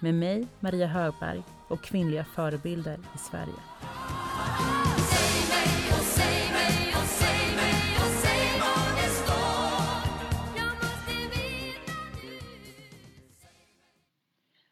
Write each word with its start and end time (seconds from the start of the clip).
med 0.00 0.14
mig, 0.14 0.46
Maria 0.60 0.86
Högberg 0.86 1.42
och 1.68 1.82
kvinnliga 1.82 2.24
förebilder 2.24 2.98
i 3.14 3.18
Sverige. 3.18 3.54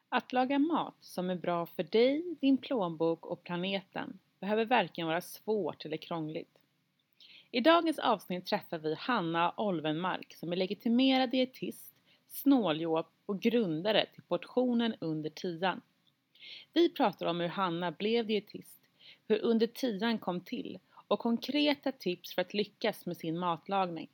Att 0.08 0.32
laga 0.32 0.58
mat 0.58 0.96
som 1.00 1.30
är 1.30 1.36
bra 1.36 1.66
för 1.66 1.82
dig, 1.82 2.36
din 2.40 2.56
plånbok 2.56 3.26
och 3.26 3.44
planeten 3.44 4.18
behöver 4.40 4.64
varken 4.64 5.06
vara 5.06 5.20
svårt 5.20 5.84
eller 5.84 5.96
krångligt. 5.96 6.58
I 7.50 7.60
dagens 7.60 7.98
avsnitt 7.98 8.46
träffar 8.46 8.78
vi 8.78 8.94
Hanna 8.94 9.54
Olvenmark 9.56 10.34
som 10.34 10.52
är 10.52 10.56
legitimerad 10.56 11.30
dietist, 11.30 11.93
snåljåp 12.34 13.12
och 13.26 13.40
grundare 13.40 14.06
till 14.06 14.22
portionen 14.22 14.94
under 15.00 15.30
tian. 15.30 15.80
Vi 16.72 16.88
pratar 16.88 17.26
om 17.26 17.40
hur 17.40 17.48
Hanna 17.48 17.90
blev 17.90 18.26
dietist, 18.26 18.80
hur 19.28 19.38
under 19.38 19.66
tian 19.66 20.18
kom 20.18 20.40
till 20.40 20.78
och 21.08 21.18
konkreta 21.18 21.92
tips 21.92 22.34
för 22.34 22.42
att 22.42 22.54
lyckas 22.54 23.06
med 23.06 23.16
sin 23.16 23.38
matlagning. 23.38 24.08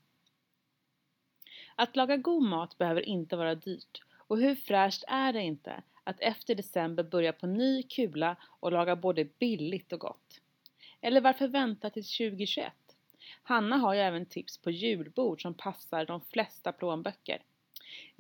Att 1.74 1.96
laga 1.96 2.16
god 2.16 2.42
mat 2.42 2.78
behöver 2.78 3.00
inte 3.00 3.36
vara 3.36 3.54
dyrt 3.54 4.02
och 4.16 4.38
hur 4.38 4.54
fräscht 4.54 5.04
är 5.08 5.32
det 5.32 5.42
inte 5.42 5.82
att 6.04 6.20
efter 6.20 6.54
december 6.54 7.02
börja 7.02 7.32
på 7.32 7.46
ny 7.46 7.82
kula 7.82 8.36
och 8.60 8.72
laga 8.72 8.96
både 8.96 9.24
billigt 9.24 9.92
och 9.92 10.00
gott? 10.00 10.40
Eller 11.00 11.20
varför 11.20 11.48
vänta 11.48 11.90
till 11.90 12.04
2021? 12.04 12.72
Hanna 13.42 13.76
har 13.76 13.94
ju 13.94 14.00
även 14.00 14.26
tips 14.26 14.58
på 14.58 14.70
julbord 14.70 15.42
som 15.42 15.54
passar 15.54 16.06
de 16.06 16.20
flesta 16.20 16.72
plånböcker. 16.72 17.42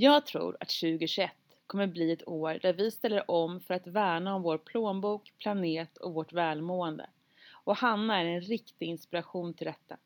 Jag 0.02 0.26
tror 0.26 0.56
att 0.60 0.68
2021 0.68 1.30
kommer 1.66 1.86
bli 1.86 2.12
ett 2.12 2.28
år 2.28 2.58
där 2.62 2.72
vi 2.72 2.90
ställer 2.90 3.30
om 3.30 3.60
för 3.60 3.74
att 3.74 3.86
värna 3.86 4.34
om 4.34 4.42
vår 4.42 4.58
plånbok, 4.58 5.32
planet 5.38 5.96
och 5.96 6.14
vårt 6.14 6.32
välmående. 6.32 7.06
Och 7.50 7.76
Hanna 7.76 8.20
är 8.20 8.24
en 8.24 8.40
riktig 8.40 8.86
inspiration 8.86 9.54
till 9.54 9.66
detta. 9.66 9.96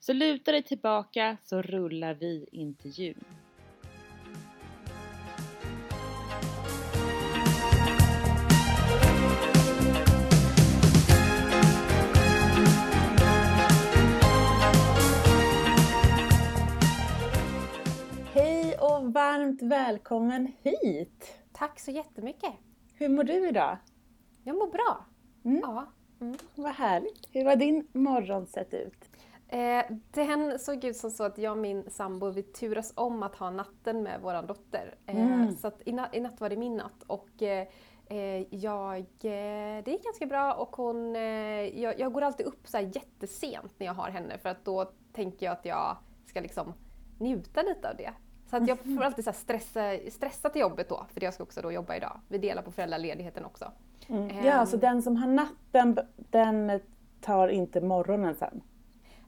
Så 0.00 0.12
luta 0.12 0.52
dig 0.52 0.62
tillbaka 0.62 1.36
så 1.42 1.62
rullar 1.62 2.14
vi 2.14 2.46
in 2.52 2.74
till 2.74 2.90
jul. 2.90 3.24
Och 19.06 19.12
varmt 19.12 19.62
välkommen 19.62 20.52
hit! 20.62 21.38
Tack 21.52 21.80
så 21.80 21.90
jättemycket. 21.90 22.52
Hur 22.94 23.08
mår 23.08 23.24
du 23.24 23.48
idag? 23.48 23.76
Jag 24.44 24.56
mår 24.56 24.66
bra. 24.66 25.04
Mm. 25.44 25.60
Ja. 25.62 25.86
Vad 26.54 26.72
härligt! 26.72 27.28
Hur 27.32 27.44
har 27.44 27.56
din 27.56 27.88
morgon 27.92 28.46
sett 28.46 28.74
ut? 28.74 29.10
Eh, 29.48 29.84
den 30.10 30.58
såg 30.58 30.84
ut 30.84 30.96
som 30.96 31.10
så 31.10 31.24
att 31.24 31.38
jag 31.38 31.52
och 31.52 31.58
min 31.58 31.90
sambo 31.90 32.30
vi 32.30 32.42
turas 32.42 32.92
om 32.96 33.22
att 33.22 33.36
ha 33.36 33.50
natten 33.50 34.02
med 34.02 34.20
vår 34.22 34.46
dotter. 34.46 34.94
Eh, 35.06 35.16
Mm. 35.16 35.56
Så 35.56 35.66
att 35.68 35.82
i, 35.84 35.92
natt, 35.92 36.14
i 36.16 36.20
natt 36.20 36.40
var 36.40 36.48
det 36.48 36.56
min 36.56 36.76
natt 36.76 37.02
och 37.06 37.42
eh, 37.42 37.66
eh, 38.06 38.54
jag, 38.54 38.98
eh, 38.98 39.84
det 39.84 39.86
gick 39.86 40.04
ganska 40.04 40.26
bra 40.26 40.54
och 40.54 40.76
hon, 40.76 41.16
eh, 41.16 41.80
jag, 41.80 42.00
jag 42.00 42.12
går 42.12 42.22
alltid 42.22 42.46
upp 42.46 42.68
så 42.68 42.76
här 42.76 42.90
jättesent 42.94 43.72
när 43.78 43.86
jag 43.86 43.94
har 43.94 44.10
henne 44.10 44.38
för 44.38 44.48
att 44.48 44.64
då 44.64 44.90
tänker 45.12 45.46
jag 45.46 45.52
att 45.52 45.64
jag 45.64 45.96
ska 46.26 46.40
liksom 46.40 46.72
njuta 47.18 47.62
lite 47.62 47.90
av 47.90 47.96
det. 47.96 48.12
Så 48.50 48.56
att 48.56 48.68
jag 48.68 48.78
får 48.78 49.02
alltid 49.02 49.24
så 49.24 49.32
stressa, 49.32 49.80
stressa 50.10 50.48
till 50.50 50.60
jobbet 50.60 50.88
då, 50.88 51.06
för 51.14 51.24
jag 51.24 51.34
ska 51.34 51.42
också 51.42 51.60
då 51.62 51.72
jobba 51.72 51.96
idag. 51.96 52.20
Vi 52.28 52.38
delar 52.38 52.62
på 52.62 52.70
föräldraledigheten 52.70 53.44
också. 53.44 53.72
Mm. 54.08 54.44
Ja, 54.44 54.66
så 54.66 54.76
den 54.76 55.02
som 55.02 55.16
har 55.16 55.28
natten, 55.28 55.98
den 56.16 56.80
tar 57.20 57.48
inte 57.48 57.80
morgonen 57.80 58.34
sen? 58.34 58.62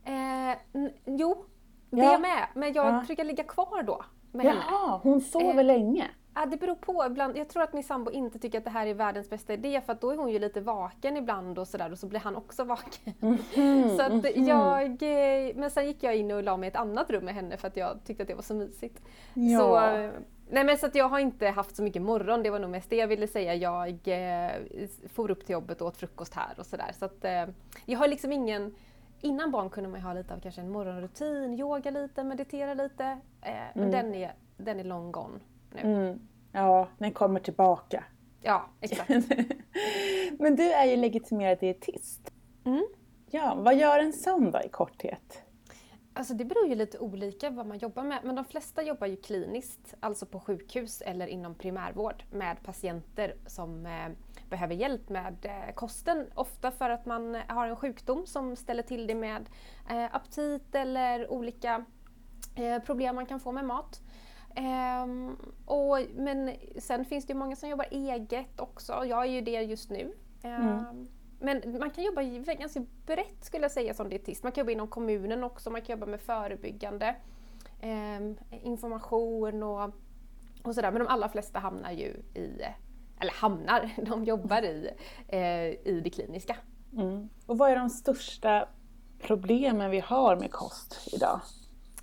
Eh, 0.04 0.56
jo, 1.04 1.44
det 1.90 1.96
Ja. 2.02 2.14
är 2.14 2.18
med. 2.18 2.46
Men 2.54 2.72
jag 2.72 2.86
Ja. 2.86 3.02
brukar 3.06 3.24
ligga 3.24 3.44
kvar 3.44 3.82
då 3.82 4.04
med 4.32 4.46
henne. 4.46 4.60
Jaha, 4.70 5.00
hon 5.02 5.20
sover 5.20 5.58
Eh, 5.58 5.64
länge? 5.64 6.04
Ja, 6.40 6.46
det 6.46 6.56
beror 6.56 6.74
på. 6.74 7.06
Ibland, 7.06 7.36
jag 7.36 7.48
tror 7.48 7.62
att 7.62 7.72
min 7.72 7.84
sambo 7.84 8.10
inte 8.10 8.38
tycker 8.38 8.58
att 8.58 8.64
det 8.64 8.70
här 8.70 8.86
är 8.86 8.94
världens 8.94 9.30
bästa 9.30 9.52
idé 9.52 9.80
för 9.80 9.92
att 9.92 10.00
då 10.00 10.10
är 10.10 10.16
hon 10.16 10.32
ju 10.32 10.38
lite 10.38 10.60
vaken 10.60 11.16
ibland 11.16 11.58
och 11.58 11.68
sådär 11.68 11.92
och 11.92 11.98
så 11.98 12.06
blir 12.06 12.20
han 12.20 12.36
också 12.36 12.64
vaken. 12.74 13.14
Mhm, 13.20 13.96
så 13.96 14.02
att 14.02 14.36
jag, 14.36 15.02
eh, 15.02 15.56
men 15.56 15.70
sen 15.70 15.86
gick 15.86 16.02
jag 16.02 16.16
in 16.16 16.30
och 16.30 16.42
la 16.42 16.56
mig 16.56 16.66
i 16.66 16.70
ett 16.70 16.76
annat 16.76 17.10
rum 17.10 17.24
med 17.24 17.34
henne 17.34 17.56
för 17.56 17.68
att 17.68 17.76
jag 17.76 18.04
tyckte 18.04 18.22
att 18.22 18.28
det 18.28 18.34
var 18.34 18.42
så 18.42 18.54
mysigt. 18.54 19.02
Ja. 19.34 19.58
Så, 19.58 19.80
nej 20.50 20.64
men 20.64 20.78
så 20.78 20.86
att 20.86 20.94
jag 20.94 21.08
har 21.08 21.18
inte 21.18 21.48
haft 21.48 21.76
så 21.76 21.82
mycket 21.82 22.02
morgon, 22.02 22.42
det 22.42 22.50
var 22.50 22.58
nog 22.58 22.70
mest 22.70 22.90
det 22.90 22.96
jag 22.96 23.08
ville 23.08 23.26
säga. 23.26 23.54
Jag 23.54 23.88
eh, 24.04 24.52
for 25.08 25.30
upp 25.30 25.46
till 25.46 25.52
jobbet 25.52 25.80
och 25.80 25.88
åt 25.88 25.96
frukost 25.96 26.34
här 26.34 26.54
och 26.58 26.66
sådär. 26.66 26.90
Så 26.98 27.04
att 27.04 27.24
eh, 27.24 27.44
jag 27.84 27.98
har 27.98 28.08
liksom 28.08 28.32
ingen 28.32 28.74
Innan 29.20 29.50
barn 29.50 29.70
kunde 29.70 29.90
man 29.90 30.00
ha 30.00 30.12
lite 30.12 30.34
av 30.34 30.40
kanske 30.40 30.60
en 30.60 30.70
morgonrutin, 30.70 31.58
yoga 31.58 31.90
lite, 31.90 32.24
meditera 32.24 32.74
lite. 32.74 33.04
Eh, 33.42 33.52
men 33.74 33.90
den 33.90 34.14
är, 34.14 34.34
den 34.56 34.80
är 34.80 34.84
long 34.84 35.12
gone 35.12 35.40
nu. 35.74 35.80
Mm. 35.80 36.18
Ja, 36.52 36.88
den 36.98 37.12
kommer 37.12 37.40
tillbaka. 37.40 38.04
Ja, 38.40 38.66
exakt. 38.80 39.08
Men 40.38 40.56
du 40.56 40.72
är 40.72 40.84
ju 40.84 40.96
legitimerad 40.96 41.58
dietist. 41.58 42.32
Mm. 42.64 42.86
Ja, 43.30 43.54
vad 43.58 43.76
gör 43.76 43.98
en 43.98 44.12
sån 44.12 44.50
då 44.50 44.60
i 44.60 44.68
korthet? 44.68 45.42
Alltså 46.18 46.34
det 46.34 46.44
beror 46.44 46.66
ju 46.66 46.74
lite 46.74 46.98
olika 46.98 47.50
vad 47.50 47.66
man 47.66 47.78
jobbar 47.78 48.02
med, 48.02 48.18
men 48.24 48.34
de 48.34 48.44
flesta 48.44 48.82
jobbar 48.82 49.06
ju 49.06 49.16
kliniskt, 49.16 49.94
alltså 50.00 50.26
på 50.26 50.40
sjukhus 50.40 51.00
eller 51.00 51.26
inom 51.26 51.54
primärvård 51.54 52.24
med 52.30 52.62
patienter 52.62 53.36
som 53.46 53.86
eh, 53.86 54.08
behöver 54.50 54.74
hjälp 54.74 55.08
med 55.08 55.36
eh, 55.42 55.74
kosten. 55.74 56.26
Ofta 56.34 56.70
för 56.70 56.90
att 56.90 57.06
man 57.06 57.38
har 57.48 57.66
en 57.66 57.76
sjukdom 57.76 58.26
som 58.26 58.56
ställer 58.56 58.82
till 58.82 59.06
det 59.06 59.14
med 59.14 59.48
eh, 59.90 60.14
aptit 60.14 60.74
eller 60.74 61.32
olika 61.32 61.84
problem 62.86 63.14
man 63.14 63.26
kan 63.26 63.40
få 63.40 63.52
med 63.52 63.64
mat. 63.64 64.00
Ehm, 64.58 65.36
och, 65.64 65.98
men 66.14 66.54
sen 66.78 67.04
finns 67.04 67.26
det 67.26 67.32
ju 67.32 67.38
många 67.38 67.56
som 67.56 67.68
jobbar 67.68 67.86
eget 67.90 68.60
också. 68.60 68.92
Jag 68.92 69.22
är 69.22 69.30
ju 69.30 69.40
det 69.40 69.62
just 69.62 69.90
nu. 69.90 70.12
Ehm, 70.42 71.06
Men 71.40 71.78
man 71.78 71.90
kan 71.90 72.04
jobba 72.04 72.22
ganska 72.54 72.80
brett 73.06 73.44
skulle 73.44 73.64
jag 73.64 73.70
säga 73.70 73.94
som 73.94 74.08
dietist. 74.08 74.42
Man 74.42 74.52
kan 74.52 74.62
jobba 74.62 74.72
inom 74.72 74.88
kommunen 74.88 75.44
också, 75.44 75.70
man 75.70 75.82
kan 75.82 75.98
jobba 75.98 76.06
med 76.06 76.20
förebyggande 76.20 77.16
ehm, 77.80 78.36
information 78.50 79.62
och, 79.62 79.90
och 80.62 80.74
sådär. 80.74 80.90
Men 80.90 80.98
de 80.98 81.08
allra 81.08 81.28
flesta 81.28 81.58
hamnar 81.58 81.92
ju 81.92 82.06
i, 82.34 82.62
eller 83.20 83.32
hamnar, 83.32 83.90
de 84.06 84.24
jobbar 84.24 84.62
i, 84.62 84.90
eh, 85.28 85.88
i 85.92 86.00
det 86.04 86.10
kliniska. 86.10 86.56
Mm. 86.92 87.28
Och 87.46 87.58
vad 87.58 87.70
är 87.70 87.76
de 87.76 87.90
största 87.90 88.68
problemen 89.20 89.90
vi 89.90 90.00
har 90.00 90.36
med 90.36 90.52
kost 90.52 91.08
idag? 91.12 91.40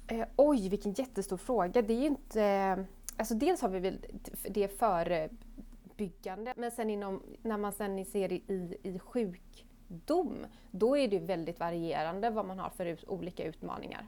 Eh, 0.08 0.28
oj, 0.36 0.70
vilken 0.70 0.94
jättestor 0.94 1.38
fråga. 1.38 1.82
Det 1.82 1.94
är 1.94 2.00
ju 2.00 2.08
inte... 2.08 2.44
Eh, 2.44 2.78
alltså 3.18 3.36
dels 3.36 3.62
har 3.62 3.70
vi 3.70 3.80
väl 3.80 4.06
det 4.50 4.68
förebyggande, 4.68 6.54
men 6.58 6.72
sen 6.72 6.90
inom, 6.90 7.24
när 7.42 7.58
man 7.58 7.72
sen 7.72 8.06
ser 8.06 8.30
det 8.30 8.36
i, 8.36 8.78
i 8.84 9.00
sjukdom, 9.00 10.46
då 10.72 10.98
är 10.98 11.08
det 11.08 11.20
väldigt 11.20 11.60
varierande 11.60 12.30
vad 12.30 12.46
man 12.46 12.60
har 12.60 12.70
för 12.70 12.86
ut, 12.86 13.04
olika 13.08 13.44
utmaningar. 13.44 14.08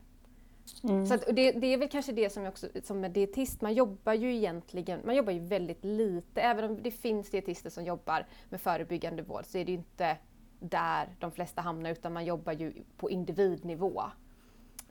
Så 1.07 1.13
att, 1.13 1.23
och 1.23 1.33
det, 1.33 1.51
det 1.51 1.67
är 1.67 1.77
väl 1.77 1.89
kanske 1.89 2.11
det 2.11 2.29
som 2.29 2.43
jag 2.43 2.51
också, 2.51 2.67
som 2.83 3.03
är 3.03 3.09
dietist, 3.09 3.61
man 3.61 3.73
jobbar 3.73 4.13
ju 4.13 4.35
egentligen, 4.35 5.01
man 5.05 5.15
jobbar 5.15 5.33
ju 5.33 5.39
väldigt 5.39 5.85
lite, 5.85 6.41
även 6.41 6.65
om 6.65 6.83
det 6.83 6.91
finns 6.91 7.29
dietister 7.29 7.69
som 7.69 7.85
jobbar 7.85 8.25
med 8.49 8.61
förebyggande 8.61 9.23
vård 9.23 9.45
så 9.45 9.57
är 9.57 9.65
det 9.65 9.71
ju 9.71 9.77
inte 9.77 10.17
där 10.59 11.15
de 11.19 11.31
flesta 11.31 11.61
hamnar 11.61 11.89
utan 11.89 12.13
man 12.13 12.25
jobbar 12.25 12.53
ju 12.53 12.73
på 12.97 13.09
individnivå. 13.09 14.03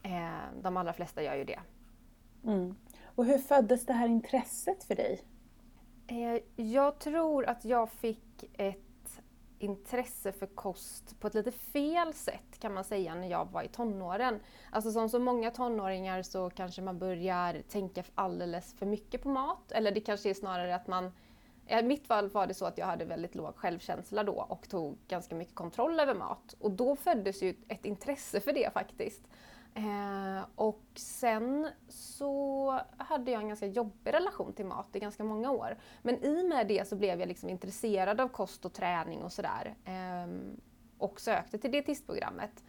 Eh, 0.06 0.62
de 0.62 0.76
allra 0.76 0.92
flesta 0.92 1.22
gör 1.22 1.34
ju 1.34 1.44
det. 1.44 1.60
Mm. 2.44 2.76
Och 3.04 3.24
hur 3.24 3.38
föddes 3.38 3.86
det 3.86 3.92
här 3.92 4.08
intresset 4.08 4.84
för 4.84 4.94
dig? 4.94 5.22
Eh, 6.06 6.64
jag 6.66 6.98
tror 6.98 7.46
att 7.46 7.64
jag 7.64 7.90
fick 7.90 8.44
ett 8.52 9.20
intresse 9.58 10.32
för 10.32 10.46
kost 10.46 11.20
på 11.20 11.26
ett 11.26 11.34
lite 11.34 11.52
fel 11.52 12.14
sätt 12.14 12.58
kan 12.58 12.74
man 12.74 12.84
säga 12.84 13.14
när 13.14 13.28
jag 13.28 13.52
var 13.52 13.62
i 13.62 13.68
tonåren. 13.68 14.40
Alltså 14.70 14.92
som 14.92 15.08
så 15.08 15.18
många 15.18 15.50
tonåringar 15.50 16.22
så 16.22 16.50
kanske 16.50 16.82
man 16.82 16.98
börjar 16.98 17.62
tänka 17.68 18.04
alldeles 18.14 18.74
för 18.74 18.86
mycket 18.86 19.22
på 19.22 19.28
mat. 19.28 19.72
Eller 19.72 19.92
det 19.92 20.00
kanske 20.00 20.30
är 20.30 20.34
snarare 20.34 20.74
att 20.74 20.86
man 20.86 21.12
I 21.66 21.82
mitt 21.82 22.06
fall 22.06 22.28
var 22.28 22.46
det 22.46 22.54
så 22.54 22.66
att 22.66 22.78
jag 22.78 22.86
hade 22.86 23.04
väldigt 23.04 23.34
låg 23.34 23.56
självkänsla 23.56 24.24
då 24.24 24.46
och 24.48 24.68
tog 24.68 24.98
ganska 25.08 25.34
mycket 25.34 25.54
kontroll 25.54 26.00
över 26.00 26.14
mat. 26.14 26.54
Och 26.58 26.70
då 26.70 26.96
föddes 26.96 27.42
ju 27.42 27.54
ett 27.68 27.84
intresse 27.84 28.40
för 28.40 28.52
det 28.52 28.72
faktiskt. 28.72 29.22
Eh, 29.76 30.44
och 30.54 30.84
sen 30.94 31.68
så 31.88 32.80
hade 32.96 33.30
jag 33.30 33.42
en 33.42 33.48
ganska 33.48 33.66
jobbig 33.66 34.14
relation 34.14 34.52
till 34.52 34.66
mat 34.66 34.96
i 34.96 35.00
ganska 35.00 35.24
många 35.24 35.50
år. 35.50 35.76
Men 36.02 36.24
i 36.24 36.42
och 36.42 36.48
med 36.48 36.66
det 36.66 36.88
så 36.88 36.96
blev 36.96 37.20
jag 37.20 37.28
liksom 37.28 37.48
intresserad 37.48 38.20
av 38.20 38.28
kost 38.28 38.64
och 38.64 38.72
träning 38.72 39.22
och 39.22 39.32
sådär. 39.32 39.74
Eh, 39.84 40.32
och 40.98 41.20
sökte 41.20 41.58
till 41.58 41.70
dietistprogrammet. 41.70 42.64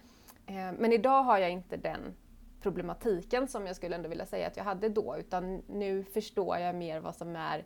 Eh, 0.46 0.72
men 0.80 0.94
idag 0.94 1.24
har 1.24 1.38
jag 1.38 1.52
inte 1.52 1.78
den 1.78 2.16
problematiken 2.62 3.48
som 3.48 3.68
jag 3.68 3.76
skulle 3.76 3.96
ändå 3.96 4.10
vilja 4.10 4.26
säga 4.26 4.48
att 4.48 4.58
jag 4.58 4.64
hade 4.64 4.90
då, 4.90 5.16
utan 5.18 5.62
nu 5.68 6.04
förstår 6.04 6.58
jag 6.58 6.76
mer 6.76 7.00
vad 7.00 7.16
som 7.16 7.36
är 7.36 7.66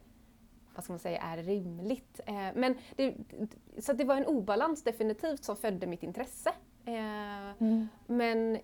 vad 0.75 0.83
ska 0.83 0.93
man 0.93 0.99
säga, 0.99 1.21
är 1.21 1.38
rimligt. 1.38 2.19
Eh, 2.25 2.49
men 2.55 2.75
det, 2.95 3.15
så 3.79 3.93
det 3.93 4.03
var 4.03 4.15
en 4.15 4.25
obalans 4.25 4.83
definitivt 4.83 5.43
som 5.43 5.55
födde 5.55 5.88
mitt 5.88 6.03
intresse. 6.03 6.49
Eh, 6.85 7.61
mm. 7.61 7.88
Men 8.07 8.59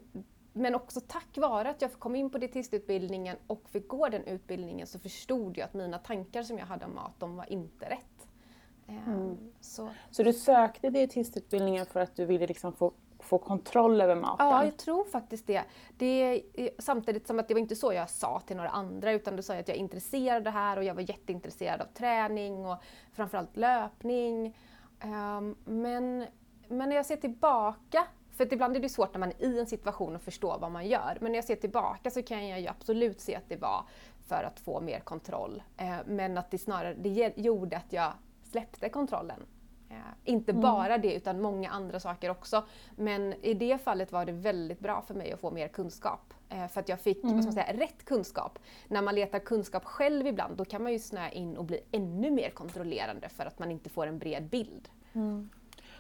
men 0.57 0.75
också 0.75 1.01
tack 1.07 1.38
vare 1.38 1.69
att 1.69 1.81
jag 1.81 1.94
kom 1.94 2.15
in 2.15 2.30
på 2.30 2.38
dietistutbildningen 2.38 3.38
och 3.48 3.69
fick 3.69 3.88
gå 3.88 4.09
den 4.09 4.24
utbildningen 4.24 4.88
så 4.88 5.00
förstod 5.00 5.57
jag 5.57 5.65
att 5.65 5.74
mina 5.74 5.98
tankar 5.98 6.44
som 6.44 6.57
jag 6.57 6.65
hade 6.65 6.86
om 6.86 6.95
mat, 6.95 7.13
de 7.19 7.36
var 7.36 7.51
inte 7.51 7.86
rätt. 7.86 8.27
Ehm, 8.88 9.13
mm. 9.13 9.38
Så. 9.62 9.89
så 10.12 10.24
du 10.24 10.33
sökte 10.33 10.89
dietistutbildningen 10.89 11.86
för 11.86 12.00
att 12.00 12.15
du 12.15 12.25
ville 12.25 12.48
liksom 12.48 12.74
få, 12.74 12.94
få 13.19 13.38
kontroll 13.38 14.01
över 14.01 14.15
maten? 14.15 14.48
Ja, 14.48 14.65
jag 14.65 14.77
tror 14.77 15.04
faktiskt 15.04 15.48
det. 15.48 15.63
det. 15.98 16.42
Samtidigt 16.80 17.27
som 17.27 17.39
att 17.39 17.48
det 17.48 17.53
var 17.53 17.62
inte 17.62 17.75
så 17.75 17.94
jag 17.94 18.10
sa 18.10 18.39
till 18.39 18.56
några 18.56 18.69
andra 18.69 19.12
utan 19.12 19.36
då 19.36 19.42
sa 19.42 19.53
jag 19.53 19.60
att 19.60 19.68
jag 19.68 19.77
är 19.77 19.81
intresserad 19.81 20.38
av 20.38 20.44
det 20.44 20.50
här 20.50 20.77
och 20.77 20.83
jag 20.83 20.95
var 20.95 21.10
jätteintresserad 21.10 21.81
av 21.81 21.86
träning 21.86 22.65
och 22.65 22.77
framförallt 23.13 23.57
löpning. 23.57 24.57
Um, 25.03 25.56
men, 25.65 26.25
men 26.68 26.89
när 26.89 26.95
jag 26.95 27.06
ser 27.06 27.15
tillbaka 27.15 28.07
för 28.38 28.54
ibland 28.54 28.75
är 28.75 28.80
det 28.80 28.89
svårt 28.89 29.13
när 29.13 29.19
man 29.19 29.31
är 29.39 29.45
i 29.45 29.60
en 29.60 29.68
situation 29.68 30.16
att 30.16 30.24
förstå 30.24 30.57
vad 30.57 30.72
man 30.72 30.88
gör. 30.88 31.18
Men 31.22 31.31
när 31.31 31.38
jag 31.38 31.45
ser 31.45 31.56
tillbaka 31.56 32.12
så 32.12 32.24
kan 32.24 32.48
jag 32.48 32.62
ju 32.62 32.68
absolut 32.68 33.22
se 33.22 33.36
att 33.36 33.50
det 33.50 33.57
var 33.57 33.84
för 34.28 34.44
att 34.44 34.60
få 34.60 34.81
mer 34.81 35.00
kontroll. 35.00 35.63
Eh, 35.78 35.95
men 36.06 36.38
att 36.38 36.51
det 36.51 36.57
snarare 36.57 36.94
det 36.94 37.34
gjorde 37.38 37.78
att 37.78 37.94
jag 37.94 38.13
släppte 38.44 38.89
kontrollen. 38.89 39.45
Eh, 39.89 39.95
inte 40.24 40.51
mm. 40.51 40.62
bara 40.62 40.98
det 40.98 41.13
utan 41.13 41.42
många 41.42 41.69
andra 41.69 42.00
saker 42.00 42.30
också. 42.30 42.63
Men 42.95 43.34
i 43.34 43.54
det 43.54 43.78
fallet 43.78 44.12
var 44.12 44.25
det 44.25 44.31
väldigt 44.31 44.80
bra 44.80 45.01
för 45.01 45.13
mig 45.13 45.31
att 45.31 45.39
få 45.39 45.51
mer 45.51 45.68
kunskap. 45.68 46.34
Eh, 46.50 46.68
för 46.68 46.80
att 46.80 46.89
jag 46.89 47.00
fick 47.00 47.24
mm. 47.24 47.36
vad 47.36 47.44
ska 47.44 47.48
man 47.48 47.66
säga, 47.66 47.86
rätt 47.86 48.06
kunskap. 48.06 48.60
När 48.88 49.01
man 49.01 49.16
letar 49.16 49.39
kunskap 49.39 49.86
själv 49.86 50.28
ibland 50.28 50.57
då 50.57 50.66
kan 50.66 50.84
man 50.84 50.92
ju 50.92 51.00
snöa 51.00 51.30
in 51.30 51.57
och 51.57 51.66
bli 51.66 51.80
ännu 51.92 52.31
mer 52.31 52.50
kontrollerande 52.50 53.30
för 53.30 53.45
att 53.45 53.60
man 53.60 53.72
inte 53.72 53.89
får 53.89 54.07
en 54.07 54.19
bred 54.19 54.44
bild. 54.44 54.89
Mm. 55.13 55.50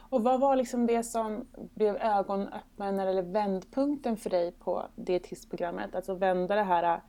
Och 0.09 0.23
vad 0.23 0.39
var 0.39 0.55
liksom 0.55 0.85
det 0.85 1.03
som 1.03 1.47
blev 1.53 1.95
ögonöppnaren 1.95 2.99
eller 2.99 3.21
vändpunkten 3.21 4.17
för 4.17 4.29
dig 4.29 4.51
på 4.51 4.85
dietistprogrammet? 4.95 5.95
Alltså 5.95 6.13
vända 6.13 6.55
det 6.55 6.63
här 6.63 6.83
äh, 6.83 6.99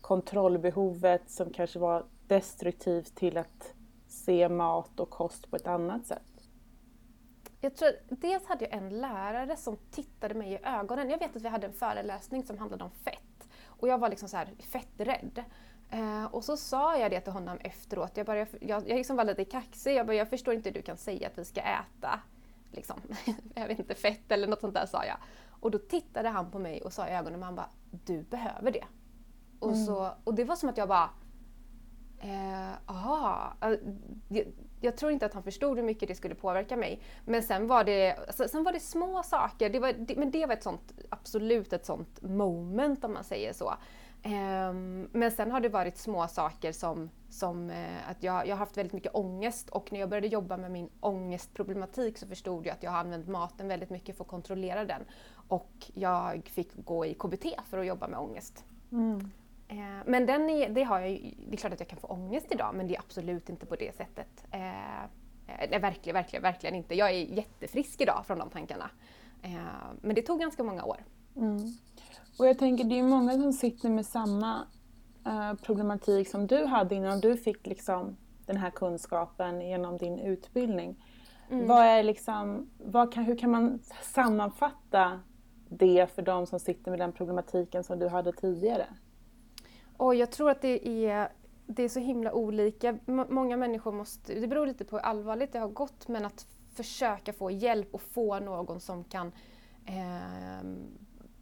kontrollbehovet 0.00 1.30
som 1.30 1.50
kanske 1.50 1.78
var 1.78 2.04
destruktivt 2.26 3.14
till 3.14 3.36
att 3.36 3.74
se 4.08 4.48
mat 4.48 5.00
och 5.00 5.10
kost 5.10 5.50
på 5.50 5.56
ett 5.56 5.66
annat 5.66 6.06
sätt? 6.06 6.22
Jag 7.60 7.76
tror, 7.76 7.90
dels 8.08 8.46
hade 8.46 8.64
jag 8.64 8.74
en 8.74 9.00
lärare 9.00 9.56
som 9.56 9.76
tittade 9.90 10.34
mig 10.34 10.52
i 10.52 10.58
ögonen. 10.62 11.10
Jag 11.10 11.18
vet 11.18 11.36
att 11.36 11.42
vi 11.42 11.48
hade 11.48 11.66
en 11.66 11.72
föreläsning 11.72 12.44
som 12.44 12.58
handlade 12.58 12.84
om 12.84 12.90
fett 12.90 13.48
och 13.66 13.88
jag 13.88 13.98
var 13.98 14.08
liksom 14.08 14.28
så 14.28 14.36
här 14.36 14.48
fetträdd. 14.58 15.44
Eh, 15.90 16.24
och 16.24 16.44
så 16.44 16.56
sa 16.56 16.98
jag 16.98 17.10
det 17.10 17.20
till 17.20 17.32
honom 17.32 17.58
efteråt. 17.60 18.16
Jag, 18.16 18.26
bara, 18.26 18.38
jag, 18.38 18.48
jag, 18.60 18.88
jag 18.88 18.96
liksom 18.96 19.16
var 19.16 19.24
lite 19.24 19.44
kaxig. 19.44 19.94
Jag, 19.94 20.06
bara, 20.06 20.16
jag 20.16 20.28
förstår 20.28 20.54
inte 20.54 20.68
hur 20.68 20.74
du 20.74 20.82
kan 20.82 20.96
säga 20.96 21.26
att 21.26 21.38
vi 21.38 21.44
ska 21.44 21.60
äta 21.60 22.20
liksom, 22.70 23.00
jag 23.54 23.68
vet 23.68 23.78
inte, 23.78 23.94
fett 23.94 24.32
eller 24.32 24.48
något 24.48 24.60
sånt 24.60 24.74
där 24.74 24.86
sa 24.86 25.04
jag. 25.04 25.16
Och 25.60 25.70
då 25.70 25.78
tittade 25.78 26.28
han 26.28 26.50
på 26.50 26.58
mig 26.58 26.82
och 26.82 26.92
sa 26.92 27.08
i 27.08 27.10
ögonen, 27.10 27.40
och 27.40 27.46
han 27.46 27.54
bara, 27.54 27.70
du 27.90 28.22
behöver 28.22 28.70
det. 28.70 28.84
Och, 29.58 29.72
mm. 29.72 29.86
så, 29.86 30.10
och 30.24 30.34
det 30.34 30.44
var 30.44 30.56
som 30.56 30.68
att 30.68 30.76
jag 30.76 30.88
bara, 30.88 31.10
eh, 32.20 32.72
aha. 32.86 33.56
Jag, 34.28 34.46
jag, 34.80 34.96
tror 34.96 35.12
inte 35.12 35.26
att 35.26 35.34
han 35.34 35.42
förstod 35.42 35.76
hur 35.76 35.84
mycket 35.84 36.08
det 36.08 36.14
skulle 36.14 36.34
påverka 36.34 36.76
mig. 36.76 37.02
Men 37.24 37.42
sen 37.42 37.66
var 37.66 37.84
det, 37.84 38.12
alltså, 38.12 38.48
sen 38.48 38.64
var 38.64 38.72
det 38.72 38.80
små 38.80 39.22
saker, 39.22 39.70
det 39.70 39.78
var, 39.78 39.92
det, 39.92 40.16
men 40.16 40.30
det 40.30 40.46
var 40.46 40.54
ett 40.54 40.62
sånt, 40.62 40.92
absolut 41.08 41.72
ett 41.72 41.86
sånt 41.86 42.22
moment 42.22 43.04
om 43.04 43.12
man 43.12 43.24
säger 43.24 43.52
så. 43.52 43.74
Um, 44.24 45.08
men 45.12 45.30
sen 45.30 45.50
har 45.50 45.60
det 45.60 45.68
varit 45.68 45.98
små 45.98 46.28
saker 46.28 46.72
som, 46.72 47.10
som 47.28 47.70
uh, 47.70 48.10
att 48.10 48.22
jag, 48.22 48.46
jag 48.46 48.52
har 48.52 48.58
haft 48.58 48.76
väldigt 48.76 48.92
mycket 48.92 49.14
ångest 49.14 49.70
och 49.70 49.92
när 49.92 50.00
jag 50.00 50.08
började 50.08 50.26
jobba 50.26 50.56
med 50.56 50.70
min 50.70 50.90
ångestproblematik 51.00 52.18
så 52.18 52.26
förstod 52.26 52.66
jag 52.66 52.72
att 52.72 52.82
jag 52.82 52.90
har 52.90 52.98
använt 52.98 53.28
maten 53.28 53.68
väldigt 53.68 53.90
mycket 53.90 54.16
för 54.16 54.24
att 54.24 54.30
kontrollera 54.30 54.84
den. 54.84 55.02
Och 55.48 55.70
jag 55.94 56.48
fick 56.48 56.84
gå 56.84 57.06
i 57.06 57.14
KBT 57.14 57.46
för 57.70 57.78
att 57.78 57.86
jobba 57.86 58.08
med 58.08 58.18
ångest. 58.18 58.64
Mm. 58.92 59.30
Uh, 59.72 60.02
men 60.06 60.26
den 60.26 60.50
är, 60.50 60.68
det, 60.68 60.82
har 60.82 61.00
jag, 61.00 61.34
det 61.48 61.54
är 61.54 61.56
klart 61.56 61.72
att 61.72 61.80
jag 61.80 61.88
kan 61.88 61.98
få 61.98 62.06
ångest 62.06 62.46
idag 62.50 62.74
men 62.74 62.88
det 62.88 62.96
är 62.96 63.00
absolut 63.00 63.48
inte 63.48 63.66
på 63.66 63.76
det 63.76 63.96
sättet. 63.96 64.44
Uh, 64.54 64.60
nej, 65.70 65.78
verkligen, 65.80 66.14
verkligen, 66.14 66.42
verkligen 66.42 66.74
inte. 66.74 66.94
Jag 66.94 67.10
är 67.10 67.14
jättefrisk 67.14 68.00
idag 68.00 68.22
från 68.26 68.38
de 68.38 68.50
tankarna. 68.50 68.90
men 70.00 70.14
det 70.14 70.22
tog 70.22 70.40
ganska 70.40 70.62
många 70.62 70.84
år. 70.84 71.04
Mm. 71.36 71.58
Och 72.40 72.46
jag 72.46 72.58
tänker, 72.58 72.84
det 72.84 72.98
är 72.98 73.02
många 73.02 73.32
som 73.32 73.52
sitter 73.52 73.90
med 73.90 74.06
samma 74.06 74.66
uh, 75.26 75.54
problematik 75.54 76.28
som 76.28 76.46
du 76.46 76.64
hade 76.64 76.94
innan 76.94 77.20
du 77.20 77.36
fick 77.36 77.66
liksom 77.66 78.16
den 78.46 78.56
här 78.56 78.70
kunskapen 78.70 79.60
genom 79.60 79.96
din 79.96 80.18
utbildning. 80.18 81.04
Mm. 81.50 81.66
Vad 81.66 81.84
är 81.84 82.02
liksom, 82.02 82.70
vad 82.78 83.12
kan, 83.12 83.24
hur 83.24 83.36
kan 83.36 83.50
man 83.50 83.78
sammanfatta 84.02 85.20
det 85.68 86.06
för 86.14 86.22
de 86.22 86.46
som 86.46 86.60
sitter 86.60 86.90
med 86.90 87.00
den 87.00 87.12
problematiken 87.12 87.84
som 87.84 87.98
du 87.98 88.08
hade 88.08 88.32
tidigare? 88.32 88.86
Och 89.96 90.14
jag 90.14 90.30
tror 90.30 90.50
att 90.50 90.62
det 90.62 90.88
är, 91.06 91.28
det 91.66 91.82
är 91.82 91.88
så 91.88 92.00
himla 92.00 92.32
olika. 92.32 92.98
M 93.06 93.24
många 93.28 93.56
människor 93.56 93.92
måste, 93.92 94.34
det 94.34 94.46
beror 94.46 94.66
lite 94.66 94.84
på 94.84 94.96
hur 94.96 95.04
allvarligt 95.04 95.52
det 95.52 95.58
har 95.58 95.68
gått, 95.68 96.08
men 96.08 96.24
att 96.24 96.46
försöka 96.74 97.32
få 97.32 97.50
hjälp 97.50 97.94
och 97.94 98.02
få 98.02 98.38
någon 98.38 98.80
som 98.80 99.04
kan 99.04 99.32
eh, 99.86 100.66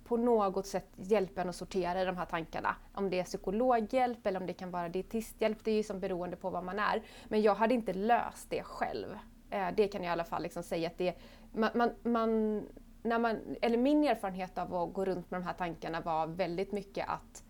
på 0.08 0.16
något 0.16 0.66
sätt 0.66 0.86
hjälpa 0.96 1.40
en 1.40 1.48
att 1.48 1.56
sortera 1.56 2.04
de 2.04 2.16
här 2.16 2.24
tankarna. 2.24 2.76
Om 2.94 3.10
det 3.10 3.20
är 3.20 3.24
psykologhjälp 3.24 4.26
eller 4.26 4.40
om 4.40 4.46
det 4.46 4.52
kan 4.52 4.70
vara 4.70 4.88
dietisthjälp, 4.88 5.58
det 5.64 5.70
är 5.70 5.76
ju 5.76 5.82
som 5.82 6.00
beroende 6.00 6.36
på 6.36 6.50
vad 6.50 6.64
man 6.64 6.78
är. 6.78 7.02
Men 7.28 7.42
jag 7.42 7.54
hade 7.54 7.74
inte 7.74 7.92
löst 7.92 8.50
det 8.50 8.62
själv. 8.62 9.18
Eh, 9.50 9.68
det 9.76 9.88
kan 9.88 10.02
jag 10.02 10.10
i 10.10 10.12
alla 10.12 10.24
fall 10.24 10.42
liksom 10.42 10.62
säga 10.62 10.88
att 10.88 10.98
det, 10.98 11.14
man, 11.52 11.70
man, 11.74 11.90
man, 12.02 12.62
när 13.02 13.18
man, 13.18 13.38
eller 13.62 13.78
min 13.78 14.04
erfarenhet 14.04 14.58
av 14.58 14.74
att 14.74 14.92
gå 14.92 15.04
runt 15.04 15.30
med 15.30 15.40
de 15.40 15.46
här 15.46 15.54
tankarna 15.54 16.00
var 16.00 16.26
väldigt 16.26 16.72
mycket 16.72 17.08
att 17.08 17.44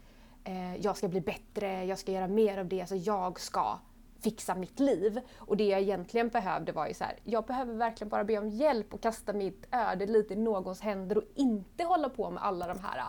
eh, 0.44 0.76
jag 0.76 0.96
ska 0.96 1.08
bli 1.08 1.20
bättre, 1.20 1.84
jag 1.84 1.98
ska 1.98 2.12
göra 2.12 2.28
mer 2.28 2.58
av 2.58 2.66
det, 2.66 2.80
alltså 2.80 2.96
jag 2.96 3.40
ska 3.40 3.78
fixa 4.20 4.54
mitt 4.54 4.80
liv. 4.80 5.20
Och 5.38 5.56
det 5.56 5.68
jag 5.68 5.80
egentligen 5.80 6.28
behövde 6.28 6.72
var 6.72 6.86
ju 6.86 6.94
så 6.94 7.04
här, 7.04 7.18
jag 7.24 7.44
behöver 7.44 7.74
verkligen 7.74 8.08
bara 8.08 8.24
be 8.24 8.38
om 8.38 8.48
hjälp 8.48 8.94
och 8.94 9.00
kasta 9.00 9.32
mitt 9.32 9.66
öde 9.70 10.06
lite 10.06 10.34
i 10.34 10.36
någons 10.36 10.80
händer 10.80 11.18
och 11.18 11.24
inte 11.34 11.84
hålla 11.84 12.08
på 12.08 12.30
med 12.30 12.42
alla 12.42 12.66
de 12.66 12.78
här 12.80 12.98
äh, 12.98 13.04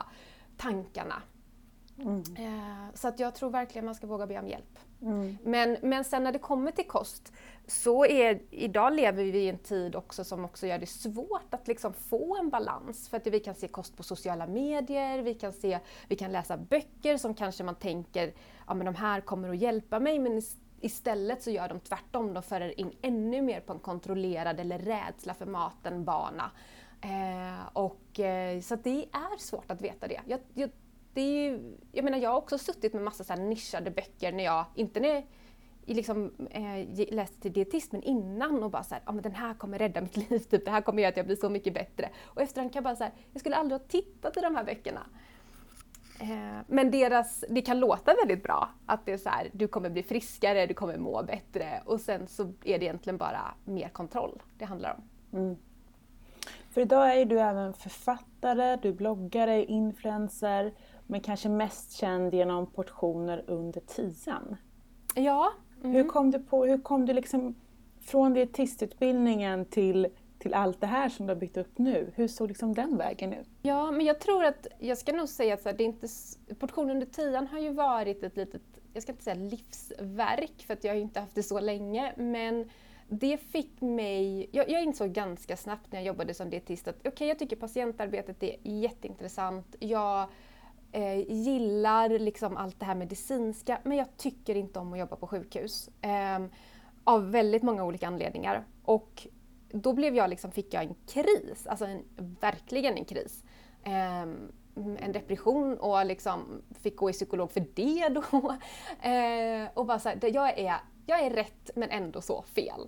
tankarna. 0.57 1.21
Mm. 1.97 2.23
Eh, 2.37 2.93
så 2.93 3.07
att 3.07 3.19
jag 3.19 3.35
tror 3.35 3.49
verkligen 3.49 3.85
man 3.85 3.95
ska 3.95 4.07
våga 4.07 4.27
be 4.27 4.39
om 4.39 4.47
hjälp. 4.47 4.79
Mm. 5.01 5.37
Men, 5.43 5.77
men 5.81 6.03
sen 6.03 6.23
när 6.23 6.31
det 6.31 6.39
kommer 6.39 6.71
till 6.71 6.87
kost 6.87 7.33
så 7.67 8.05
är, 8.05 8.41
idag 8.49 8.93
lever 8.93 9.23
vi 9.23 9.39
i 9.39 9.49
en 9.49 9.57
tid 9.57 9.95
också 9.95 10.23
som 10.23 10.45
också 10.45 10.67
gör 10.67 10.79
det 10.79 10.85
svårt 10.85 11.53
att 11.53 11.67
liksom 11.67 11.93
få 11.93 12.37
en 12.37 12.49
balans. 12.49 13.09
För 13.09 13.17
att 13.17 13.27
vi 13.27 13.39
kan 13.39 13.55
se 13.55 13.67
kost 13.67 13.97
på 13.97 14.03
sociala 14.03 14.47
medier, 14.47 15.19
vi 15.19 15.33
kan, 15.33 15.53
se, 15.53 15.79
vi 16.07 16.15
kan 16.15 16.31
läsa 16.31 16.57
böcker 16.57 17.17
som 17.17 17.33
kanske 17.33 17.63
man 17.63 17.75
tänker, 17.75 18.33
ja 18.67 18.73
men 18.73 18.85
de 18.85 18.95
här 18.95 19.21
kommer 19.21 19.49
att 19.49 19.57
hjälpa 19.57 19.99
mig 19.99 20.19
men 20.19 20.41
Istället 20.81 21.43
så 21.43 21.51
gör 21.51 21.69
de 21.69 21.79
tvärtom, 21.79 22.33
de 22.33 22.43
för 22.43 22.79
in 22.79 22.91
ännu 23.01 23.41
mer 23.41 23.61
på 23.61 23.73
en 23.73 23.79
kontrollerad 23.79 24.59
eller 24.59 24.79
rädsla 24.79 25.33
för 25.33 25.45
maten-bana. 25.45 26.51
Eh, 27.01 27.67
och, 27.73 28.19
eh, 28.19 28.61
så 28.61 28.75
det 28.75 29.05
är 29.11 29.37
svårt 29.37 29.71
att 29.71 29.81
veta 29.81 30.07
det. 30.07 30.21
Jag, 30.25 30.39
jag, 30.53 30.69
det 31.13 31.21
är 31.21 31.43
ju, 31.43 31.77
jag 31.91 32.05
menar 32.05 32.17
jag 32.17 32.29
har 32.29 32.37
också 32.37 32.57
suttit 32.57 32.93
med 32.93 33.03
massa 33.03 33.23
så 33.23 33.33
här 33.33 33.41
nischade 33.41 33.91
böcker 33.91 34.31
när 34.31 34.43
jag, 34.43 34.65
inte 34.75 34.99
när 34.99 35.09
jag 35.09 35.23
liksom, 35.85 36.31
eh, 36.49 37.13
läste 37.13 37.41
till 37.41 37.53
dietist 37.53 37.91
men 37.91 38.03
innan 38.03 38.63
och 38.63 38.71
bara 38.71 38.83
såhär, 38.83 39.03
ja 39.05 39.11
men 39.11 39.21
den 39.21 39.35
här 39.35 39.53
kommer 39.53 39.77
rädda 39.79 40.01
mitt 40.01 40.17
liv, 40.29 40.39
typ. 40.39 40.65
det 40.65 40.71
här 40.71 40.81
kommer 40.81 41.01
göra 41.01 41.09
att 41.09 41.17
jag 41.17 41.25
blir 41.25 41.35
så 41.35 41.49
mycket 41.49 41.73
bättre. 41.73 42.09
Och 42.23 42.41
efterhand 42.41 42.73
kan 42.73 42.77
jag 42.77 42.83
bara 42.83 42.95
säga, 42.95 43.11
jag 43.33 43.39
skulle 43.39 43.55
aldrig 43.55 43.81
ha 43.81 43.87
tittat 43.87 44.37
i 44.37 44.41
de 44.41 44.55
här 44.55 44.63
böckerna. 44.63 45.05
Eh, 46.19 46.59
men 46.67 46.91
deras, 46.91 47.43
det 47.49 47.61
kan 47.61 47.79
låta 47.79 48.13
väldigt 48.13 48.43
bra. 48.43 48.69
Att 48.85 49.05
det 49.05 49.11
är 49.11 49.17
så 49.17 49.29
här, 49.29 49.49
du 49.53 49.67
kommer 49.67 49.89
bli 49.89 50.03
friskare, 50.03 50.65
du 50.65 50.73
kommer 50.73 50.97
må 50.97 51.23
bättre 51.23 51.81
och 51.85 52.01
sen 52.01 52.27
så 52.27 52.43
är 52.63 52.79
det 52.79 52.85
egentligen 52.85 53.17
bara 53.17 53.53
mer 53.65 53.89
kontroll 53.89 54.41
det 54.57 54.65
handlar 54.65 54.95
om. 54.95 55.03
Mm. 55.39 55.57
För 56.71 56.81
idag 56.81 57.17
är 57.17 57.25
du 57.25 57.39
även 57.39 57.73
författare, 57.73 58.75
du 58.75 58.93
bloggare, 58.93 59.65
influencer, 59.65 60.73
men 61.07 61.21
kanske 61.21 61.49
mest 61.49 61.91
känd 61.91 62.33
genom 62.33 62.65
portioner 62.67 63.43
under 63.47 63.81
tian. 63.81 64.55
Ja, 65.15 65.51
Mm. 65.83 65.95
Hur 65.95 66.03
kom 66.03 66.31
du 66.31 66.39
på, 66.39 66.65
hur 66.65 66.77
kom 66.77 67.05
du 67.05 67.13
liksom 67.13 67.55
från 68.01 68.33
dietistutbildningen 68.33 69.65
till, 69.65 70.07
till 70.39 70.53
allt 70.53 70.81
det 70.81 70.87
här 70.87 71.09
som 71.09 71.27
du 71.27 71.33
har 71.33 71.39
byggt 71.39 71.57
upp 71.57 71.77
nu? 71.77 72.11
Hur 72.15 72.27
såg 72.27 72.47
liksom 72.47 72.73
den 72.73 72.97
vägen 72.97 73.33
ut? 73.33 73.47
Ja, 73.61 73.91
men 73.91 74.05
jag 74.05 74.19
tror 74.19 74.45
att, 74.45 74.67
jag 74.79 74.97
ska 74.97 75.13
nog 75.13 75.29
säga 75.29 75.53
att 75.53 75.61
så 75.61 75.69
här, 75.69 75.77
det 75.77 75.83
är 75.83 75.85
inte, 75.85 76.07
portionen 76.59 76.89
under 76.89 77.05
tian 77.05 77.47
har 77.47 77.59
ju 77.59 77.73
varit 77.73 78.23
ett 78.23 78.37
litet, 78.37 78.61
jag 78.93 79.03
ska 79.03 79.11
inte 79.11 79.23
säga 79.23 79.35
livsverk 79.35 80.63
för 80.67 80.73
att 80.73 80.83
jag 80.83 80.91
har 80.91 80.95
ju 80.95 81.01
inte 81.01 81.19
haft 81.19 81.35
det 81.35 81.43
så 81.43 81.59
länge, 81.59 82.13
men 82.17 82.69
det 83.09 83.37
fick 83.37 83.81
mig... 83.81 84.49
Jag, 84.51 84.69
jag 84.69 84.83
insåg 84.83 85.11
ganska 85.11 85.57
snabbt 85.57 85.91
när 85.91 85.99
jag 85.99 86.05
jobbade 86.05 86.33
som 86.33 86.49
dietist 86.49 86.87
att 86.87 87.07
okay, 87.07 87.27
jag 87.27 87.39
tycker 87.39 87.55
patientarbetet 87.55 88.43
är 88.43 88.55
jätteintressant. 88.63 89.75
Jag 89.79 90.27
eh, 90.91 91.31
gillar 91.31 92.09
liksom 92.09 92.57
allt 92.57 92.79
det 92.79 92.85
här 92.85 92.95
medicinska 92.95 93.79
men 93.83 93.97
jag 93.97 94.17
tycker 94.17 94.55
inte 94.55 94.79
om 94.79 94.93
att 94.93 94.99
jobba 94.99 95.15
på 95.15 95.27
sjukhus. 95.27 95.89
Eh, 96.01 96.39
av 97.03 97.31
väldigt 97.31 97.63
många 97.63 97.83
olika 97.83 98.07
anledningar. 98.07 98.63
Och 98.83 99.27
då 99.71 99.93
blev 99.93 100.15
jag 100.15 100.29
liksom, 100.29 100.51
fick 100.51 100.73
jag 100.73 100.83
en 100.83 100.95
kris, 101.07 101.67
alltså 101.67 101.85
en, 101.85 102.03
verkligen 102.39 102.97
en 102.97 103.05
kris. 103.05 103.43
Um, 103.85 104.51
en 104.99 105.11
depression 105.11 105.77
och 105.77 106.05
liksom 106.05 106.61
fick 106.81 106.95
gå 106.95 107.09
i 107.09 107.13
psykolog 107.13 107.51
för 107.51 107.65
det 107.73 108.09
då. 108.09 108.55
Eh, 109.09 109.67
och 109.73 109.85
bara 109.85 109.99
så 109.99 110.09
här, 110.09 110.19
jag 110.21 110.59
är 110.59 110.79
jag 111.09 111.19
är 111.25 111.29
rätt 111.29 111.71
men 111.75 111.89
ändå 111.89 112.21
så 112.21 112.41
fel. 112.41 112.87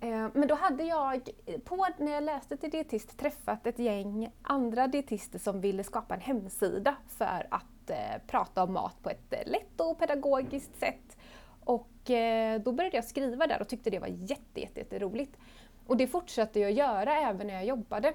Eh, 0.00 0.28
men 0.34 0.48
då 0.48 0.54
hade 0.54 0.84
jag, 0.84 1.30
på, 1.64 1.86
när 1.98 2.12
jag 2.12 2.24
läste 2.24 2.56
till 2.56 2.70
dietist, 2.70 3.18
träffat 3.18 3.66
ett 3.66 3.78
gäng 3.78 4.32
andra 4.42 4.86
dietister 4.86 5.38
som 5.38 5.60
ville 5.60 5.84
skapa 5.84 6.14
en 6.14 6.20
hemsida 6.20 6.96
för 7.08 7.46
att 7.50 7.90
eh, 7.90 8.22
prata 8.26 8.62
om 8.62 8.72
mat 8.72 9.02
på 9.02 9.10
ett 9.10 9.32
eh, 9.32 9.50
lätt 9.50 9.80
och 9.80 9.98
pedagogiskt 9.98 10.78
sätt. 10.80 11.16
Och 11.64 12.10
eh, 12.10 12.60
då 12.60 12.72
började 12.72 12.96
jag 12.96 13.04
skriva 13.04 13.46
där 13.46 13.60
och 13.60 13.68
tyckte 13.68 13.90
det 13.90 13.98
var 13.98 14.08
jätte, 14.08 14.60
jätte, 14.60 14.80
jätte 14.80 14.98
roligt. 14.98 15.36
Och 15.86 15.96
det 15.96 16.06
fortsatte 16.06 16.60
jag 16.60 16.72
göra 16.72 17.16
även 17.16 17.46
när 17.46 17.54
jag 17.54 17.64
jobbade. 17.64 18.14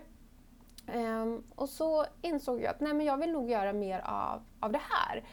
Um, 0.96 1.44
och 1.56 1.70
så 1.70 2.06
insåg 2.22 2.62
jag 2.62 2.68
att 2.68 2.80
nej, 2.80 2.94
men 2.94 3.06
jag 3.06 3.18
vill 3.18 3.32
nog 3.32 3.50
göra 3.50 3.74
mer 3.74 4.00
av, 4.00 4.42
av 4.60 4.72
det 4.72 4.82
här. 4.90 5.24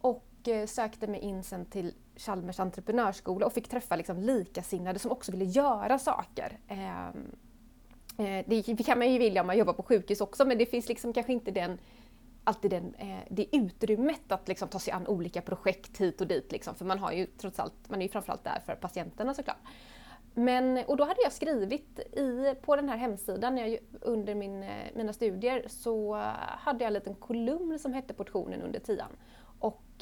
Och 0.00 0.26
uh, 0.48 0.66
sökte 0.66 1.06
mig 1.06 1.20
in 1.20 1.42
sen 1.42 1.66
till 1.66 1.94
Chalmers 2.16 2.60
entreprenörsskola 2.60 3.46
och 3.46 3.52
fick 3.52 3.68
träffa 3.68 3.96
liksom 3.96 4.18
likasinnade 4.18 4.98
som 4.98 5.10
också 5.10 5.32
ville 5.32 5.44
göra 5.44 5.98
saker. 5.98 6.58
Um, 6.70 6.76
uh, 8.26 8.44
det 8.46 8.86
kan 8.86 8.98
man 8.98 9.12
ju 9.12 9.18
vilja 9.18 9.40
om 9.40 9.46
man 9.46 9.58
jobbar 9.58 9.72
på 9.72 9.82
sjukhus 9.82 10.20
också 10.20 10.44
men 10.44 10.58
det 10.58 10.66
finns 10.66 10.88
liksom 10.88 11.12
kanske 11.12 11.32
inte 11.32 11.50
den, 11.50 11.78
alltid 12.44 12.70
den, 12.70 12.94
uh, 12.94 13.18
det 13.30 13.56
utrymmet 13.56 14.32
att 14.32 14.48
liksom 14.48 14.68
ta 14.68 14.78
sig 14.78 14.92
an 14.92 15.06
olika 15.06 15.42
projekt 15.42 16.00
hit 16.00 16.20
och 16.20 16.26
dit. 16.26 16.52
Liksom, 16.52 16.74
för 16.74 16.84
man, 16.84 16.98
har 16.98 17.12
ju 17.12 17.26
trots 17.26 17.60
allt, 17.60 17.88
man 17.88 18.00
är 18.00 18.04
ju 18.04 18.08
framförallt 18.12 18.44
där 18.44 18.62
för 18.66 18.74
patienterna 18.74 19.34
såklart. 19.34 19.58
Men, 20.34 20.78
och 20.86 20.96
då 20.96 21.04
hade 21.04 21.22
jag 21.22 21.32
skrivit 21.32 21.98
i, 21.98 22.54
på 22.62 22.76
den 22.76 22.88
här 22.88 22.96
hemsidan 22.96 23.56
jag, 23.56 23.78
under 24.00 24.34
min, 24.34 24.62
eh, 24.62 24.86
mina 24.94 25.12
studier 25.12 25.64
så 25.68 26.14
hade 26.58 26.84
jag 26.84 26.86
en 26.86 26.92
liten 26.92 27.14
kolumn 27.14 27.78
som 27.78 27.92
hette 27.92 28.14
Portionen 28.14 28.62
under 28.62 28.80
tian. 28.80 29.10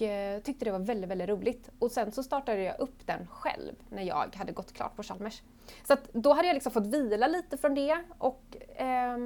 Eh, 0.01 0.43
tyckte 0.43 0.65
det 0.65 0.71
var 0.71 0.79
väldigt, 0.79 1.11
väldigt 1.11 1.29
roligt. 1.29 1.71
Och 1.79 1.91
sen 1.91 2.13
så 2.13 2.23
startade 2.23 2.63
jag 2.63 2.81
upp 2.81 3.07
den 3.07 3.27
själv 3.27 3.73
när 3.91 4.03
jag 4.03 4.37
hade 4.37 4.53
gått 4.53 4.73
klart 4.73 4.97
på 4.97 5.03
Chalmers. 5.03 5.43
Så 5.85 5.93
att 5.93 6.13
då 6.13 6.33
hade 6.33 6.49
jag 6.49 6.55
liksom 6.55 6.73
fått 6.73 6.87
vila 6.87 7.27
lite 7.27 7.57
från 7.57 7.75
det 7.75 7.99
och 8.19 8.57
eh, 8.77 9.19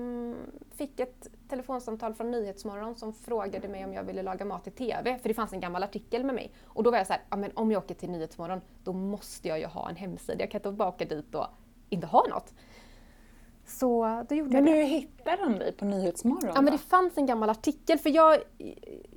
fick 0.76 1.00
ett 1.00 1.28
telefonsamtal 1.48 2.14
från 2.14 2.30
Nyhetsmorgon 2.30 2.96
som 2.96 3.12
frågade 3.12 3.68
mig 3.68 3.84
om 3.84 3.92
jag 3.92 4.04
ville 4.04 4.22
laga 4.22 4.44
mat 4.44 4.66
i 4.66 4.70
TV, 4.70 5.18
för 5.18 5.28
det 5.28 5.34
fanns 5.34 5.52
en 5.52 5.60
gammal 5.60 5.82
artikel 5.82 6.24
med 6.24 6.34
mig. 6.34 6.52
Och 6.64 6.82
då 6.82 6.90
var 6.90 6.98
jag 6.98 7.06
så 7.06 7.12
här, 7.12 7.22
ja 7.30 7.36
men 7.36 7.50
om 7.54 7.72
jag 7.72 7.84
åker 7.84 7.94
till 7.94 8.10
Nyhetsmorgon, 8.10 8.60
då 8.84 8.92
måste 8.92 9.48
jag 9.48 9.58
ju 9.58 9.66
ha 9.66 9.88
en 9.88 9.96
hemsida. 9.96 10.40
Jag 10.40 10.50
kan 10.50 10.58
inte 10.58 10.70
bara 10.70 10.88
åka 10.88 11.04
dit 11.04 11.34
och 11.34 11.46
inte 11.88 12.06
ha 12.06 12.26
något. 12.30 12.54
Så 13.66 14.24
då 14.28 14.34
gjorde 14.34 14.50
men 14.50 14.66
jag 14.66 14.76
det. 14.76 14.84
hur 14.84 14.86
hittade 14.86 15.42
de 15.42 15.58
dig 15.58 15.72
på 15.72 15.84
Nyhetsmorgon? 15.84 16.52
Ja, 16.54 16.62
men 16.62 16.72
det 16.72 16.78
fanns 16.78 17.18
en 17.18 17.26
gammal 17.26 17.50
artikel. 17.50 17.98
För 17.98 18.10
jag, 18.10 18.38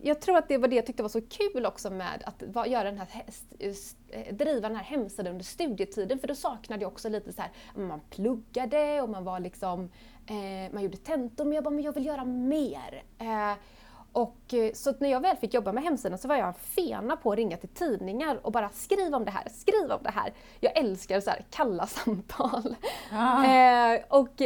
jag 0.02 0.22
tror 0.22 0.38
att 0.38 0.48
det 0.48 0.58
var 0.58 0.68
det 0.68 0.76
jag 0.76 0.86
tyckte 0.86 1.04
var 1.04 1.10
så 1.10 1.22
kul 1.22 1.66
också 1.66 1.90
med 1.90 2.24
att 2.26 2.70
göra 2.70 2.84
den 2.84 2.98
här, 2.98 3.08
eh, 3.60 4.36
driva 4.36 4.68
den 4.68 4.78
här 4.78 4.84
hemsidan 4.84 5.32
under 5.32 5.46
studietiden. 5.46 6.20
För 6.20 6.28
då 6.28 6.36
saknade 6.36 6.82
jag 6.82 6.92
också 6.92 7.10
lite 7.10 7.34
så 7.34 7.42
här, 7.42 7.52
man 7.76 8.00
pluggade 8.10 9.02
och 9.02 9.10
man 9.10 9.24
var 9.24 9.40
liksom, 9.40 9.90
eh, 10.28 10.74
man 10.74 10.84
gjorde 10.84 10.98
tentor 10.98 11.46
men 11.46 11.54
jag 11.54 11.64
bara, 11.64 11.74
men 11.74 11.84
jag 11.84 11.94
vill 11.94 12.06
göra 12.06 12.26
mer. 12.26 13.04
Eh, 13.20 13.54
och, 14.12 14.54
eh, 14.54 14.74
så 14.74 14.94
när 15.00 15.10
jag 15.10 15.22
väl 15.22 15.38
fick 15.38 15.54
jobba 15.54 15.72
med 15.72 15.84
hemsidan 15.84 16.18
så 16.18 16.28
var 16.28 16.36
jag 16.36 16.48
en 16.48 16.54
fena 16.54 17.16
på 17.16 17.32
att 17.32 17.38
ringa 17.38 17.58
till 17.58 17.70
tidningar 17.70 18.40
och 18.46 18.52
bara 18.52 18.70
skriv 18.70 19.16
om 19.16 19.26
det 19.26 19.32
här, 19.32 19.50
skriv 19.50 19.92
om 19.92 20.04
det 20.04 20.12
här. 20.12 20.34
Jag 20.60 20.78
älskar 20.78 21.20
så 21.20 21.30
här 21.30 21.46
kalla 21.50 21.88
samtal. 21.88 22.76
Ah. 23.12 23.46
Eh, 23.46 24.02
och, 24.10 24.42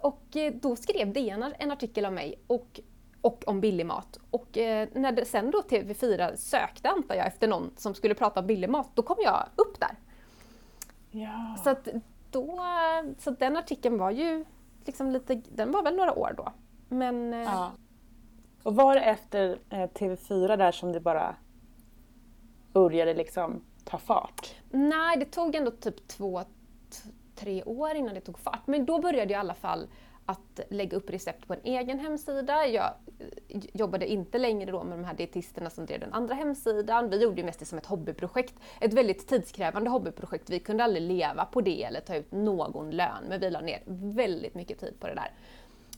och 0.00 0.36
eh, 0.36 0.54
då 0.54 0.76
skrev 0.76 1.12
DN 1.12 1.54
en 1.58 1.70
artikel 1.70 2.06
om 2.06 2.14
mig 2.14 2.42
och, 2.46 2.80
och 3.20 3.42
om 3.46 3.60
billig 3.60 3.86
mat. 3.86 4.18
Och 4.30 4.58
eh, 4.58 4.88
när 4.92 5.12
det, 5.12 5.24
sen 5.24 5.50
då 5.50 5.60
TV4 5.60 6.36
sökte, 6.36 6.88
antar 6.88 7.14
jag, 7.14 7.26
efter 7.26 7.48
någon 7.48 7.70
som 7.76 7.94
skulle 7.94 8.14
prata 8.14 8.40
om 8.40 8.46
billig 8.46 8.70
mat, 8.70 8.90
då 8.94 9.02
kom 9.02 9.16
jag 9.24 9.48
upp 9.56 9.80
där. 9.80 9.96
Ja. 11.10 11.56
Så 11.64 11.70
att 11.70 11.88
då, 12.30 12.60
så 13.18 13.30
den 13.30 13.56
artikeln 13.56 13.98
var 13.98 14.10
ju 14.10 14.44
liksom 14.84 15.10
lite, 15.10 15.34
den 15.34 15.72
var 15.72 15.82
väl 15.82 15.96
några 15.96 16.14
år 16.14 16.34
då. 16.36 16.52
Men, 16.88 17.34
eh, 17.34 17.40
ja. 17.40 17.72
Och 18.62 18.74
var 18.74 18.94
det 18.94 19.00
efter 19.00 19.58
eh, 19.70 19.88
TV4 19.88 20.56
där 20.56 20.72
som 20.72 20.92
det 20.92 21.00
bara 21.00 21.36
började 22.72 23.14
liksom 23.14 23.64
ta 23.84 23.98
fart? 23.98 24.54
Nej, 24.70 25.16
det 25.16 25.24
tog 25.24 25.54
ändå 25.54 25.70
typ 25.70 26.08
två, 26.08 26.42
tre 27.34 27.64
år 27.64 27.94
innan 27.94 28.14
det 28.14 28.20
tog 28.20 28.38
fart. 28.38 28.66
Men 28.66 28.86
då 28.86 29.00
började 29.00 29.32
jag 29.32 29.38
i 29.38 29.40
alla 29.40 29.54
fall 29.54 29.86
att 30.26 30.60
lägga 30.70 30.96
upp 30.96 31.10
recept 31.10 31.46
på 31.46 31.54
en 31.54 31.60
egen 31.64 31.98
hemsida. 31.98 32.66
Jag 32.66 32.90
eh, 33.48 33.60
jobbade 33.72 34.12
inte 34.12 34.38
längre 34.38 34.70
då 34.70 34.84
med 34.84 34.98
de 34.98 35.04
här 35.04 35.14
dietisterna 35.14 35.70
som 35.70 35.86
drev 35.86 36.00
den 36.00 36.12
andra 36.12 36.34
hemsidan. 36.34 37.10
Vi 37.10 37.22
gjorde 37.22 37.40
ju 37.40 37.44
mest 37.44 37.58
det 37.58 37.64
som 37.64 37.78
ett 37.78 37.86
hobbyprojekt. 37.86 38.54
Ett 38.80 38.92
väldigt 38.92 39.28
tidskrävande 39.28 39.90
hobbyprojekt. 39.90 40.50
Vi 40.50 40.60
kunde 40.60 40.84
aldrig 40.84 41.02
leva 41.02 41.44
på 41.44 41.60
det 41.60 41.84
eller 41.84 42.00
ta 42.00 42.16
ut 42.16 42.32
någon 42.32 42.90
lön, 42.90 43.24
men 43.28 43.40
vi 43.40 43.50
la 43.50 43.60
ner 43.60 43.82
väldigt 44.14 44.54
mycket 44.54 44.78
tid 44.78 45.00
på 45.00 45.06
det 45.06 45.14
där. 45.14 45.32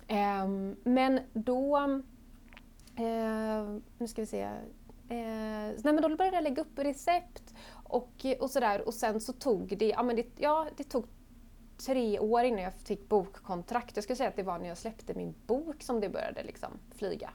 Ehm, 0.08 0.76
men 0.84 1.20
då 1.32 1.80
Eh, 2.96 3.80
nu 3.98 4.08
ska 4.08 4.22
vi 4.22 4.26
se. 4.26 4.42
Eh, 4.42 4.50
nej 5.08 5.92
men 5.92 6.02
då 6.02 6.16
började 6.16 6.36
jag 6.36 6.44
lägga 6.44 6.62
upp 6.62 6.78
recept 6.78 7.54
och, 7.72 8.26
och 8.40 8.50
sådär 8.50 8.86
och 8.86 8.94
sen 8.94 9.20
så 9.20 9.32
tog 9.32 9.78
det, 9.78 9.88
ja, 9.88 10.02
men 10.02 10.16
det, 10.16 10.26
ja, 10.36 10.66
det 10.76 10.84
tog 10.84 11.06
tre 11.86 12.18
år 12.18 12.44
innan 12.44 12.62
jag 12.62 12.74
fick 12.74 13.08
bokkontrakt. 13.08 13.96
Jag 13.96 14.04
skulle 14.04 14.16
säga 14.16 14.28
att 14.28 14.36
det 14.36 14.42
var 14.42 14.58
när 14.58 14.68
jag 14.68 14.78
släppte 14.78 15.14
min 15.14 15.34
bok 15.46 15.82
som 15.82 16.00
det 16.00 16.08
började 16.08 16.42
liksom 16.42 16.70
flyga. 16.96 17.30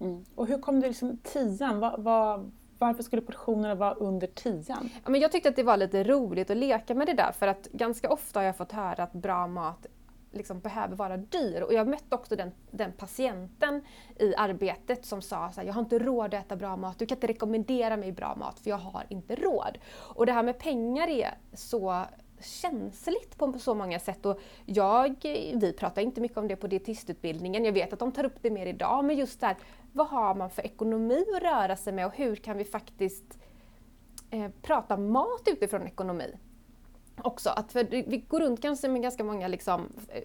Mm. 0.00 0.24
Och 0.34 0.46
hur 0.46 0.58
kom 0.58 0.80
du 0.80 0.88
liksom 0.88 1.16
tian? 1.16 1.80
Var, 1.80 1.98
var, 1.98 2.50
varför 2.78 3.02
skulle 3.02 3.22
portionerna 3.22 3.74
vara 3.74 3.94
under 3.94 4.26
tian? 4.26 4.90
Ja, 5.04 5.10
men 5.10 5.20
jag 5.20 5.32
tyckte 5.32 5.48
att 5.48 5.56
det 5.56 5.62
var 5.62 5.76
lite 5.76 6.04
roligt 6.04 6.50
att 6.50 6.56
leka 6.56 6.94
med 6.94 7.06
det 7.06 7.14
där 7.14 7.32
för 7.32 7.46
att 7.46 7.68
ganska 7.72 8.10
ofta 8.10 8.40
har 8.40 8.44
jag 8.44 8.56
fått 8.56 8.72
höra 8.72 9.02
att 9.02 9.12
bra 9.12 9.46
mat 9.46 9.86
liksom 10.32 10.60
behöver 10.60 10.96
vara 10.96 11.16
dyr. 11.16 11.62
Och 11.62 11.72
jag 11.72 11.88
mötte 11.88 12.14
också 12.14 12.36
den, 12.36 12.52
den 12.70 12.92
patienten 12.92 13.82
i 14.18 14.34
arbetet 14.34 15.04
som 15.04 15.22
sa 15.22 15.52
så 15.52 15.60
här, 15.60 15.66
jag 15.66 15.74
har 15.74 15.82
inte 15.82 15.98
råd 15.98 16.34
att 16.34 16.46
äta 16.46 16.56
bra 16.56 16.76
mat, 16.76 16.98
du 16.98 17.06
kan 17.06 17.16
inte 17.16 17.26
rekommendera 17.26 17.96
mig 17.96 18.12
bra 18.12 18.34
mat 18.36 18.60
för 18.60 18.70
jag 18.70 18.78
har 18.78 19.06
inte 19.08 19.34
råd. 19.34 19.78
Och 19.96 20.26
det 20.26 20.32
här 20.32 20.42
med 20.42 20.58
pengar 20.58 21.08
är 21.08 21.34
så 21.52 22.04
känsligt 22.40 23.38
på 23.38 23.58
så 23.58 23.74
många 23.74 23.98
sätt. 23.98 24.26
Och 24.26 24.40
jag, 24.66 25.16
vi 25.54 25.74
pratar 25.78 26.02
inte 26.02 26.20
mycket 26.20 26.38
om 26.38 26.48
det 26.48 26.56
på 26.56 26.66
dietistutbildningen, 26.66 27.64
jag 27.64 27.72
vet 27.72 27.92
att 27.92 27.98
de 27.98 28.12
tar 28.12 28.24
upp 28.24 28.36
det 28.42 28.50
mer 28.50 28.66
idag, 28.66 29.04
men 29.04 29.16
just 29.16 29.40
där, 29.40 29.56
vad 29.92 30.06
har 30.06 30.34
man 30.34 30.50
för 30.50 30.62
ekonomi 30.62 31.24
att 31.36 31.42
röra 31.42 31.76
sig 31.76 31.92
med 31.92 32.06
och 32.06 32.16
hur 32.16 32.36
kan 32.36 32.56
vi 32.56 32.64
faktiskt 32.64 33.38
eh, 34.30 34.50
prata 34.62 34.96
mat 34.96 35.42
utifrån 35.46 35.86
ekonomi? 35.86 36.36
Också. 37.24 37.50
Att 37.50 37.72
för 37.72 37.84
vi 37.84 38.24
går 38.28 38.40
runt 38.40 38.62
kanske 38.62 38.88
med 38.88 39.02
ganska 39.02 39.24
många 39.24 39.48
liksom, 39.48 39.92
eh, 40.08 40.22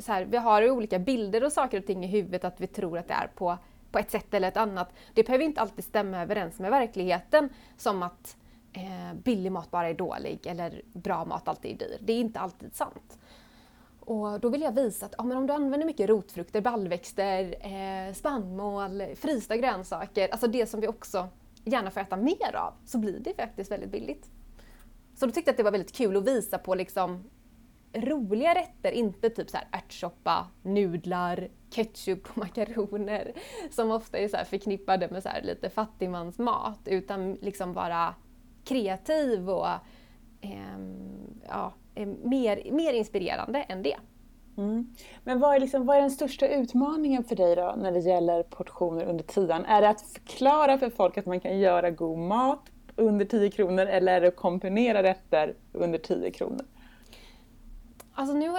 så 0.00 0.12
här, 0.12 0.24
vi 0.24 0.36
har 0.36 0.70
olika 0.70 0.98
bilder 0.98 1.44
och 1.44 1.52
saker 1.52 1.78
och 1.78 1.86
ting 1.86 2.04
i 2.04 2.08
huvudet 2.08 2.44
att 2.44 2.60
vi 2.60 2.66
tror 2.66 2.98
att 2.98 3.08
det 3.08 3.14
är 3.14 3.30
på, 3.34 3.58
på 3.90 3.98
ett 3.98 4.10
sätt 4.10 4.34
eller 4.34 4.48
ett 4.48 4.56
annat. 4.56 4.92
Det 5.14 5.24
behöver 5.24 5.44
inte 5.44 5.60
alltid 5.60 5.84
stämma 5.84 6.22
överens 6.22 6.58
med 6.58 6.70
verkligheten 6.70 7.48
som 7.76 8.02
att 8.02 8.36
eh, 8.72 9.14
billig 9.22 9.52
mat 9.52 9.70
bara 9.70 9.88
är 9.88 9.94
dålig 9.94 10.46
eller 10.46 10.82
bra 10.92 11.24
mat 11.24 11.48
alltid 11.48 11.82
är 11.82 11.86
dyr. 11.86 11.98
Det 12.00 12.12
är 12.12 12.20
inte 12.20 12.40
alltid 12.40 12.74
sant. 12.74 13.18
Och 14.00 14.40
då 14.40 14.48
vill 14.48 14.62
jag 14.62 14.72
visa 14.72 15.06
att 15.06 15.14
ja, 15.18 15.24
men 15.24 15.36
om 15.36 15.46
du 15.46 15.52
använder 15.52 15.86
mycket 15.86 16.08
rotfrukter, 16.08 16.60
baljväxter, 16.60 17.54
eh, 17.60 18.14
spannmål, 18.14 19.02
frysta 19.16 19.56
grönsaker, 19.56 20.28
alltså 20.28 20.46
det 20.46 20.66
som 20.66 20.80
vi 20.80 20.88
också 20.88 21.28
gärna 21.64 21.90
får 21.90 22.00
äta 22.00 22.16
mer 22.16 22.56
av, 22.56 22.72
så 22.84 22.98
blir 22.98 23.18
det 23.20 23.34
faktiskt 23.34 23.70
väldigt 23.70 23.90
billigt. 23.90 24.30
Så 25.18 25.26
då 25.26 25.32
tyckte 25.32 25.48
jag 25.48 25.52
att 25.52 25.56
det 25.56 25.62
var 25.62 25.70
väldigt 25.70 25.96
kul 25.96 26.16
att 26.16 26.28
visa 26.28 26.58
på 26.58 26.74
liksom 26.74 27.24
roliga 27.92 28.54
rätter, 28.54 28.92
inte 28.92 29.30
typ 29.30 29.50
så 29.50 29.56
här 29.56 29.66
ärtsoppa, 29.72 30.46
nudlar, 30.62 31.48
ketchup 31.70 32.30
och 32.30 32.38
makaroner 32.38 33.32
som 33.70 33.90
ofta 33.90 34.18
är 34.18 34.28
så 34.28 34.36
förknippade 34.50 35.08
med 35.08 35.22
så 35.22 35.28
lite 35.42 35.70
fattigmansmat 35.70 36.78
utan 36.84 37.34
liksom 37.34 37.72
vara 37.72 38.14
kreativ 38.64 39.50
och 39.50 39.68
ehm, 40.40 41.40
eh, 41.42 41.48
ja, 41.48 41.72
mer, 42.22 42.72
mer 42.72 42.92
inspirerande 42.92 43.62
än 43.62 43.82
det. 43.82 43.96
Mm. 44.56 44.94
Men 45.24 45.40
vad 45.40 45.56
är, 45.56 45.60
liksom, 45.60 45.86
vad 45.86 45.96
är 45.96 46.00
den 46.00 46.10
största 46.10 46.48
utmaningen 46.48 47.24
för 47.24 47.36
dig 47.36 47.56
då 47.56 47.74
när 47.78 47.92
det 47.92 48.00
gäller 48.00 48.42
portioner 48.42 49.04
under 49.04 49.24
tian? 49.24 49.64
Är 49.64 49.82
det 49.82 49.88
att 49.88 50.00
förklara 50.00 50.78
för 50.78 50.90
folk 50.90 51.18
att 51.18 51.26
man 51.26 51.40
kan 51.40 51.58
göra 51.58 51.90
god 51.90 52.18
mat 52.18 52.70
under 52.98 53.24
10 53.24 53.50
kronor 53.50 53.86
eller 53.86 54.12
är 54.12 54.20
det 54.20 54.28
att 54.28 54.36
komponera 54.36 55.02
rätter 55.02 55.54
under 55.72 55.98
10 55.98 56.30
kronor? 56.30 56.64
Alltså 58.14 58.34
nu, 58.34 58.52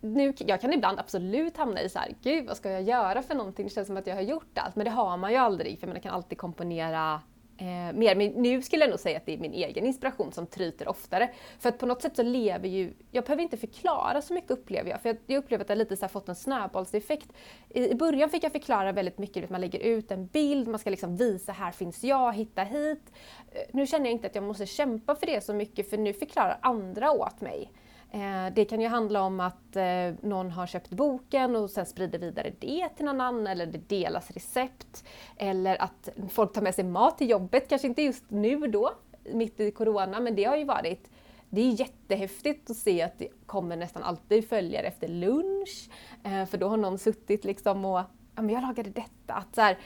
nu, 0.00 0.34
jag 0.38 0.60
kan 0.60 0.72
ibland 0.72 0.98
absolut 0.98 1.56
hamna 1.56 1.82
i 1.82 1.88
så 1.88 1.98
här, 1.98 2.14
gud 2.22 2.46
vad 2.46 2.56
ska 2.56 2.70
jag 2.70 2.82
göra 2.82 3.22
för 3.22 3.34
någonting? 3.34 3.66
Det 3.66 3.72
känns 3.72 3.86
som 3.86 3.96
att 3.96 4.06
jag 4.06 4.14
har 4.14 4.22
gjort 4.22 4.58
allt, 4.58 4.76
men 4.76 4.84
det 4.84 4.90
har 4.90 5.16
man 5.16 5.30
ju 5.30 5.36
aldrig 5.36 5.80
för 5.80 5.86
man 5.86 6.00
kan 6.00 6.14
alltid 6.14 6.38
komponera 6.38 7.20
eh, 7.60 7.92
mer. 7.92 8.14
Men 8.14 8.28
nu 8.28 8.62
skulle 8.62 8.82
jag 8.82 8.90
nog 8.90 9.00
säga 9.00 9.16
att 9.16 9.26
det 9.26 9.34
är 9.34 9.38
min 9.38 9.52
egen 9.52 9.86
inspiration 9.86 10.32
som 10.32 10.46
tryter 10.46 10.88
oftare. 10.88 11.30
För 11.58 11.68
att 11.68 11.78
på 11.78 11.86
något 11.86 12.02
sätt 12.02 12.16
så 12.16 12.22
lever 12.22 12.68
ju, 12.68 12.92
jag 13.10 13.24
behöver 13.24 13.42
inte 13.42 13.56
förklara 13.56 14.22
så 14.22 14.34
mycket 14.34 14.50
upplever 14.50 14.90
jag. 14.90 15.02
För 15.02 15.16
jag, 15.26 15.38
upplever 15.38 15.64
att 15.64 15.68
jag 15.68 15.78
lite 15.78 15.96
så 15.96 16.08
fått 16.08 16.28
en 16.28 16.36
snöbollseffekt. 16.36 17.32
I, 17.68 17.90
I, 17.90 17.94
början 17.94 18.30
fick 18.30 18.44
jag 18.44 18.52
förklara 18.52 18.92
väldigt 18.92 19.18
mycket, 19.18 19.44
att 19.44 19.50
man 19.50 19.60
lägger 19.60 19.78
ut 19.78 20.10
en 20.10 20.26
bild, 20.26 20.68
man 20.68 20.78
ska 20.78 20.90
liksom 20.90 21.16
visa 21.16 21.52
här 21.52 21.72
finns 21.72 22.04
jag, 22.04 22.34
hitta 22.34 22.62
hit. 22.62 23.12
Eh, 23.52 23.62
nu 23.72 23.86
känner 23.86 24.04
jag 24.04 24.12
inte 24.12 24.26
att 24.26 24.34
jag 24.34 24.44
måste 24.44 24.66
kämpa 24.66 25.14
för 25.14 25.26
det 25.26 25.44
så 25.44 25.54
mycket 25.54 25.90
för 25.90 25.98
nu 25.98 26.12
förklarar 26.12 26.58
andra 26.62 27.12
åt 27.12 27.40
mig. 27.40 27.70
Eh, 28.10 28.54
det 28.54 28.64
kan 28.64 28.80
ju 28.80 28.88
handla 28.88 29.22
om 29.22 29.40
att 29.40 29.76
eh, 29.76 30.14
någon 30.20 30.50
har 30.50 30.66
köpt 30.66 30.90
boken 30.90 31.56
och 31.56 31.70
sen 31.70 31.86
sprider 31.86 32.18
vidare 32.18 32.52
det 32.58 32.88
till 32.96 33.04
någon 33.04 33.20
annan 33.20 33.46
eller 33.46 33.66
det 33.66 33.88
delas 33.88 34.30
recept. 34.30 35.04
Eller 35.36 35.82
att 35.82 36.08
folk 36.30 36.52
tar 36.52 36.62
med 36.62 36.74
sig 36.74 36.84
mat 36.84 37.18
till 37.18 37.30
jobbet, 37.30 37.68
kanske 37.68 37.88
inte 37.88 38.02
just 38.02 38.24
nu 38.28 38.56
då, 38.56 38.90
mitt 39.32 39.60
i 39.60 39.70
Corona, 39.70 40.20
men 40.20 40.36
det 40.36 40.44
har 40.44 40.56
ju 40.56 40.64
varit 40.64 41.10
det 41.50 41.60
är 41.60 41.80
jättehäftigt 41.80 42.70
att 42.70 42.76
se 42.76 43.02
att 43.02 43.18
det 43.18 43.28
kommer 43.46 43.76
nästan 43.76 44.02
alltid 44.02 44.48
följare 44.48 44.86
efter 44.86 45.08
lunch. 45.08 45.90
Eh, 46.24 46.46
för 46.46 46.58
då 46.58 46.68
har 46.68 46.76
någon 46.76 46.98
suttit 46.98 47.44
liksom 47.44 47.84
och 47.84 48.00
ja, 48.34 48.42
men 48.42 48.50
jag 48.50 48.62
lagade 48.62 48.90
detta. 48.90 49.34
Att 49.34 49.54
så 49.54 49.60
här, 49.60 49.78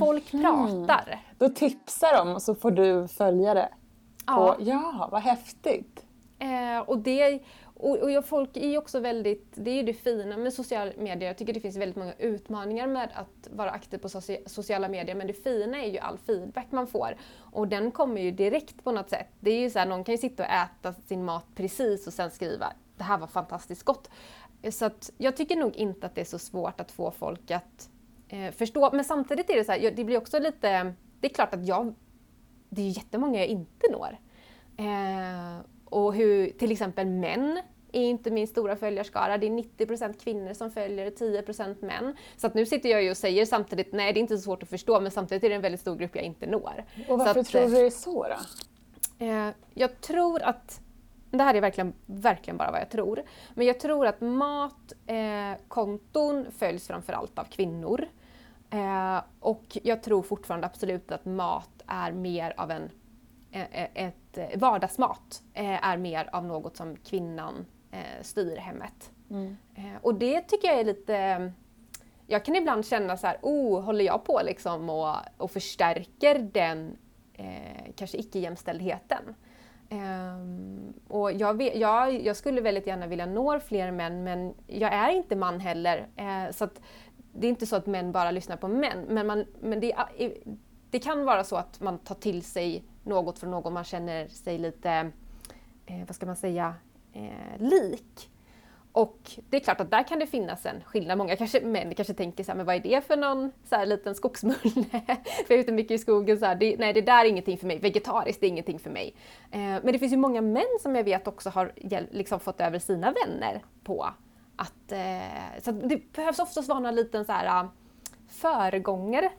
folk 0.00 0.34
mm. 0.34 0.44
pratar. 0.44 1.20
Då 1.38 1.48
tipsar 1.48 2.24
de 2.24 2.34
och 2.34 2.42
så 2.42 2.54
får 2.54 2.70
du 2.70 3.08
följa 3.08 3.54
det. 3.54 3.68
Ja. 4.26 4.56
ja, 4.58 5.08
vad 5.12 5.22
häftigt! 5.22 6.03
Eh, 6.38 6.80
och 6.80 6.98
det, 6.98 7.40
och, 7.74 7.98
och 7.98 8.24
folk 8.24 8.56
är 8.56 8.68
ju 8.68 8.78
också 8.78 9.00
väldigt, 9.00 9.52
det 9.54 9.70
är 9.70 9.74
ju 9.74 9.82
det 9.82 9.94
fina 9.94 10.36
med 10.36 10.52
sociala 10.52 10.92
medier, 10.98 11.28
jag 11.28 11.38
tycker 11.38 11.52
det 11.52 11.60
finns 11.60 11.76
väldigt 11.76 11.96
många 11.96 12.14
utmaningar 12.18 12.86
med 12.86 13.08
att 13.14 13.48
vara 13.50 13.70
aktiv 13.70 13.98
på 13.98 14.08
sociala 14.46 14.88
medier, 14.88 15.14
men 15.14 15.26
det 15.26 15.32
fina 15.32 15.82
är 15.82 15.90
ju 15.90 15.98
all 15.98 16.18
feedback 16.18 16.66
man 16.70 16.86
får. 16.86 17.16
Och 17.36 17.68
den 17.68 17.90
kommer 17.90 18.20
ju 18.20 18.30
direkt 18.30 18.84
på 18.84 18.92
något 18.92 19.10
sätt. 19.10 19.28
Det 19.40 19.50
är 19.50 19.60
ju 19.60 19.70
så 19.70 19.78
här, 19.78 19.86
någon 19.86 20.04
kan 20.04 20.12
ju 20.12 20.18
sitta 20.18 20.42
och 20.42 20.48
äta 20.48 20.92
sin 20.92 21.24
mat 21.24 21.46
precis 21.54 22.06
och 22.06 22.12
sen 22.12 22.30
skriva 22.30 22.72
det 22.96 23.04
här 23.04 23.18
var 23.18 23.26
fantastiskt 23.26 23.82
gott. 23.82 24.10
Eh, 24.62 24.70
så 24.70 24.84
att 24.84 25.10
jag 25.18 25.36
tycker 25.36 25.56
nog 25.56 25.76
inte 25.76 26.06
att 26.06 26.14
det 26.14 26.20
är 26.20 26.24
så 26.24 26.38
svårt 26.38 26.80
att 26.80 26.90
få 26.90 27.10
folk 27.10 27.50
att 27.50 27.90
eh, 28.28 28.50
förstå. 28.50 28.90
Men 28.92 29.04
samtidigt 29.04 29.50
är 29.50 29.56
det 29.56 29.64
så 29.64 29.72
här, 29.72 29.90
det 29.96 30.04
blir 30.04 30.18
också 30.18 30.38
lite, 30.38 30.94
det 31.20 31.30
är 31.30 31.34
klart 31.34 31.54
att 31.54 31.66
jag, 31.66 31.94
det 32.68 32.82
är 32.82 32.88
jättemånga 32.88 33.38
jag 33.38 33.48
inte 33.48 33.90
når. 33.92 34.18
Eh, 34.76 35.60
och 35.94 36.14
hur 36.14 36.50
till 36.50 36.72
exempel 36.72 37.06
män 37.06 37.60
är 37.92 38.02
inte 38.02 38.30
min 38.30 38.46
stora 38.46 38.76
följarskara. 38.76 39.38
Det 39.38 39.46
är 39.46 39.50
90% 39.50 40.24
kvinnor 40.24 40.52
som 40.52 40.70
följer, 40.70 41.10
10% 41.10 41.84
män. 41.84 42.16
Så 42.36 42.46
att 42.46 42.54
nu 42.54 42.66
sitter 42.66 42.88
jag 42.88 43.02
ju 43.02 43.10
och 43.10 43.16
säger 43.16 43.46
samtidigt, 43.46 43.92
nej 43.92 44.12
det 44.12 44.18
är 44.18 44.20
inte 44.20 44.36
så 44.36 44.42
svårt 44.42 44.62
att 44.62 44.68
förstå, 44.68 45.00
men 45.00 45.10
samtidigt 45.10 45.44
är 45.44 45.48
det 45.48 45.54
en 45.54 45.60
väldigt 45.60 45.80
stor 45.80 45.96
grupp 45.96 46.16
jag 46.16 46.24
inte 46.24 46.46
når. 46.46 46.84
Och 47.08 47.18
varför 47.18 47.40
att, 47.40 47.46
tror 47.46 47.62
du 47.62 47.68
det 47.68 47.80
är 47.80 47.90
så 47.90 48.26
då? 48.28 48.36
Eh, 49.26 49.48
jag 49.74 50.00
tror 50.00 50.42
att 50.42 50.80
det 51.30 51.42
här 51.42 51.54
är 51.54 51.60
verkligen, 51.60 51.92
verkligen 52.06 52.56
bara 52.56 52.70
vad 52.70 52.80
jag 52.80 52.90
tror. 52.90 53.22
Men 53.54 53.66
jag 53.66 53.80
tror 53.80 54.06
att 54.06 54.20
matkonton 54.20 56.46
eh, 56.46 56.52
följs 56.58 56.86
framförallt 56.86 57.38
av 57.38 57.44
kvinnor. 57.44 58.06
Eh, 58.70 59.20
och 59.40 59.78
jag 59.82 60.02
tror 60.02 60.22
fortfarande 60.22 60.66
absolut 60.66 61.12
att 61.12 61.24
mat 61.24 61.82
är 61.86 62.12
mer 62.12 62.54
av 62.56 62.70
en 62.70 62.90
ett 63.94 64.38
vardagsmat 64.56 65.42
är 65.54 65.96
mer 65.96 66.28
av 66.32 66.44
något 66.44 66.76
som 66.76 66.96
kvinnan 66.96 67.66
styr 68.22 68.56
hemmet. 68.56 69.10
Mm. 69.30 69.56
Och 70.02 70.14
det 70.14 70.40
tycker 70.40 70.68
jag 70.68 70.80
är 70.80 70.84
lite 70.84 71.52
jag 72.26 72.44
kan 72.44 72.56
ibland 72.56 72.86
känna 72.86 73.16
så 73.16 73.26
här, 73.26 73.38
oh, 73.42 73.82
håller 73.82 74.04
jag 74.04 74.24
på 74.24 74.40
liksom 74.44 74.90
och, 74.90 75.16
och 75.36 75.50
förstärker 75.50 76.38
den 76.38 76.96
eh, 77.32 77.92
kanske 77.96 78.18
icke-jämställdheten? 78.18 79.34
Um, 79.90 80.94
och 81.08 81.32
jag, 81.32 81.56
vet, 81.56 81.76
jag, 81.76 82.22
jag, 82.26 82.36
skulle 82.36 82.60
väldigt 82.60 82.86
gärna 82.86 83.06
vilja 83.06 83.26
nå 83.26 83.60
fler 83.60 83.90
män 83.90 84.24
men 84.24 84.54
jag 84.66 84.92
är 84.92 85.10
inte 85.10 85.36
man 85.36 85.60
heller. 85.60 86.08
Eh, 86.16 86.52
så 86.52 86.68
det 87.32 87.46
är 87.46 87.48
inte 87.48 87.66
så 87.66 87.76
att 87.76 87.86
män 87.86 88.12
bara 88.12 88.30
lyssnar 88.30 88.56
på 88.56 88.68
män 88.68 89.04
men, 89.08 89.26
man, 89.26 89.44
men 89.60 89.80
det, 89.80 89.94
det 90.90 90.98
kan 90.98 91.24
vara 91.24 91.44
så 91.44 91.56
att 91.56 91.80
man 91.80 91.98
tar 91.98 92.14
till 92.14 92.42
sig 92.42 92.84
något 93.04 93.38
från 93.38 93.50
någon 93.50 93.72
man 93.72 93.84
känner 93.84 94.28
sig 94.28 94.58
lite, 94.58 94.90
eh, 95.86 96.06
vad 96.06 96.16
ska 96.16 96.26
man 96.26 96.36
säga, 96.36 96.74
eh, 97.12 97.58
lik. 97.58 98.30
Och 98.94 99.30
det 99.50 99.56
är 99.56 99.60
klart 99.60 99.80
att 99.80 99.90
där 99.90 100.02
kan 100.02 100.18
det 100.18 100.26
finnas 100.26 100.66
en 100.66 100.84
skillnad. 100.84 101.18
Många 101.18 101.36
kanske, 101.36 101.60
män 101.60 101.94
kanske 101.94 102.14
tänker 102.14 102.44
så 102.44 102.50
här, 102.50 102.56
men 102.56 102.66
vad 102.66 102.74
är 102.74 102.80
det 102.80 103.00
för 103.06 103.16
någon 103.16 103.52
så 103.64 103.76
här, 103.76 103.86
liten 103.86 104.14
skogsmulle? 104.14 104.58
för 105.46 105.48
jag 105.48 105.58
är 105.58 105.58
ute 105.58 105.72
mycket 105.72 105.90
i 105.90 105.98
skogen, 105.98 106.38
så 106.38 106.46
här, 106.46 106.54
det, 106.54 106.76
nej 106.78 106.92
det 106.92 107.00
där 107.00 107.24
är 107.24 107.28
ingenting 107.28 107.58
för 107.58 107.66
mig. 107.66 107.78
Vegetariskt 107.78 108.42
är 108.42 108.46
ingenting 108.46 108.78
för 108.78 108.90
mig. 108.90 109.14
Eh, 109.50 109.58
men 109.60 109.86
det 109.86 109.98
finns 109.98 110.12
ju 110.12 110.16
många 110.16 110.40
män 110.40 110.78
som 110.80 110.96
jag 110.96 111.04
vet 111.04 111.28
också 111.28 111.50
har 111.50 111.72
liksom 112.10 112.40
fått 112.40 112.60
över 112.60 112.78
sina 112.78 113.14
vänner 113.24 113.62
på 113.84 114.08
att... 114.56 114.92
Eh, 114.92 115.62
så 115.62 115.72
det 115.72 116.12
behövs 116.12 116.38
oftast 116.38 116.68
vara 116.68 116.80
någon 116.80 116.94
liten 116.94 117.24
så 117.24 117.32
här, 117.32 117.68
föregångare. 118.28 119.30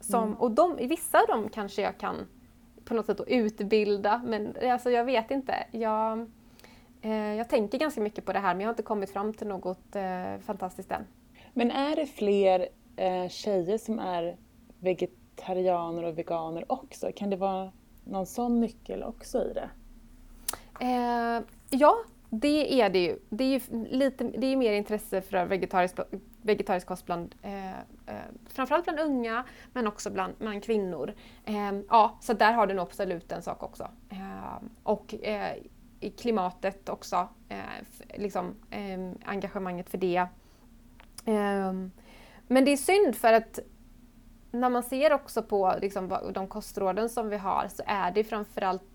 Som, 0.00 0.24
mm. 0.24 0.34
Och 0.34 0.50
de, 0.50 0.76
vissa 0.76 1.20
av 1.20 1.26
dem 1.26 1.48
kanske 1.48 1.82
jag 1.82 1.98
kan 1.98 2.16
på 2.84 2.94
något 2.94 3.06
sätt 3.06 3.20
att 3.20 3.28
utbilda. 3.28 4.22
Men 4.24 4.56
alltså, 4.62 4.90
jag 4.90 5.04
vet 5.04 5.30
inte. 5.30 5.54
Jag, 5.70 6.30
eh, 7.02 7.34
jag 7.34 7.48
tänker 7.48 7.78
ganska 7.78 8.00
mycket 8.00 8.24
på 8.24 8.32
det 8.32 8.38
här 8.38 8.54
men 8.54 8.60
jag 8.60 8.68
har 8.68 8.72
inte 8.72 8.82
kommit 8.82 9.10
fram 9.10 9.34
till 9.34 9.46
något 9.46 9.96
eh, 9.96 10.38
fantastiskt 10.46 10.90
än. 10.90 11.04
Men 11.52 11.70
är 11.70 11.96
det 11.96 12.06
fler 12.06 12.68
eh, 12.96 13.28
tjejer 13.28 13.78
som 13.78 13.98
är 13.98 14.36
vegetarianer 14.78 16.04
och 16.04 16.18
veganer 16.18 16.72
också? 16.72 17.10
Kan 17.16 17.30
det 17.30 17.36
vara 17.36 17.72
någon 18.04 18.26
sån 18.26 18.60
nyckel 18.60 19.02
också 19.02 19.38
i 19.44 19.52
det? 19.52 19.68
Eh, 20.80 21.42
ja, 21.70 21.96
det 22.30 22.80
är 22.80 22.90
det 22.90 22.98
ju. 22.98 23.18
Det 23.28 23.44
är 23.44 23.48
ju 23.48 23.84
lite, 23.90 24.24
det 24.24 24.46
är 24.46 24.56
mer 24.56 24.72
intresse 24.72 25.20
för 25.22 25.46
vegetarisk, 25.46 25.96
vegetarisk 26.44 26.86
kost 26.86 27.06
bland, 27.06 27.34
eh, 27.42 27.78
eh, 27.78 28.24
framförallt 28.48 28.84
bland 28.84 29.00
unga 29.00 29.44
men 29.72 29.86
också 29.86 30.10
bland, 30.10 30.34
bland 30.38 30.64
kvinnor. 30.64 31.14
Eh, 31.44 31.72
ja, 31.88 32.18
så 32.20 32.32
där 32.32 32.52
har 32.52 32.66
du 32.66 32.74
nog 32.74 32.82
absolut 32.82 33.32
en 33.32 33.42
sak 33.42 33.62
också. 33.62 33.88
Eh, 34.10 34.62
och 34.82 35.14
eh, 35.14 35.56
i 36.00 36.10
klimatet 36.10 36.88
också, 36.88 37.28
eh, 37.48 38.18
liksom, 38.18 38.54
ehm, 38.70 39.18
engagemanget 39.24 39.90
för 39.90 39.98
det. 39.98 40.26
Ehm, 41.24 41.90
men 42.46 42.64
det 42.64 42.72
är 42.72 42.76
synd 42.76 43.16
för 43.16 43.32
att 43.32 43.58
när 44.50 44.68
man 44.68 44.82
ser 44.82 45.12
också 45.12 45.42
på 45.42 45.74
liksom, 45.80 46.18
de 46.34 46.46
kostråden 46.48 47.08
som 47.08 47.28
vi 47.28 47.36
har 47.36 47.68
så 47.68 47.82
är 47.86 48.10
det 48.10 48.24
framförallt 48.24 48.94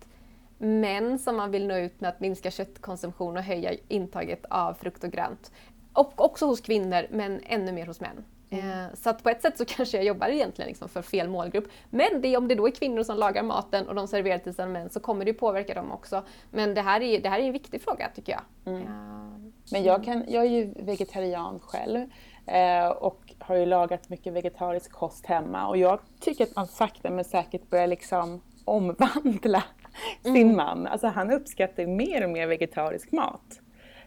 män 0.57 1.19
som 1.19 1.37
man 1.37 1.51
vill 1.51 1.67
nå 1.67 1.77
ut 1.77 2.01
med 2.01 2.09
att 2.09 2.19
minska 2.19 2.51
köttkonsumtion 2.51 3.37
och 3.37 3.43
höja 3.43 3.71
intaget 3.87 4.45
av 4.49 4.73
frukt 4.73 5.03
och 5.03 5.11
grönt. 5.11 5.51
Och 5.93 6.25
också 6.25 6.45
hos 6.45 6.61
kvinnor, 6.61 7.07
men 7.09 7.41
ännu 7.45 7.71
mer 7.71 7.85
hos 7.85 8.01
män. 8.01 8.23
Mm. 8.49 8.69
Eh, 8.69 8.93
så 8.93 9.09
att 9.09 9.23
på 9.23 9.29
ett 9.29 9.41
sätt 9.41 9.57
så 9.57 9.65
kanske 9.67 9.97
jag 9.97 10.05
jobbar 10.05 10.27
egentligen 10.27 10.67
liksom 10.67 10.89
för 10.89 11.01
fel 11.01 11.29
målgrupp. 11.29 11.67
Men 11.89 12.21
det, 12.21 12.37
om 12.37 12.47
det 12.47 12.55
då 12.55 12.67
är 12.67 12.71
kvinnor 12.71 13.03
som 13.03 13.17
lagar 13.17 13.43
maten 13.43 13.87
och 13.87 13.95
de 13.95 14.07
serverar 14.07 14.37
till 14.37 14.53
sina 14.53 14.67
män 14.67 14.89
så 14.89 14.99
kommer 14.99 15.25
det 15.25 15.33
påverka 15.33 15.73
dem 15.73 15.91
också. 15.91 16.23
Men 16.51 16.73
det 16.73 16.81
här 16.81 17.01
är, 17.01 17.21
det 17.21 17.29
här 17.29 17.39
är 17.39 17.43
en 17.43 17.53
viktig 17.53 17.81
fråga 17.81 18.09
tycker 18.15 18.31
jag. 18.31 18.73
Mm. 18.73 18.83
Ja. 18.87 19.29
Men 19.71 19.83
jag, 19.83 20.03
kan, 20.03 20.25
jag 20.27 20.45
är 20.45 20.49
ju 20.49 20.73
vegetarian 20.75 21.59
själv 21.59 22.09
eh, 22.45 22.87
och 22.87 23.33
har 23.39 23.55
ju 23.55 23.65
lagat 23.65 24.09
mycket 24.09 24.33
vegetarisk 24.33 24.91
kost 24.91 25.25
hemma 25.25 25.67
och 25.67 25.77
jag 25.77 25.99
tycker 26.19 26.43
att 26.43 26.55
man 26.55 26.67
sakta 26.67 27.09
men 27.09 27.25
säkert 27.25 27.69
börjar 27.69 27.87
liksom 27.87 28.41
omvandla 28.65 29.63
sin 30.21 30.35
mm. 30.35 30.55
man. 30.55 30.87
Alltså 30.87 31.07
han 31.07 31.31
uppskattar 31.31 31.85
mer 31.85 32.23
och 32.23 32.29
mer 32.29 32.47
vegetarisk 32.47 33.11
mat. 33.11 33.59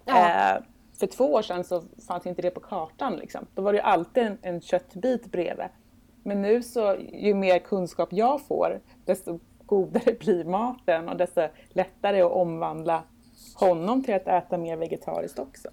Ja. 0.04 0.58
För 1.02 1.06
två 1.06 1.32
år 1.32 1.42
sedan 1.42 1.64
så 1.64 1.82
fanns 2.08 2.26
inte 2.26 2.42
det 2.42 2.50
på 2.50 2.60
kartan. 2.60 3.16
Liksom. 3.16 3.46
Då 3.54 3.62
var 3.62 3.72
det 3.72 3.78
ju 3.78 3.82
alltid 3.82 4.22
en, 4.22 4.38
en 4.42 4.60
köttbit 4.60 5.26
bredvid. 5.26 5.66
Men 6.22 6.42
nu 6.42 6.62
så, 6.62 6.96
ju 7.12 7.34
mer 7.34 7.58
kunskap 7.58 8.08
jag 8.12 8.46
får, 8.46 8.80
desto 9.04 9.40
godare 9.66 10.12
blir 10.20 10.44
maten 10.44 11.08
och 11.08 11.16
desto 11.16 11.48
lättare 11.68 12.20
att 12.20 12.32
omvandla 12.32 13.02
honom 13.54 14.04
till 14.04 14.14
att 14.14 14.28
äta 14.28 14.58
mer 14.58 14.76
vegetariskt 14.76 15.38
också. 15.38 15.68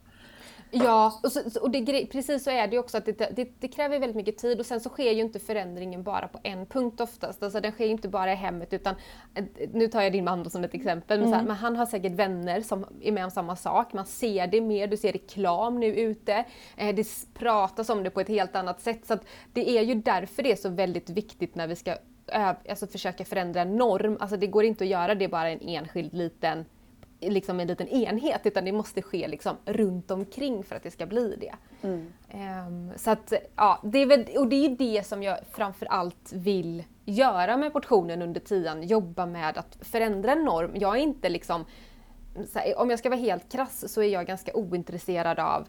Ja, 0.71 1.19
och, 1.23 1.31
så, 1.31 1.59
och 1.61 1.71
det, 1.71 2.05
precis 2.05 2.43
så 2.43 2.49
är 2.49 2.67
det 2.67 2.73
ju 2.73 2.79
också 2.79 2.97
att 2.97 3.05
det, 3.05 3.35
det, 3.35 3.49
det, 3.59 3.67
kräver 3.67 3.99
väldigt 3.99 4.15
mycket 4.15 4.37
tid 4.37 4.59
och 4.59 4.65
sen 4.65 4.79
så 4.79 4.89
sker 4.89 5.11
ju 5.11 5.21
inte 5.21 5.39
förändringen 5.39 6.03
bara 6.03 6.27
på 6.27 6.39
en 6.43 6.65
punkt 6.65 7.01
oftast. 7.01 7.43
Alltså 7.43 7.59
den 7.59 7.71
sker 7.71 7.85
ju 7.85 7.91
inte 7.91 8.09
bara 8.09 8.31
i 8.31 8.35
hemmet 8.35 8.73
utan, 8.73 8.95
eh, 9.35 9.45
nu 9.73 9.87
tar 9.87 10.01
jag 10.01 10.11
din 10.11 10.23
man 10.25 10.49
som 10.49 10.63
ett 10.63 10.73
exempel, 10.73 11.19
men, 11.19 11.27
här, 11.27 11.35
mm. 11.35 11.47
men 11.47 11.55
han 11.55 11.75
har 11.75 11.85
säkert 11.85 12.11
vänner 12.11 12.61
som 12.61 12.85
är 13.01 13.11
med 13.11 13.25
om 13.25 13.31
samma 13.31 13.55
sak. 13.55 13.93
Man 13.93 14.05
ser 14.05 14.47
det 14.47 14.61
mer, 14.61 14.87
du 14.87 14.97
ser 14.97 15.11
reklam 15.11 15.79
nu 15.79 15.95
ute. 15.95 16.45
Eh, 16.77 16.95
det 16.95 17.07
pratas 17.33 17.89
om 17.89 18.03
det 18.03 18.09
på 18.09 18.21
ett 18.21 18.27
helt 18.27 18.55
annat 18.55 18.81
sätt. 18.81 19.05
Så 19.05 19.17
det 19.53 19.69
är 19.77 19.81
ju 19.81 19.93
därför 19.95 20.43
det 20.43 20.51
är 20.51 20.55
så 20.55 20.69
väldigt 20.69 21.09
viktigt 21.09 21.55
när 21.55 21.67
vi 21.67 21.75
ska 21.75 21.95
alltså 22.69 22.87
försöka 22.87 23.25
förändra 23.25 23.63
norm. 23.63 24.17
Alltså 24.19 24.37
det 24.37 24.47
går 24.47 24.63
inte 24.63 24.83
att 24.83 24.89
göra 24.89 25.15
det 25.15 25.27
bara 25.27 25.49
en 25.49 25.61
enskild 25.61 26.13
liten 26.13 26.65
liksom 27.19 27.59
en 27.59 27.67
liten 27.67 27.87
enhet 27.87 28.41
utan 28.43 28.65
det 28.65 28.71
måste 28.71 29.01
ske 29.01 29.27
liksom 29.27 29.57
runt 29.65 30.11
omkring 30.11 30.63
för 30.63 30.75
att 30.75 30.83
det 30.83 30.91
ska 30.91 31.05
bli 31.05 31.35
det. 31.39 31.55
Mm. 31.81 32.13
Um, 32.67 32.97
så 32.97 33.11
att, 33.11 33.33
ja, 33.55 33.79
det 33.83 33.99
är 33.99 34.05
väl, 34.05 34.25
och 34.37 34.47
det 34.47 34.65
är 34.65 34.69
det 34.69 35.07
som 35.07 35.23
jag 35.23 35.37
framförallt 35.51 36.33
vill 36.33 36.83
göra 37.05 37.57
med 37.57 37.73
portionen 37.73 38.21
under 38.21 38.39
tian, 38.39 38.83
jobba 38.83 39.25
med 39.25 39.57
att 39.57 39.77
förändra 39.81 40.31
en 40.31 40.45
norm. 40.45 40.71
Jag 40.75 40.95
är 40.95 41.01
inte 41.01 41.29
liksom, 41.29 41.65
här, 42.53 42.79
om 42.79 42.89
jag 42.89 42.99
ska 42.99 43.09
vara 43.09 43.19
helt 43.19 43.51
krass 43.51 43.93
så 43.93 44.01
är 44.01 44.07
jag 44.07 44.27
ganska 44.27 44.53
ointresserad 44.53 45.39
av 45.39 45.67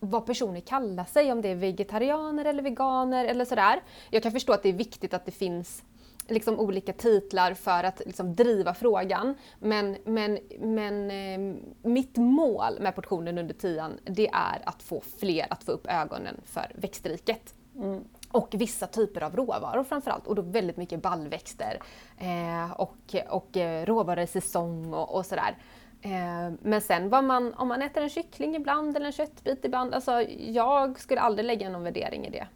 vad 0.00 0.26
personer 0.26 0.60
kallar 0.60 1.04
sig, 1.04 1.32
om 1.32 1.42
det 1.42 1.48
är 1.48 1.54
vegetarianer 1.54 2.44
eller 2.44 2.62
veganer 2.62 3.24
eller 3.24 3.44
sådär. 3.44 3.80
Jag 4.10 4.22
kan 4.22 4.32
förstå 4.32 4.52
att 4.52 4.62
det 4.62 4.68
är 4.68 4.72
viktigt 4.72 5.14
att 5.14 5.26
det 5.26 5.32
finns 5.32 5.82
liksom 6.30 6.60
olika 6.60 6.92
titlar 6.92 7.54
för 7.54 7.84
att 7.84 8.02
liksom 8.06 8.34
driva 8.34 8.74
frågan. 8.74 9.34
Men, 9.58 9.96
men, 10.04 10.38
men 10.60 11.10
eh, 11.10 11.56
mitt 11.82 12.16
mål 12.16 12.80
med 12.80 12.94
portionen 12.94 13.38
under 13.38 13.54
tian 13.54 13.98
det 14.04 14.28
är 14.28 14.62
att 14.64 14.82
få 14.82 15.02
fler 15.18 15.46
att 15.50 15.64
få 15.64 15.72
upp 15.72 15.86
ögonen 15.86 16.40
för 16.44 16.72
växtriket. 16.74 17.54
Mm. 17.76 18.04
Och 18.30 18.48
vissa 18.52 18.86
typer 18.86 19.22
av 19.22 19.36
råvaror 19.36 19.84
framförallt 19.84 20.26
och 20.26 20.34
då 20.34 20.42
väldigt 20.42 20.76
mycket 20.76 21.02
ballväxter 21.02 21.82
eh, 22.18 22.72
och, 22.72 23.14
och 23.28 23.56
eh, 23.56 23.86
råvaror 23.86 24.22
i 24.22 24.26
säsong 24.26 24.94
och, 24.94 25.14
och 25.14 25.26
sådär. 25.26 25.56
Eh, 26.02 26.54
men 26.62 26.80
sen 26.80 27.08
vad 27.08 27.24
man, 27.24 27.54
om 27.54 27.68
man 27.68 27.82
äter 27.82 28.02
en 28.02 28.08
kyckling 28.08 28.56
ibland 28.56 28.96
eller 28.96 29.06
en 29.06 29.12
köttbit 29.12 29.64
ibland, 29.64 29.94
alltså 29.94 30.22
jag 30.38 31.00
skulle 31.00 31.20
aldrig 31.20 31.46
lägga 31.46 31.70
någon 31.70 31.84
värdering 31.84 32.26
i 32.26 32.30
det. 32.30 32.46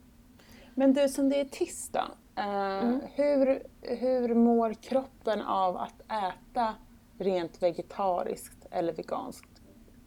Men 0.75 0.93
du 0.93 1.09
som 1.09 1.29
dietist 1.29 1.93
då, 1.93 2.05
mm. 2.37 3.01
hur, 3.15 3.63
hur 3.83 4.35
mår 4.35 4.75
kroppen 4.75 5.43
av 5.43 5.77
att 5.77 6.01
äta 6.01 6.75
rent 7.19 7.63
vegetariskt 7.63 8.67
eller 8.71 8.93
veganskt? 8.93 9.63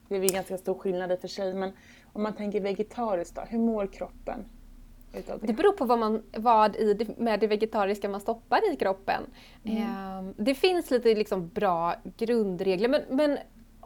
Det 0.07 0.15
är 0.15 0.19
ju 0.19 0.27
ganska 0.27 0.57
stor 0.57 0.73
skillnad 0.73 1.11
i 1.11 1.15
och 1.15 1.19
för 1.19 1.27
sig, 1.27 1.53
men 1.53 1.71
om 2.13 2.23
man 2.23 2.33
tänker 2.33 2.61
vegetariskt 2.61 3.35
då, 3.35 3.41
hur 3.41 3.59
mår 3.59 3.87
kroppen? 3.87 4.45
Utav 5.13 5.39
det? 5.39 5.47
det 5.47 5.53
beror 5.53 5.71
på 5.71 5.85
vad, 5.85 5.99
man, 5.99 6.23
vad 6.37 6.75
i 6.75 7.07
med 7.17 7.39
det 7.39 7.47
vegetariska 7.47 8.09
man 8.09 8.21
stoppar 8.21 8.73
i 8.73 8.75
kroppen. 8.75 9.23
Mm. 9.63 9.81
Eh, 9.81 10.33
det 10.37 10.55
finns 10.55 10.91
lite 10.91 11.15
liksom 11.15 11.47
bra 11.47 11.95
grundregler, 12.17 12.89
men, 12.89 13.01
men 13.09 13.37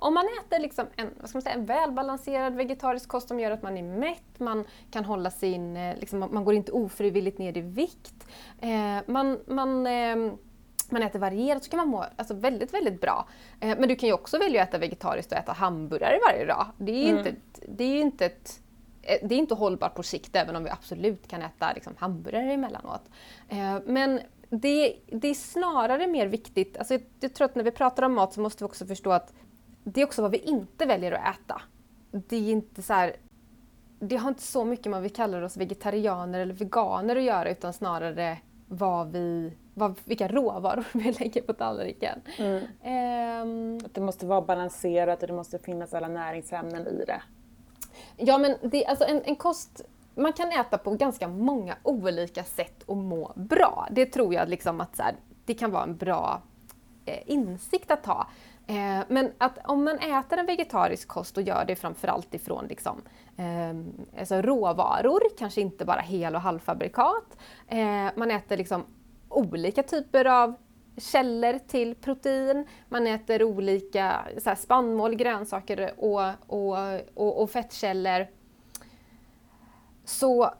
om 0.03 0.13
man 0.13 0.25
äter 0.25 0.59
liksom 0.59 0.87
en, 0.95 1.09
vad 1.19 1.29
ska 1.29 1.37
man 1.37 1.41
säga, 1.41 1.55
en 1.55 1.65
välbalanserad 1.65 2.55
vegetarisk 2.55 3.09
kost 3.09 3.27
som 3.27 3.39
gör 3.39 3.51
att 3.51 3.63
man 3.63 3.77
är 3.77 3.83
mätt, 3.83 4.39
man 4.39 4.65
kan 4.91 5.05
hålla 5.05 5.31
sin, 5.31 5.77
eh, 5.77 5.97
liksom, 5.97 6.19
man 6.19 6.45
går 6.45 6.53
inte 6.53 6.71
ofrivilligt 6.71 7.37
ner 7.37 7.57
i 7.57 7.61
vikt, 7.61 8.27
eh, 8.61 8.97
man, 9.07 9.39
man 9.47 9.87
eh, 9.87 10.33
man 10.89 11.03
äter 11.03 11.19
varierat 11.19 11.63
så 11.63 11.69
kan 11.69 11.77
man 11.77 11.87
må 11.87 12.05
alltså, 12.15 12.33
väldigt, 12.33 12.73
väldigt 12.73 13.01
bra. 13.01 13.27
Eh, 13.59 13.77
men 13.79 13.89
du 13.89 13.95
kan 13.95 14.07
ju 14.07 14.13
också 14.13 14.37
välja 14.37 14.63
att 14.63 14.69
äta 14.69 14.77
vegetariskt 14.77 15.31
och 15.31 15.37
äta 15.37 15.51
hamburgare 15.51 16.19
varje 16.27 16.45
dag. 16.45 16.65
Det 16.77 16.91
är 16.91 17.09
mm. 17.09 17.17
inte, 17.17 17.35
det 17.67 17.83
är 17.83 18.01
inte 18.01 18.25
ett, 18.25 18.59
eh, 19.01 19.27
det 19.27 19.35
är 19.35 19.39
inte 19.39 19.55
hållbart 19.55 19.95
på 19.95 20.03
sikt 20.03 20.35
även 20.35 20.55
om 20.55 20.63
vi 20.63 20.69
absolut 20.69 21.27
kan 21.27 21.41
äta 21.41 21.73
liksom, 21.73 21.93
hamburgare 21.97 22.53
emellanåt. 22.53 23.09
Eh, 23.49 23.77
men 23.85 24.19
det, 24.49 24.95
det 25.07 25.27
är 25.27 25.33
snarare 25.33 26.07
mer 26.07 26.27
viktigt, 26.27 26.77
alltså 26.77 26.93
jag, 26.93 27.01
jag 27.19 27.33
tror 27.33 27.45
att 27.45 27.55
när 27.55 27.63
vi 27.63 27.71
pratar 27.71 28.03
om 28.03 28.13
mat 28.13 28.33
så 28.33 28.41
måste 28.41 28.63
vi 28.63 28.69
också 28.69 28.85
förstå 28.85 29.11
att 29.11 29.33
det 29.83 30.01
är 30.01 30.05
också 30.05 30.21
vad 30.21 30.31
vi 30.31 30.37
inte 30.37 30.85
väljer 30.85 31.11
att 31.11 31.35
äta. 31.35 31.61
Det 32.11 32.35
är 32.35 32.51
inte 32.51 32.81
så 32.81 32.93
här, 32.93 33.15
det 33.99 34.15
har 34.15 34.29
inte 34.29 34.41
så 34.41 34.65
mycket 34.65 34.85
med 34.85 34.93
vad 34.93 35.03
vi 35.03 35.09
kallar 35.09 35.41
oss 35.41 35.57
vegetarianer 35.57 36.39
eller 36.39 36.53
veganer 36.53 37.15
att 37.15 37.23
göra 37.23 37.51
utan 37.51 37.73
snarare 37.73 38.37
vad 38.67 39.11
vi, 39.11 39.53
vad, 39.73 39.95
vilka 40.03 40.27
råvaror 40.27 40.85
vi 40.93 41.11
lägger 41.11 41.41
på 41.41 41.53
tallriken. 41.53 42.21
Mm. 42.37 42.63
Um, 43.41 43.85
att 43.85 43.93
det 43.93 44.01
måste 44.01 44.25
vara 44.25 44.41
balanserat 44.41 45.21
och 45.21 45.27
det 45.27 45.33
måste 45.33 45.59
finnas 45.59 45.93
alla 45.93 46.07
näringsämnen 46.07 46.87
i 46.87 47.05
det. 47.05 47.21
Ja 48.17 48.37
men 48.37 48.55
det, 48.61 48.85
alltså 48.85 49.05
en, 49.05 49.21
en 49.25 49.35
kost 49.35 49.81
man 50.15 50.33
kan 50.33 50.49
äta 50.49 50.77
på 50.77 50.91
ganska 50.91 51.27
många 51.27 51.75
olika 51.83 52.43
sätt 52.43 52.83
och 52.85 52.97
må 52.97 53.31
bra. 53.35 53.87
Det 53.91 54.05
tror 54.05 54.33
jag 54.33 54.49
liksom 54.49 54.81
att 54.81 54.95
så 54.95 55.03
här, 55.03 55.15
det 55.45 55.53
kan 55.53 55.71
vara 55.71 55.83
en 55.83 55.97
bra 55.97 56.41
eh, 57.05 57.19
insikt 57.25 57.91
att 57.91 58.05
ha. 58.05 58.27
Eh, 58.67 59.03
men 59.07 59.31
att 59.37 59.57
om 59.65 59.83
man 59.83 59.99
äter 59.99 60.37
en 60.39 60.45
vegetarisk 60.45 61.07
kost 61.07 61.37
och 61.37 61.43
gör 61.43 61.65
det 61.65 61.75
framförallt 61.75 62.33
ifrån 62.33 62.65
liksom, 62.67 63.01
eh, 63.37 64.19
alltså 64.19 64.41
råvaror, 64.41 65.21
kanske 65.37 65.61
inte 65.61 65.85
bara 65.85 66.01
hel 66.01 66.35
och 66.35 66.41
halvfabrikat. 66.41 67.37
Eh, 67.67 68.07
man 68.15 68.31
äter 68.31 68.57
liksom 68.57 68.85
olika 69.29 69.83
typer 69.83 70.25
av 70.25 70.55
källor 70.97 71.59
till 71.67 71.95
protein. 71.95 72.67
Man 72.89 73.07
äter 73.07 73.43
olika 73.43 74.19
så 74.37 74.49
här, 74.49 74.55
spannmål, 74.55 75.15
grönsaker 75.15 75.93
och, 75.97 76.21
och, 76.47 76.77
och, 77.13 77.41
och 77.41 77.49
fettkällor. 77.49 78.27
Så 80.05 80.53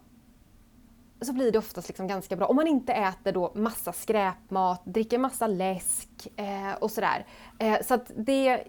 så 1.26 1.34
blir 1.34 1.52
det 1.52 1.58
oftast 1.58 1.88
liksom 1.88 2.08
ganska 2.08 2.36
bra. 2.36 2.48
Om 2.48 2.56
man 2.56 2.68
inte 2.68 2.94
äter 2.94 3.32
då 3.32 3.52
massa 3.56 3.94
skräpmat, 3.94 4.82
dricker 4.86 5.18
massa 5.18 5.48
läsk 5.48 6.10
eh, 6.36 6.74
och 6.80 6.92
sådär. 6.92 7.26
Eh, 7.60 7.82
så 7.82 7.94
att 7.94 8.12
det, 8.16 8.64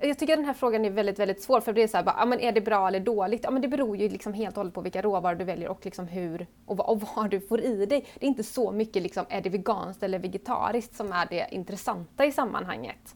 jag 0.00 0.18
tycker 0.18 0.32
att 0.32 0.38
den 0.38 0.46
här 0.46 0.54
frågan 0.54 0.84
är 0.84 0.90
väldigt, 0.90 1.18
väldigt 1.18 1.42
svår 1.42 1.60
för 1.60 1.72
det 1.72 1.82
är 1.82 1.88
så 1.88 1.96
här, 1.96 2.04
bara, 2.04 2.16
ja, 2.18 2.26
men 2.26 2.40
är 2.40 2.52
det 2.52 2.60
bra 2.60 2.88
eller 2.88 3.00
dåligt? 3.00 3.44
Ja, 3.44 3.50
men 3.50 3.62
det 3.62 3.68
beror 3.68 3.96
ju 3.96 4.08
liksom 4.08 4.32
helt 4.32 4.56
och 4.56 4.60
hållet 4.60 4.74
på 4.74 4.80
vilka 4.80 5.02
råvaror 5.02 5.34
du 5.36 5.44
väljer 5.44 5.68
och 5.68 5.84
liksom 5.84 6.08
hur 6.08 6.46
och, 6.66 6.90
och 6.90 7.00
vad 7.00 7.30
du 7.30 7.40
får 7.40 7.60
i 7.60 7.86
dig. 7.86 8.06
Det 8.18 8.26
är 8.26 8.28
inte 8.28 8.44
så 8.44 8.72
mycket 8.72 9.02
liksom, 9.02 9.24
är 9.28 9.40
det 9.40 9.50
veganskt 9.50 10.02
eller 10.02 10.18
vegetariskt 10.18 10.96
som 10.96 11.12
är 11.12 11.26
det 11.30 11.46
intressanta 11.50 12.24
i 12.24 12.32
sammanhanget. 12.32 13.14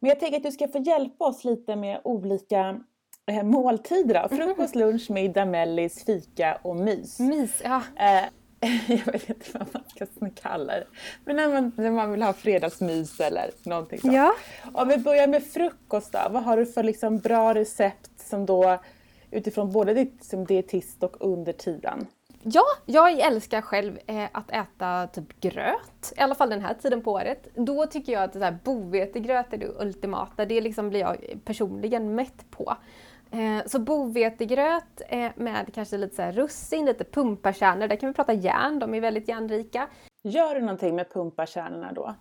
Men 0.00 0.08
jag 0.08 0.20
tänker 0.20 0.36
att 0.36 0.42
du 0.42 0.52
ska 0.52 0.68
få 0.68 0.78
hjälpa 0.78 1.24
oss 1.24 1.44
lite 1.44 1.76
med 1.76 2.00
olika 2.04 2.80
eh, 3.28 3.42
måltider. 3.42 4.28
Frukost, 4.36 4.74
lunch, 4.74 5.10
middag, 5.10 5.44
mellis, 5.44 6.04
fika 6.04 6.58
och 6.62 6.76
mys. 6.76 7.18
Mys, 7.18 7.62
ja. 7.64 7.82
Eh, 7.96 8.24
jag 8.88 9.12
vet 9.12 9.28
inte 9.28 9.46
vad 9.52 9.66
man 9.72 9.82
ska 9.88 10.06
kalla 10.48 10.72
det. 10.72 10.86
Men 11.24 11.36
när 11.36 11.48
man, 11.48 11.72
när 11.76 11.90
man 11.90 12.12
vill 12.12 12.22
ha 12.22 12.32
fredagsmys 12.32 13.20
eller 13.20 13.50
någonting 13.62 14.00
sånt. 14.00 14.14
Ja. 14.14 14.34
Om 14.72 14.88
vi 14.88 14.98
börjar 14.98 15.26
med 15.26 15.44
frukost 15.44 16.12
då. 16.12 16.18
Vad 16.30 16.42
har 16.42 16.56
du 16.56 16.66
för 16.66 16.82
liksom 16.82 17.18
bra 17.18 17.54
recept 17.54 18.10
som 18.16 18.46
då 18.46 18.78
utifrån 19.30 19.72
både 19.72 19.94
ditt 19.94 20.24
som 20.24 20.44
dietist 20.44 21.02
och 21.02 21.16
under 21.20 21.52
tiden? 21.52 22.06
Ja, 22.42 22.64
jag 22.86 23.20
älskar 23.20 23.60
själv 23.60 23.98
eh, 24.06 24.24
att 24.32 24.50
äta 24.50 25.06
typ 25.06 25.40
gröt, 25.40 26.12
i 26.16 26.20
alla 26.20 26.34
fall 26.34 26.50
den 26.50 26.60
här 26.60 26.74
tiden 26.74 27.02
på 27.02 27.12
året. 27.12 27.48
Då 27.54 27.86
tycker 27.86 28.12
jag 28.12 28.36
att 28.36 28.64
bovetegröt 28.64 29.52
är 29.52 29.58
det 29.58 29.68
ultimata, 29.78 30.44
det 30.44 30.60
liksom 30.60 30.90
blir 30.90 31.00
jag 31.00 31.16
personligen 31.44 32.14
mätt 32.14 32.50
på. 32.50 32.76
Eh, 33.30 33.66
så 33.66 33.78
bovetegröt 33.78 35.02
eh, 35.08 35.30
med 35.36 35.74
kanske 35.74 35.98
lite 35.98 36.16
så 36.16 36.40
russin, 36.40 36.84
lite 36.84 37.04
pumpakärnor. 37.04 37.88
Där 37.88 37.96
kan 37.96 38.08
vi 38.08 38.14
prata 38.14 38.32
järn, 38.32 38.78
de 38.78 38.94
är 38.94 39.00
väldigt 39.00 39.28
järnrika. 39.28 39.88
Gör 40.22 40.54
du 40.54 40.60
någonting 40.60 40.96
med 40.96 41.12
pumpakärnorna 41.12 41.92
då? 41.92 42.14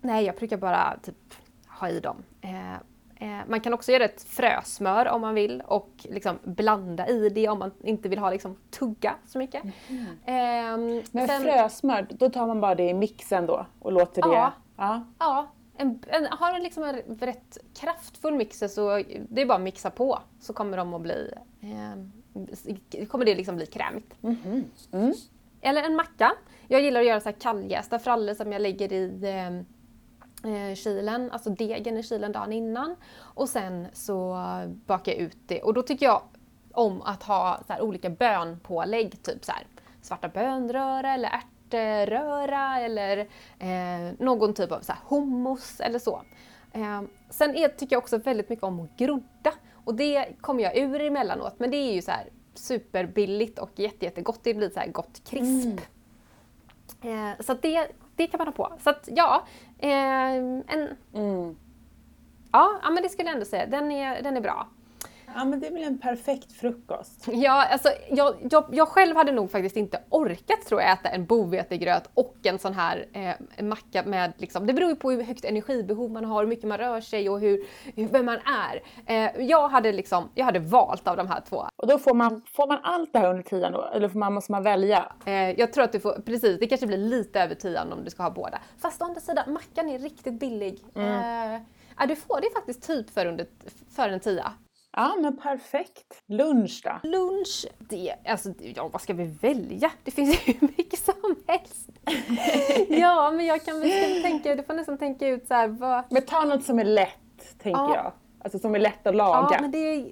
Nej, 0.00 0.24
jag 0.24 0.36
brukar 0.36 0.56
bara 0.56 0.98
typ 1.02 1.34
ha 1.80 1.88
i 1.88 2.00
dem. 2.00 2.22
Eh, 2.40 3.38
man 3.48 3.60
kan 3.60 3.74
också 3.74 3.92
göra 3.92 4.04
ett 4.04 4.22
frösmör 4.22 5.08
om 5.08 5.20
man 5.20 5.34
vill 5.34 5.62
och 5.66 5.90
liksom 6.02 6.38
blanda 6.42 7.08
i 7.08 7.28
det 7.28 7.48
om 7.48 7.58
man 7.58 7.70
inte 7.82 8.08
vill 8.08 8.18
ha 8.18 8.30
liksom 8.30 8.56
tugga 8.70 9.14
så 9.26 9.38
mycket. 9.38 9.62
Mm. 10.24 11.02
Men 11.10 11.28
sen, 11.28 11.42
frösmör, 11.42 12.06
då 12.10 12.30
tar 12.30 12.46
man 12.46 12.60
bara 12.60 12.74
det 12.74 12.88
i 12.88 12.94
mixen 12.94 13.46
då 13.46 13.66
och 13.78 13.92
låter 13.92 14.22
det... 14.22 14.52
Ja, 14.76 15.02
ja. 15.18 15.46
En, 15.76 16.02
en, 16.06 16.26
har 16.30 16.52
en, 16.54 16.62
liksom 16.62 16.84
en 16.84 17.18
rätt 17.18 17.58
kraftfull 17.74 18.34
mixer 18.34 18.68
så 18.68 19.02
det 19.28 19.42
är 19.42 19.46
bara 19.46 19.58
att 19.58 19.60
mixa 19.60 19.90
på 19.90 20.18
så 20.40 20.52
kommer 20.52 20.76
de 20.76 20.94
att 20.94 21.00
bli, 21.00 21.30
eh, 21.60 23.06
kommer 23.06 23.24
det 23.24 23.34
liksom 23.34 23.56
bli 23.56 23.66
krämigt. 23.66 24.14
Mm 24.22 24.64
mm. 24.92 25.12
Eller 25.60 25.82
en 25.82 25.96
macka. 25.96 26.32
Jag 26.68 26.82
gillar 26.82 27.00
att 27.00 27.06
göra 27.06 27.20
så 27.20 27.28
här 27.28 27.36
kalljästa 27.36 27.98
frallor 27.98 28.34
som 28.34 28.52
jag 28.52 28.62
lägger 28.62 28.92
i 28.92 29.24
eh, 30.42 30.52
eh, 30.52 30.74
kylen, 30.74 31.30
alltså 31.30 31.50
degen 31.50 31.96
i 31.96 32.02
kylen 32.02 32.32
dagen 32.32 32.52
innan. 32.52 32.96
Och 33.16 33.48
sen 33.48 33.86
så 33.92 34.36
bakar 34.86 35.12
jag 35.12 35.20
ut 35.20 35.38
det 35.46 35.62
och 35.62 35.74
då 35.74 35.82
tycker 35.82 36.06
jag 36.06 36.22
om 36.72 37.02
att 37.02 37.22
ha 37.22 37.60
så 37.66 37.80
olika 37.80 38.10
bönpålägg, 38.10 39.22
typ 39.22 39.44
så 39.44 39.52
här, 39.52 39.66
svarta 40.02 40.28
bönröra 40.28 41.14
eller 41.14 41.28
ärt 41.28 41.53
ärtröra 41.74 42.80
eller 42.80 43.18
eh, 43.58 44.14
någon 44.18 44.54
typ 44.54 44.72
av 44.72 44.80
så 44.80 44.92
här, 44.92 45.00
hummus 45.08 45.80
eller 45.80 45.98
så. 45.98 46.22
Eh, 46.72 47.02
sen 47.30 47.56
är, 47.56 47.68
tycker 47.68 47.96
jag 47.96 48.02
också 48.02 48.18
väldigt 48.18 48.48
mycket 48.48 48.64
om 48.64 48.80
att 48.80 48.96
grodda. 48.96 49.52
Och 49.84 49.94
det 49.94 50.26
kommer 50.40 50.62
jag 50.62 50.76
ur 50.76 51.00
emellanåt, 51.00 51.54
men 51.58 51.70
det 51.70 51.76
är 51.76 51.92
ju 51.92 52.02
så 52.02 52.10
här 52.10 52.28
superbilligt 52.54 53.58
och 53.58 53.70
jätte, 53.74 54.04
jättegott. 54.04 54.40
Det 54.42 54.54
blir 54.54 54.70
så 54.70 54.80
här 54.80 54.88
gott 54.88 55.22
krisp. 55.24 55.80
Mm. 57.02 57.30
Eh, 57.30 57.40
så 57.40 57.54
det, 57.54 57.86
det 58.16 58.26
kan 58.26 58.38
man 58.38 58.46
ha 58.46 58.52
på. 58.52 58.72
Så 58.80 58.90
att 58.90 59.08
ja, 59.12 59.46
eh, 59.78 59.90
en... 59.90 60.96
Mm. 61.14 61.56
Ja, 62.52 62.80
ja, 62.82 62.90
men 62.90 63.02
det 63.02 63.08
skulle 63.08 63.28
jag 63.28 63.34
ändå 63.34 63.46
säga. 63.46 63.66
Den 63.66 63.92
är, 63.92 64.22
den 64.22 64.36
är 64.36 64.40
bra. 64.40 64.68
Ja 65.34 65.44
men 65.44 65.60
det 65.60 65.66
är 65.66 65.72
väl 65.72 65.82
en 65.82 65.98
perfekt 65.98 66.52
frukost? 66.52 67.28
Ja, 67.32 67.66
alltså 67.66 67.88
jag, 68.10 68.34
jag, 68.50 68.64
jag 68.72 68.88
själv 68.88 69.16
hade 69.16 69.32
nog 69.32 69.50
faktiskt 69.50 69.76
inte 69.76 70.02
orkat 70.10 70.66
tror 70.66 70.80
jag 70.80 70.92
äta 70.92 71.08
en 71.08 71.26
bovetegröt 71.26 72.10
och 72.14 72.36
en 72.42 72.58
sån 72.58 72.74
här 72.74 73.06
eh, 73.12 73.64
macka 73.64 74.02
med 74.02 74.32
liksom, 74.36 74.66
det 74.66 74.72
beror 74.72 74.90
ju 74.90 74.96
på 74.96 75.10
hur 75.10 75.22
högt 75.22 75.44
energibehov 75.44 76.10
man 76.10 76.24
har, 76.24 76.40
hur 76.42 76.48
mycket 76.48 76.68
man 76.68 76.78
rör 76.78 77.00
sig 77.00 77.28
och 77.28 77.40
hur, 77.40 77.64
hur 77.94 78.08
vem 78.08 78.26
man 78.26 78.38
är. 78.44 78.82
Eh, 79.06 79.46
jag 79.46 79.68
hade 79.68 79.92
liksom, 79.92 80.30
jag 80.34 80.44
hade 80.44 80.58
valt 80.58 81.08
av 81.08 81.16
de 81.16 81.28
här 81.28 81.40
två. 81.48 81.64
Och 81.76 81.88
då 81.88 81.98
får 81.98 82.14
man, 82.14 82.42
får 82.46 82.66
man 82.66 82.78
allt 82.82 83.12
det 83.12 83.18
här 83.18 83.30
under 83.30 83.42
tian 83.42 83.72
då? 83.72 83.90
Eller 83.94 84.08
får 84.08 84.18
man, 84.18 84.34
måste 84.34 84.52
man 84.52 84.62
välja? 84.62 85.12
Eh, 85.24 85.50
jag 85.50 85.72
tror 85.72 85.84
att 85.84 85.92
du 85.92 86.00
får, 86.00 86.12
precis, 86.12 86.60
det 86.60 86.66
kanske 86.66 86.86
blir 86.86 86.98
lite 86.98 87.40
över 87.40 87.54
tian 87.54 87.92
om 87.92 88.04
du 88.04 88.10
ska 88.10 88.22
ha 88.22 88.30
båda. 88.30 88.58
Fast 88.78 89.02
å 89.02 89.04
andra 89.04 89.20
sidan, 89.20 89.52
mackan 89.52 89.88
är 89.88 89.98
riktigt 89.98 90.40
billig. 90.40 90.84
Mm. 90.94 91.54
Eh, 91.54 92.06
du 92.08 92.16
får 92.16 92.40
det 92.40 92.50
faktiskt 92.54 92.86
typ 92.86 93.10
för, 93.10 93.26
under, 93.26 93.46
för 93.96 94.08
en 94.08 94.20
tia. 94.20 94.52
Ja 94.96 95.16
men 95.20 95.36
perfekt. 95.36 96.22
Lunch 96.26 96.82
då? 96.84 97.08
Lunch, 97.08 97.66
det, 97.78 98.14
alltså, 98.26 98.52
ja 98.58 98.88
vad 98.88 99.02
ska 99.02 99.14
vi 99.14 99.24
välja? 99.24 99.90
Det 100.04 100.10
finns 100.10 100.48
ju 100.48 100.52
hur 100.60 100.68
mycket 100.76 100.98
som 100.98 101.36
helst. 101.46 101.90
ja 102.88 103.30
men 103.30 103.46
jag 103.46 103.64
kan 103.64 103.80
väl 103.80 104.22
tänka, 104.22 104.54
du 104.54 104.62
får 104.62 104.74
nästan 104.74 104.98
tänka 104.98 105.28
ut 105.28 105.48
så 105.48 105.54
här, 105.54 105.68
vad... 105.68 106.04
Men 106.10 106.22
ta 106.22 106.44
något 106.44 106.64
som 106.64 106.78
är 106.78 106.84
lätt, 106.84 107.58
tänker 107.58 107.80
ja. 107.80 107.96
jag. 107.96 108.12
Alltså 108.44 108.58
som 108.58 108.74
är 108.74 108.78
lätt 108.78 109.06
att 109.06 109.16
laga. 109.16 109.48
Ja 109.52 109.60
men 109.60 109.70
det 109.70 109.78
är, 109.78 110.06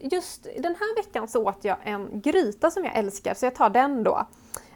just 0.00 0.44
den 0.44 0.74
här 0.74 0.96
veckan 1.02 1.28
så 1.28 1.48
åt 1.48 1.64
jag 1.64 1.76
en 1.82 2.20
gryta 2.20 2.70
som 2.70 2.84
jag 2.84 2.96
älskar 2.96 3.34
så 3.34 3.46
jag 3.46 3.54
tar 3.54 3.70
den 3.70 4.02
då. 4.02 4.26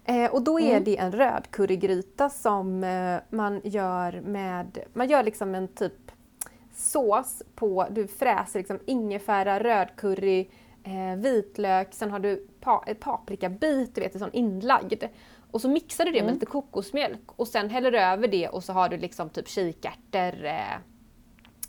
Eh, 0.04 0.30
och 0.30 0.42
då 0.42 0.60
är 0.60 0.70
mm. 0.70 0.84
det 0.84 0.98
en 0.98 1.12
rödcurrygryta 1.12 2.30
som 2.30 2.84
eh, 2.84 3.36
man 3.36 3.60
gör 3.64 4.20
med, 4.20 4.78
man 4.92 5.08
gör 5.08 5.22
liksom 5.22 5.54
en 5.54 5.68
typ 5.68 6.10
sås 6.80 7.42
på, 7.54 7.86
du 7.90 8.06
fräser 8.06 8.58
liksom 8.58 8.78
ingefära, 8.86 9.60
rödcurry, 9.60 10.50
eh, 10.84 11.16
vitlök, 11.16 11.94
sen 11.94 12.10
har 12.10 12.18
du 12.18 12.46
pa 12.60 12.84
ett 12.86 13.00
paprikabit, 13.00 13.94
du 13.94 14.00
vet 14.00 14.18
sån 14.18 14.32
inlagd. 14.32 15.04
Och 15.50 15.60
så 15.60 15.68
mixar 15.68 16.04
du 16.04 16.10
det 16.10 16.18
mm. 16.18 16.26
med 16.26 16.34
lite 16.34 16.46
kokosmjölk 16.46 17.20
och 17.26 17.48
sen 17.48 17.70
häller 17.70 17.90
du 17.90 17.98
över 17.98 18.28
det 18.28 18.48
och 18.48 18.64
så 18.64 18.72
har 18.72 18.88
du 18.88 18.96
liksom 18.96 19.30
typ 19.30 19.48
kikärtor. 19.48 20.44
Eh, 20.44 20.74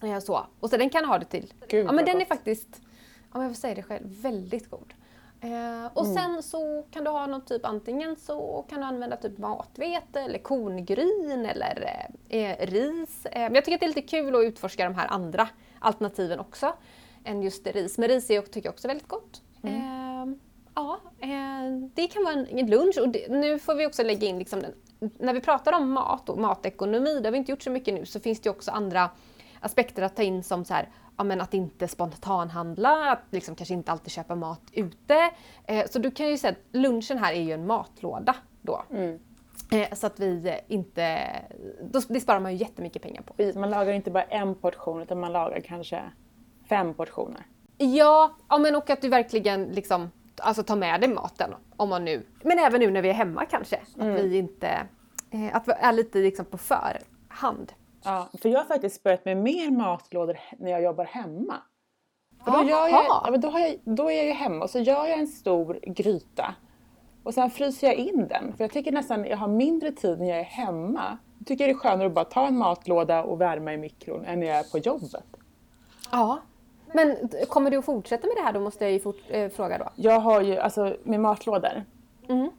eh 0.04 0.20
så. 0.20 0.46
Och 0.60 0.70
så 0.70 0.78
den 0.78 0.90
kan 0.90 1.06
ha 1.06 1.20
det 1.20 1.26
till. 1.26 1.54
Gud, 1.68 1.86
ja 1.86 1.92
men 1.92 2.06
den 2.06 2.14
gott. 2.14 2.24
är 2.24 2.26
faktiskt, 2.26 2.82
om 3.32 3.42
jag 3.42 3.52
får 3.52 3.60
säga 3.60 3.76
det 3.76 3.84
själv, 3.84 4.22
väldigt 4.22 4.70
god. 4.70 4.94
Eh, 5.44 5.86
och 5.94 6.06
mm. 6.06 6.16
sen 6.16 6.44
så 6.44 6.86
kan 6.92 7.04
du 7.04 7.10
ha 7.10 7.28
någon 7.28 7.46
typ, 7.46 7.66
antingen 7.66 8.16
så 8.16 8.66
kan 8.70 8.80
du 8.80 8.86
använda 8.86 9.18
typ 9.18 9.38
matvete 9.38 10.20
eller 10.20 10.40
korngryn 10.40 11.46
eller 11.46 12.08
eh, 12.30 12.40
eh 12.40 12.68
ris. 12.68 13.26
Eh, 13.26 13.42
men 13.42 13.56
jag 13.56 13.66
tycker 13.66 13.76
att 13.76 13.80
det 13.80 13.86
är 13.86 13.96
lite 13.96 14.02
kul 14.02 14.36
att 14.36 14.44
utforska 14.44 14.84
de 14.84 14.96
här 14.96 15.08
andra 15.08 15.48
alternativen 15.80 16.40
också. 16.40 16.74
Än 17.24 17.42
just 17.42 17.68
ris. 17.68 17.98
Men 17.98 18.10
ris 18.10 18.30
är, 18.30 18.42
tycker 18.42 18.68
jag 18.68 18.74
också 18.74 18.88
är 18.88 18.90
väldigt 18.90 19.08
gott. 19.08 19.42
Mm. 19.64 19.76
Eh, 19.76 20.36
ja, 20.76 21.00
eh, 21.20 21.90
det 21.94 22.08
kan 22.08 22.24
vara 22.24 22.34
en, 22.34 22.48
en 22.48 22.70
lunch 22.70 22.98
och 23.02 23.10
det, 23.10 23.32
nu 23.32 23.60
får 23.60 23.76
vi 23.76 23.88
också 23.88 24.04
lägga 24.04 24.28
in 24.28 24.40
liksom 24.40 24.62
den, 24.62 24.74
när 25.20 25.34
vi 25.34 25.42
pratar 25.42 25.74
om 25.74 25.92
mat 25.92 26.30
och 26.30 26.38
matekonomi, 26.38 27.20
det 27.20 27.28
har 27.28 27.32
vi 27.32 27.38
inte 27.38 27.52
gjort 27.52 27.62
så 27.62 27.72
mycket 27.72 27.94
nu, 27.94 28.06
så 28.06 28.20
finns 28.20 28.40
det 28.40 28.50
också 28.50 28.72
andra 28.72 29.10
aspekter 29.62 30.02
att 30.02 30.16
ta 30.16 30.24
in 30.24 30.44
som 30.44 30.66
så 30.66 30.74
här, 30.74 30.90
ja, 31.18 31.24
men 31.24 31.42
att 31.42 31.54
inte 31.54 31.88
spontanhandla, 31.88 33.12
att 33.12 33.24
liksom 33.30 33.56
kanske 33.56 33.74
inte 33.74 33.92
alltid 33.92 34.12
köpa 34.12 34.36
mat 34.36 34.62
ute. 34.74 35.32
Eh, 35.66 35.86
så 35.90 36.00
du 36.00 36.12
kan 36.12 36.28
ju 36.28 36.38
säga 36.38 36.52
att 36.52 36.76
lunchen 36.76 37.18
här 37.18 37.34
är 37.34 37.42
ju 37.42 37.52
en 37.52 37.68
matlåda 37.68 38.36
då. 38.62 38.84
Mm. 38.92 39.20
Eh, 39.72 39.94
så 39.94 40.08
att 40.08 40.20
vi 40.20 40.60
inte... 40.68 41.30
Då, 41.82 42.02
det 42.08 42.20
sparar 42.20 42.40
man 42.40 42.52
ju 42.52 42.58
jättemycket 42.58 43.02
pengar 43.02 43.22
på. 43.22 43.60
Man 43.60 43.70
lagar 43.70 43.94
inte 43.94 44.12
bara 44.12 44.24
en 44.24 44.56
portion 44.56 45.02
utan 45.02 45.20
man 45.20 45.34
lagar 45.34 45.60
kanske 45.60 46.04
fem 46.70 46.94
portioner. 46.94 47.46
Ja, 47.78 48.36
ja 48.50 48.58
men 48.58 48.76
och 48.76 48.90
att 48.90 49.02
du 49.02 49.10
verkligen 49.10 49.64
liksom 49.64 50.10
alltså 50.42 50.64
tar 50.64 50.76
med 50.76 51.02
dig 51.02 51.10
maten 51.10 51.54
om 51.78 51.90
man 51.90 52.06
nu, 52.06 52.26
men 52.44 52.60
även 52.60 52.80
nu 52.80 52.92
när 52.92 53.02
vi 53.02 53.10
är 53.10 53.14
hemma 53.14 53.46
kanske, 53.46 53.80
mm. 54.00 54.16
att 54.16 54.22
vi 54.22 54.38
inte, 54.38 54.88
eh, 55.32 55.56
att 55.56 55.68
vi 55.68 55.72
är 55.72 55.94
lite 55.94 56.18
liksom 56.18 56.46
på 56.46 56.58
förhand. 56.58 57.74
Ja, 58.04 58.30
för 58.42 58.50
jag 58.50 58.60
har 58.60 58.66
faktiskt 58.66 59.04
börjat 59.04 59.26
med 59.26 59.38
mer 59.38 59.72
matlådor 59.72 60.40
när 60.58 60.72
jag 60.72 60.84
jobbar 60.84 61.06
hemma. 61.06 61.56
För 62.46 62.52
då, 62.52 62.64
gör 62.64 62.88
jag, 62.88 63.06
ja, 63.08 63.38
då, 63.38 63.50
har 63.50 63.60
jag, 63.60 63.80
då 63.84 64.12
är 64.12 64.16
jag 64.16 64.26
ju 64.26 64.32
hemma 64.32 64.64
och 64.64 64.70
så 64.70 64.80
gör 64.80 65.06
jag 65.06 65.20
en 65.20 65.28
stor 65.28 65.80
gryta. 65.88 66.56
Och 67.24 67.34
sen 67.34 67.50
fryser 67.50 67.88
jag 67.88 67.96
in 67.96 68.28
den. 68.28 68.54
För 68.58 68.64
jag 68.64 68.72
tycker 68.72 68.92
nästan 68.92 69.26
jag 69.26 69.38
har 69.38 69.48
mindre 69.48 69.92
tid 69.92 70.20
när 70.20 70.30
jag 70.30 70.40
är 70.40 70.44
hemma. 70.44 71.18
Jag 71.38 71.48
tycker 71.48 71.66
det 71.66 71.72
är 71.72 71.76
skönare 71.76 72.08
att 72.08 72.14
bara 72.14 72.26
ta 72.26 72.48
en 72.48 72.58
matlåda 72.58 73.24
och 73.24 73.42
värma 73.42 73.74
i 73.74 73.78
mikron 73.78 74.26
än 74.26 74.40
när 74.40 74.48
jag 74.48 74.58
är 74.58 74.64
på 74.64 74.78
jobbet. 74.78 75.26
Ja. 76.12 76.40
Men 76.94 77.30
kommer 77.50 77.72
du 77.72 77.78
att 77.78 77.86
fortsätta 77.86 78.28
med 78.28 78.36
det 78.36 78.42
här 78.42 78.54
då 78.54 78.60
måste 78.60 78.84
jag 78.84 78.92
ju 78.92 79.00
fort, 79.00 79.22
äh, 79.28 79.50
fråga 79.50 79.78
då. 79.78 79.90
Jag 79.96 80.20
har 80.20 80.42
ju, 80.42 80.58
alltså 80.58 80.96
med 81.04 81.20
matlådor. 81.20 81.84
Mm. 82.30 82.50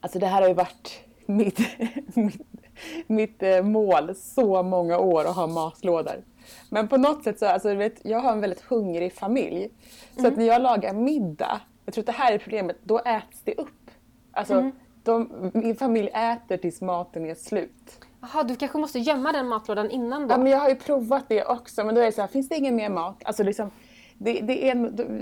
Alltså 0.00 0.18
det 0.18 0.26
här 0.26 0.40
har 0.40 0.48
ju 0.48 0.54
varit 0.54 1.04
mitt, 1.26 1.58
mitt 2.14 2.59
mitt 3.06 3.42
eh, 3.42 3.62
mål 3.62 4.14
så 4.14 4.62
många 4.62 4.98
år 4.98 5.24
att 5.24 5.36
ha 5.36 5.46
matlådor. 5.46 6.24
Men 6.68 6.88
på 6.88 6.96
något 6.96 7.24
sätt 7.24 7.38
så, 7.38 7.46
alltså, 7.46 7.74
vet, 7.74 8.00
jag 8.02 8.18
har 8.18 8.32
en 8.32 8.40
väldigt 8.40 8.60
hungrig 8.60 9.12
familj. 9.12 9.70
Så 10.14 10.20
mm. 10.20 10.32
att 10.32 10.38
när 10.38 10.46
jag 10.46 10.62
lagar 10.62 10.94
middag, 10.94 11.60
jag 11.84 11.94
tror 11.94 12.02
att 12.02 12.06
det 12.06 12.12
här 12.12 12.32
är 12.32 12.38
problemet, 12.38 12.76
då 12.82 12.98
äts 12.98 13.42
det 13.44 13.54
upp. 13.54 13.90
Alltså, 14.32 14.54
mm. 14.54 14.72
de, 15.02 15.50
min 15.54 15.76
familj 15.76 16.08
äter 16.08 16.56
tills 16.56 16.80
maten 16.80 17.26
är 17.26 17.34
slut. 17.34 18.00
Jaha, 18.20 18.42
du 18.42 18.56
kanske 18.56 18.78
måste 18.78 18.98
gömma 18.98 19.32
den 19.32 19.48
matlådan 19.48 19.90
innan 19.90 20.28
då? 20.28 20.34
Ja, 20.34 20.38
men 20.38 20.52
jag 20.52 20.58
har 20.58 20.68
ju 20.68 20.76
provat 20.76 21.24
det 21.28 21.44
också. 21.44 21.84
Men 21.84 21.94
då 21.94 22.00
är 22.00 22.04
det 22.04 22.12
så 22.12 22.20
här, 22.20 22.28
finns 22.28 22.48
det 22.48 22.56
ingen 22.56 22.76
mer 22.76 22.88
mat? 22.88 23.22
Alltså 23.24 23.42
liksom, 23.42 23.70
det, 24.18 24.40
det 24.40 24.70
är 24.70 24.74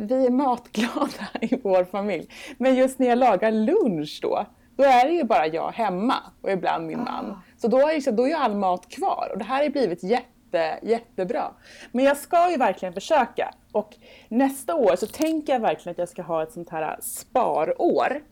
vi 0.06 0.26
är 0.26 0.30
matglada 0.30 1.28
i 1.40 1.60
vår 1.62 1.84
familj. 1.84 2.28
Men 2.58 2.74
just 2.74 2.98
när 2.98 3.06
jag 3.06 3.18
lagar 3.18 3.52
lunch 3.52 4.18
då, 4.22 4.46
då 4.78 4.84
är 4.84 5.06
det 5.06 5.12
ju 5.12 5.24
bara 5.24 5.46
jag 5.46 5.70
hemma 5.70 6.14
och 6.42 6.50
ibland 6.50 6.86
min 6.86 6.98
man. 6.98 7.30
Ah. 7.30 7.42
Så 7.56 7.68
då 7.68 7.78
är, 7.78 8.12
då 8.12 8.22
är 8.22 8.28
ju 8.28 8.34
all 8.34 8.54
mat 8.54 8.88
kvar 8.88 9.28
och 9.32 9.38
det 9.38 9.44
här 9.44 9.62
har 9.62 9.70
blivit 9.70 10.02
jätte, 10.02 10.78
jättebra. 10.82 11.50
Men 11.92 12.04
jag 12.04 12.16
ska 12.16 12.50
ju 12.50 12.56
verkligen 12.56 12.94
försöka 12.94 13.54
och 13.72 13.96
nästa 14.28 14.74
år 14.74 14.96
så 14.96 15.06
tänker 15.06 15.52
jag 15.52 15.60
verkligen 15.60 15.90
att 15.90 15.98
jag 15.98 16.08
ska 16.08 16.22
ha 16.22 16.42
ett 16.42 16.52
sånt 16.52 16.70
här 16.70 16.96
sparår. 17.00 18.22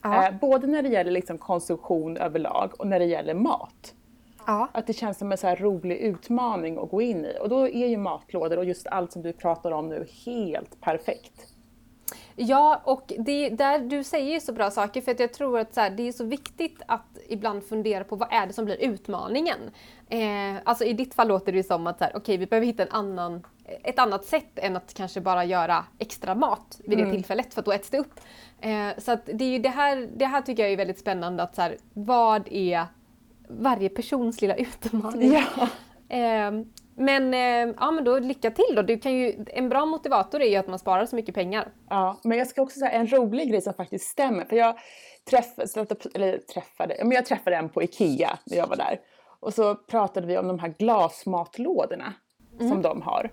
Ah. 0.00 0.26
Eh, 0.26 0.34
både 0.40 0.66
när 0.66 0.82
det 0.82 0.88
gäller 0.88 1.10
liksom 1.10 1.38
konsumtion 1.38 2.16
överlag 2.16 2.72
och 2.78 2.86
när 2.86 2.98
det 2.98 3.04
gäller 3.04 3.34
mat. 3.34 3.94
Ja. 4.46 4.68
Att 4.72 4.86
det 4.86 4.92
känns 4.92 5.18
som 5.18 5.32
en 5.32 5.38
så 5.38 5.46
här 5.46 5.56
rolig 5.56 5.96
utmaning 5.96 6.78
att 6.78 6.90
gå 6.90 7.02
in 7.02 7.24
i. 7.24 7.36
Och 7.40 7.48
då 7.48 7.68
är 7.68 7.86
ju 7.86 7.96
matlådor 7.96 8.56
och 8.56 8.64
just 8.64 8.86
allt 8.86 9.12
som 9.12 9.22
du 9.22 9.32
pratar 9.32 9.70
om 9.70 9.88
nu 9.88 10.06
helt 10.24 10.80
perfekt. 10.80 11.51
Ja, 12.36 12.80
och 12.84 13.12
det, 13.18 13.48
där, 13.48 13.78
du 13.78 14.04
säger 14.04 14.32
ju 14.32 14.40
så 14.40 14.52
bra 14.52 14.70
saker 14.70 15.00
för 15.00 15.12
att 15.12 15.20
jag 15.20 15.32
tror 15.32 15.58
att 15.58 15.74
så 15.74 15.80
här, 15.80 15.90
det 15.90 16.08
är 16.08 16.12
så 16.12 16.24
viktigt 16.24 16.82
att 16.86 17.18
ibland 17.28 17.64
fundera 17.64 18.04
på 18.04 18.16
vad 18.16 18.32
är 18.32 18.46
det 18.46 18.52
som 18.52 18.64
blir 18.64 18.76
utmaningen. 18.76 19.58
Eh, 20.08 20.56
alltså 20.64 20.84
i 20.84 20.92
ditt 20.92 21.14
fall 21.14 21.28
låter 21.28 21.52
det 21.52 21.62
som 21.62 21.86
att 21.86 21.98
så 21.98 22.04
här, 22.04 22.16
okay, 22.16 22.36
vi 22.36 22.46
behöver 22.46 22.66
hitta 22.66 22.82
en 22.82 22.92
annan, 22.92 23.46
ett 23.64 23.98
annat 23.98 24.24
sätt 24.24 24.58
än 24.58 24.76
att 24.76 24.94
kanske 24.94 25.20
bara 25.20 25.44
göra 25.44 25.84
extra 25.98 26.34
mat 26.34 26.80
vid 26.84 26.98
det 26.98 27.02
mm. 27.02 27.14
tillfället 27.14 27.54
för 27.54 27.60
att 27.60 27.66
då 27.66 27.72
äts 27.72 27.90
det 27.90 27.98
upp. 27.98 28.20
Eh, 28.60 28.88
så 28.98 29.12
att 29.12 29.26
det, 29.34 29.44
är 29.44 29.58
det, 29.58 29.68
här, 29.68 30.08
det 30.16 30.26
här 30.26 30.42
tycker 30.42 30.62
jag 30.62 30.72
är 30.72 30.76
väldigt 30.76 30.98
spännande 30.98 31.42
att 31.42 31.54
så 31.54 31.62
här, 31.62 31.76
vad 31.92 32.48
är 32.50 32.86
varje 33.48 33.88
persons 33.88 34.40
lilla 34.40 34.54
utmaning? 34.54 35.32
Ja. 35.32 35.68
Eh, 36.16 36.52
men, 36.96 37.34
eh, 37.34 37.74
ja, 37.80 37.90
men 37.90 38.04
då 38.04 38.18
lycka 38.18 38.50
till 38.50 38.74
då. 38.76 38.82
Du 38.82 38.98
kan 38.98 39.12
ju, 39.12 39.44
en 39.46 39.68
bra 39.68 39.86
motivator 39.86 40.42
är 40.42 40.48
ju 40.48 40.56
att 40.56 40.68
man 40.68 40.78
sparar 40.78 41.06
så 41.06 41.16
mycket 41.16 41.34
pengar. 41.34 41.72
Ja, 41.90 42.20
men 42.24 42.38
jag 42.38 42.46
ska 42.46 42.62
också 42.62 42.78
säga 42.78 42.90
en 42.90 43.06
rolig 43.06 43.50
grej 43.50 43.60
som 43.60 43.74
faktiskt 43.74 44.08
stämmer. 44.08 44.44
För 44.44 44.56
jag 44.56 44.74
träffade, 45.30 45.96
eller 46.14 46.38
träffade, 46.38 46.96
men 46.98 47.12
jag 47.12 47.26
träffade 47.26 47.56
en 47.56 47.68
på 47.68 47.82
IKEA 47.82 48.38
när 48.46 48.56
jag 48.56 48.66
var 48.66 48.76
där. 48.76 49.00
Och 49.40 49.54
så 49.54 49.74
pratade 49.74 50.26
vi 50.26 50.38
om 50.38 50.48
de 50.48 50.58
här 50.58 50.74
glasmatlådorna 50.78 52.14
mm. 52.60 52.68
som 52.68 52.82
de 52.82 53.02
har. 53.02 53.30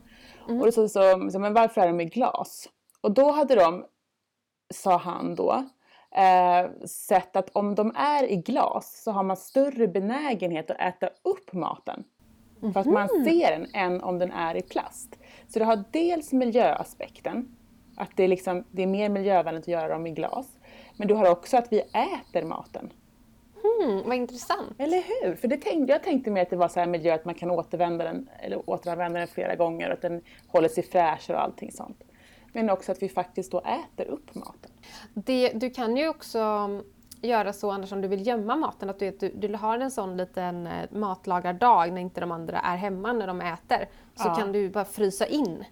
Mm. 0.47 0.59
Och 0.59 0.65
då 0.65 0.71
sa 0.71 0.87
så, 0.87 1.39
men 1.39 1.53
varför 1.53 1.81
är 1.81 1.87
de 1.87 2.01
i 2.01 2.05
glas? 2.05 2.69
Och 3.01 3.11
då 3.11 3.31
hade 3.31 3.55
de, 3.55 3.85
sa 4.73 4.97
han 4.97 5.35
då, 5.35 5.69
eh, 6.15 6.85
sett 6.85 7.35
att 7.35 7.49
om 7.49 7.75
de 7.75 7.95
är 7.95 8.23
i 8.23 8.35
glas 8.35 9.01
så 9.03 9.11
har 9.11 9.23
man 9.23 9.37
större 9.37 9.87
benägenhet 9.87 10.71
att 10.71 10.79
äta 10.79 11.09
upp 11.23 11.53
maten. 11.53 12.03
Mm. 12.61 12.73
För 12.73 12.79
att 12.79 12.85
man 12.85 13.09
mhm. 13.15 13.25
ser 13.25 13.51
den 13.51 13.67
än 13.73 14.01
om 14.01 14.19
den 14.19 14.31
är 14.31 14.57
i 14.57 14.61
plast. 14.61 15.19
Så 15.47 15.59
det 15.59 15.65
har 15.65 15.83
dels 15.91 16.33
miljöaspekten, 16.33 17.55
att 17.95 18.09
det 18.15 18.23
är, 18.23 18.27
liksom, 18.27 18.63
det 18.71 18.83
är 18.83 18.87
mer 18.87 19.09
miljövänligt 19.09 19.63
att 19.63 19.67
göra 19.67 19.87
dem 19.87 20.07
i 20.07 20.11
glas. 20.11 20.47
Men 20.97 21.07
du 21.07 21.13
har 21.13 21.31
också 21.31 21.57
att 21.57 21.71
vi 21.71 21.79
äter 21.79 22.43
maten. 22.43 22.93
Mm, 23.81 24.03
vad 24.05 24.15
intressant. 24.15 24.75
Eller 24.77 24.97
hur? 24.97 25.35
För 25.35 25.47
det 25.47 25.57
tänkte, 25.57 25.93
jag 25.93 26.03
tänkte 26.03 26.31
mer 26.31 26.41
att 26.41 26.49
det 26.49 26.55
var 26.55 26.67
så 26.67 26.79
här 26.79 26.87
miljö 26.87 27.13
att 27.13 27.25
man 27.25 27.35
kan 27.35 27.51
återvända 27.51 28.03
den, 28.03 28.29
eller 28.39 28.69
återanvända 28.69 29.19
den 29.19 29.27
flera 29.27 29.55
gånger 29.55 29.87
och 29.87 29.93
att 29.93 30.01
den 30.01 30.21
håller 30.47 30.69
sig 30.69 30.83
fräsch 30.83 31.29
och 31.29 31.41
allting 31.41 31.71
sånt. 31.71 32.03
men 32.53 32.69
också 32.69 32.91
att 32.91 33.03
vi 33.03 33.09
faktiskt 33.09 33.51
då 33.51 33.59
äter 33.59 34.05
upp 34.05 34.35
maten. 34.35 34.71
Det, 35.13 35.49
du 35.49 35.69
kan 35.69 35.97
ju 35.97 36.09
också 36.09 36.69
göra 37.21 37.53
så 37.53 37.71
annars 37.71 37.91
om 37.91 38.01
du 38.01 38.07
vill 38.07 38.27
gömma 38.27 38.55
maten, 38.55 38.89
att 38.89 38.99
du, 38.99 39.11
du, 39.11 39.29
du 39.47 39.55
har 39.55 39.79
en 39.79 39.91
sån 39.91 40.17
liten 40.17 40.67
eh, 40.67 40.91
matlagardag 40.91 41.93
när 41.93 42.01
inte 42.01 42.21
de 42.21 42.31
andra 42.31 42.59
är 42.59 42.75
hemma 42.77 43.13
när 43.13 43.27
de 43.27 43.41
äter. 43.41 43.89
Så 44.15 44.27
Ja. 44.27 44.35
kan 44.35 44.51
du 44.51 44.69
bara 44.69 44.85
frysa 44.85 45.25
in. 45.25 45.63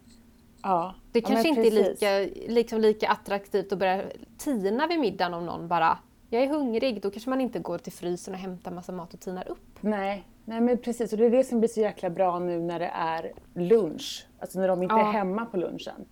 Ja, 0.64 0.94
Det 1.12 1.22
kanske 1.22 1.50
inte 1.50 1.62
är 1.62 1.64
precis. 1.72 1.88
lika, 2.02 2.20
liksom 2.54 2.80
lika 2.82 3.10
attraktivt 3.10 3.72
att 3.74 3.80
börja 3.80 4.04
tina 4.38 4.88
vid 4.88 5.00
middagen 5.00 5.34
om 5.34 5.46
någon 5.46 5.68
bara 5.68 5.98
jag 6.30 6.44
är 6.44 6.48
hungrig, 6.48 7.02
då 7.02 7.12
kanske 7.12 7.30
man 7.30 7.42
inte 7.42 7.60
går 7.60 7.78
till 7.78 7.94
frysen 7.94 8.34
och 8.34 8.40
hämtar 8.40 8.72
massa 8.72 8.92
mat 8.92 9.14
och 9.14 9.20
tinar 9.20 9.48
upp. 9.48 9.78
Nej, 9.82 10.28
nej 10.46 10.62
men 10.62 10.78
precis. 10.78 11.12
Och 11.12 11.18
det 11.20 11.26
är 11.26 11.30
det 11.30 11.44
som 11.44 11.60
blir 11.60 11.70
så 11.70 11.80
jäkla 11.82 12.10
bra 12.10 12.40
nu 12.40 12.60
när 12.60 12.80
det 12.80 12.92
är 12.94 13.32
lunch. 13.54 14.28
Alltså 14.40 14.60
när 14.60 14.68
de 14.68 14.84
inte 14.84 14.96
Ja. 14.96 15.08
är 15.08 15.12
hemma 15.12 15.46
på 15.46 15.58
lunchen. 15.58 16.06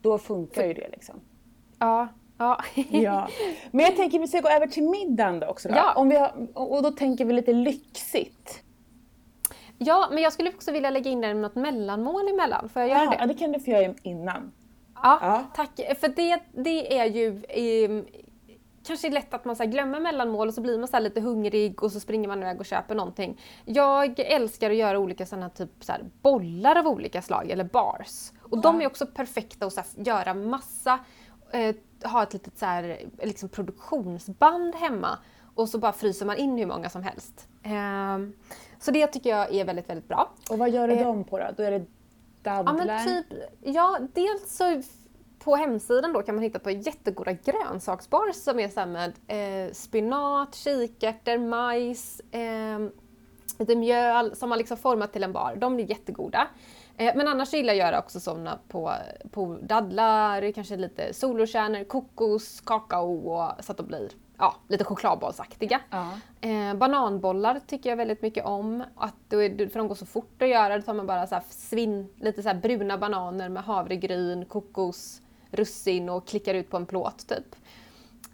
Då 0.00 0.18
funkar 0.18 0.66
ju 0.66 0.74
det 0.74 0.88
liksom. 0.92 1.20
Ja, 1.78 2.08
ja. 2.42 2.58
Ja. 2.90 3.28
Men 3.70 3.84
jag 3.86 3.96
tänker 3.96 4.18
vi 4.18 4.28
ska 4.28 4.40
gå 4.40 4.48
över 4.48 4.66
till 4.66 4.82
middagen 4.88 5.40
då 5.40 5.46
också. 5.46 5.68
Då. 5.68 5.74
Ja. 5.74 5.94
Om 5.94 6.08
vi 6.08 6.16
har, 6.16 6.32
och 6.54 6.82
då 6.82 6.90
tänker 6.90 7.24
vi 7.24 7.32
lite 7.32 7.52
lyxigt. 7.52 8.62
ja, 9.78 10.08
men 10.12 10.22
jag 10.22 10.32
skulle 10.32 10.50
också 10.50 10.72
vilja 10.72 10.90
lägga 10.90 11.10
in 11.10 11.20
något 11.20 11.54
mellanmål 11.54 12.28
emellan. 12.28 12.68
Får 12.68 12.82
jag 12.82 12.88
göra 12.88 13.04
Ja, 13.04 13.10
det? 13.10 13.16
ja, 13.20 13.26
det 13.26 13.34
kan 13.34 13.52
du 13.52 13.60
få 13.60 13.70
göra 13.70 13.94
innan. 14.02 14.52
Ja, 15.02 15.18
Ja. 15.22 15.44
tack. 15.54 15.70
För 16.00 16.08
det, 16.08 16.40
det 16.52 16.98
är 16.98 17.04
ju 17.04 17.28
eh, 17.48 18.04
kanske 18.86 19.10
lätt 19.10 19.34
att 19.34 19.44
man 19.44 19.56
så 19.56 19.64
glömmer 19.64 20.00
mellanmål 20.00 20.48
och 20.48 20.54
så 20.54 20.60
blir 20.60 20.78
man 20.78 20.88
så 20.88 20.98
lite 20.98 21.20
hungrig 21.20 21.82
och 21.82 21.92
så 21.92 22.00
springer 22.00 22.28
man 22.28 22.42
iväg 22.42 22.60
och 22.60 22.66
köper 22.66 22.94
någonting. 22.94 23.40
Jag 23.64 24.18
älskar 24.20 24.70
att 24.70 24.76
göra 24.76 24.98
olika 24.98 25.26
sådana 25.26 25.50
typ 25.50 25.70
så 25.80 25.92
bollar 26.22 26.76
av 26.78 26.86
olika 26.86 27.22
slag, 27.22 27.50
eller 27.50 27.64
bars. 27.64 28.32
Och 28.42 28.60
de 28.60 28.80
är 28.82 28.86
också 28.86 29.06
perfekta 29.06 29.66
att 29.66 29.72
så 29.72 29.82
göra 29.96 30.34
massa, 30.34 30.98
eh, 31.52 31.74
ha 32.04 32.22
ett 32.22 32.32
litet 32.32 32.58
så 32.58 32.66
här, 32.66 32.98
liksom 33.22 33.48
produktionsband 33.48 34.74
hemma 34.74 35.18
och 35.54 35.68
så 35.68 35.78
bara 35.78 35.92
fryser 35.92 36.26
man 36.26 36.36
in 36.36 36.58
hur 36.58 36.66
många 36.66 36.88
som 36.90 37.02
helst. 37.02 37.48
Ehm, 37.62 38.32
så 38.80 38.90
det 38.90 39.06
tycker 39.06 39.30
jag 39.30 39.54
är 39.54 39.64
väldigt, 39.64 39.88
väldigt 39.90 40.08
bra. 40.08 40.30
Och 40.50 40.58
vad 40.58 40.70
gör 40.70 40.88
du 40.88 40.94
Eh, 40.94 41.04
dem 41.04 41.24
på 41.24 41.38
då? 41.38 41.44
Då 41.56 41.62
är 41.62 41.70
det 41.70 41.84
Ja, 42.44 42.62
dadlar? 42.62 42.86
men 42.86 43.06
typ, 43.06 43.26
ja, 43.60 43.98
dels 44.14 44.56
så 44.56 44.82
på 45.38 45.56
hemsidan 45.56 46.12
då 46.12 46.22
kan 46.22 46.34
man 46.34 46.44
hitta 46.44 46.58
på 46.58 46.70
jättegoda 46.70 47.32
grönsaksbars 47.32 48.36
som 48.36 48.58
är 48.60 48.68
så 48.68 48.80
här 48.80 48.86
med 48.86 49.12
eh, 49.66 49.72
spinat, 49.72 50.54
kikärtor, 50.54 51.38
majs, 51.38 52.20
eh, 52.30 52.78
lite 53.58 53.76
mjöl 53.76 54.36
som 54.36 54.48
man 54.48 54.58
liksom 54.58 54.76
format 54.76 55.12
till 55.12 55.22
en 55.24 55.32
bar. 55.32 55.56
De 55.56 55.74
blir 55.74 55.90
jättegoda. 55.90 56.48
Eh, 56.96 57.16
men 57.16 57.28
annars 57.28 57.52
gillar 57.52 57.74
jag 57.74 57.86
göra 57.86 57.98
också 57.98 58.20
sådana 58.20 58.58
på, 58.68 58.92
på 59.30 59.58
dadlar, 59.62 60.52
kanske 60.52 60.76
lite 60.76 61.14
solrosskärnor, 61.14 61.84
kokos, 61.84 62.60
kakao 62.60 63.30
och, 63.30 63.64
så 63.64 63.72
att 63.72 63.78
de 63.78 63.86
blir 63.86 64.10
ja, 64.38 64.56
lite 64.68 64.84
chokladbollsaktiga. 64.84 65.80
Ja. 65.90 66.12
Eh, 66.40 66.74
bananbollar 66.74 67.60
tycker 67.66 67.90
jag 67.90 67.96
väldigt 67.96 68.22
mycket 68.22 68.44
om. 68.44 68.84
Att 68.96 69.32
är, 69.32 69.68
för 69.68 69.78
de 69.78 69.88
går 69.88 69.94
så 69.94 70.06
fort 70.06 70.42
att 70.42 70.48
göra. 70.48 70.76
Då 70.76 70.82
tar 70.82 70.94
man 70.94 71.06
bara 71.06 71.26
så 71.26 71.40
svinn, 71.48 72.08
lite 72.20 72.42
så 72.42 72.54
bruna 72.54 72.98
bananer 72.98 73.48
med 73.48 73.62
havregryn, 73.64 74.44
kokos, 74.44 75.22
russin 75.50 76.08
och 76.08 76.26
klickar 76.26 76.54
ut 76.54 76.70
på 76.70 76.76
en 76.76 76.86
plåt 76.86 77.28
typ. 77.28 77.56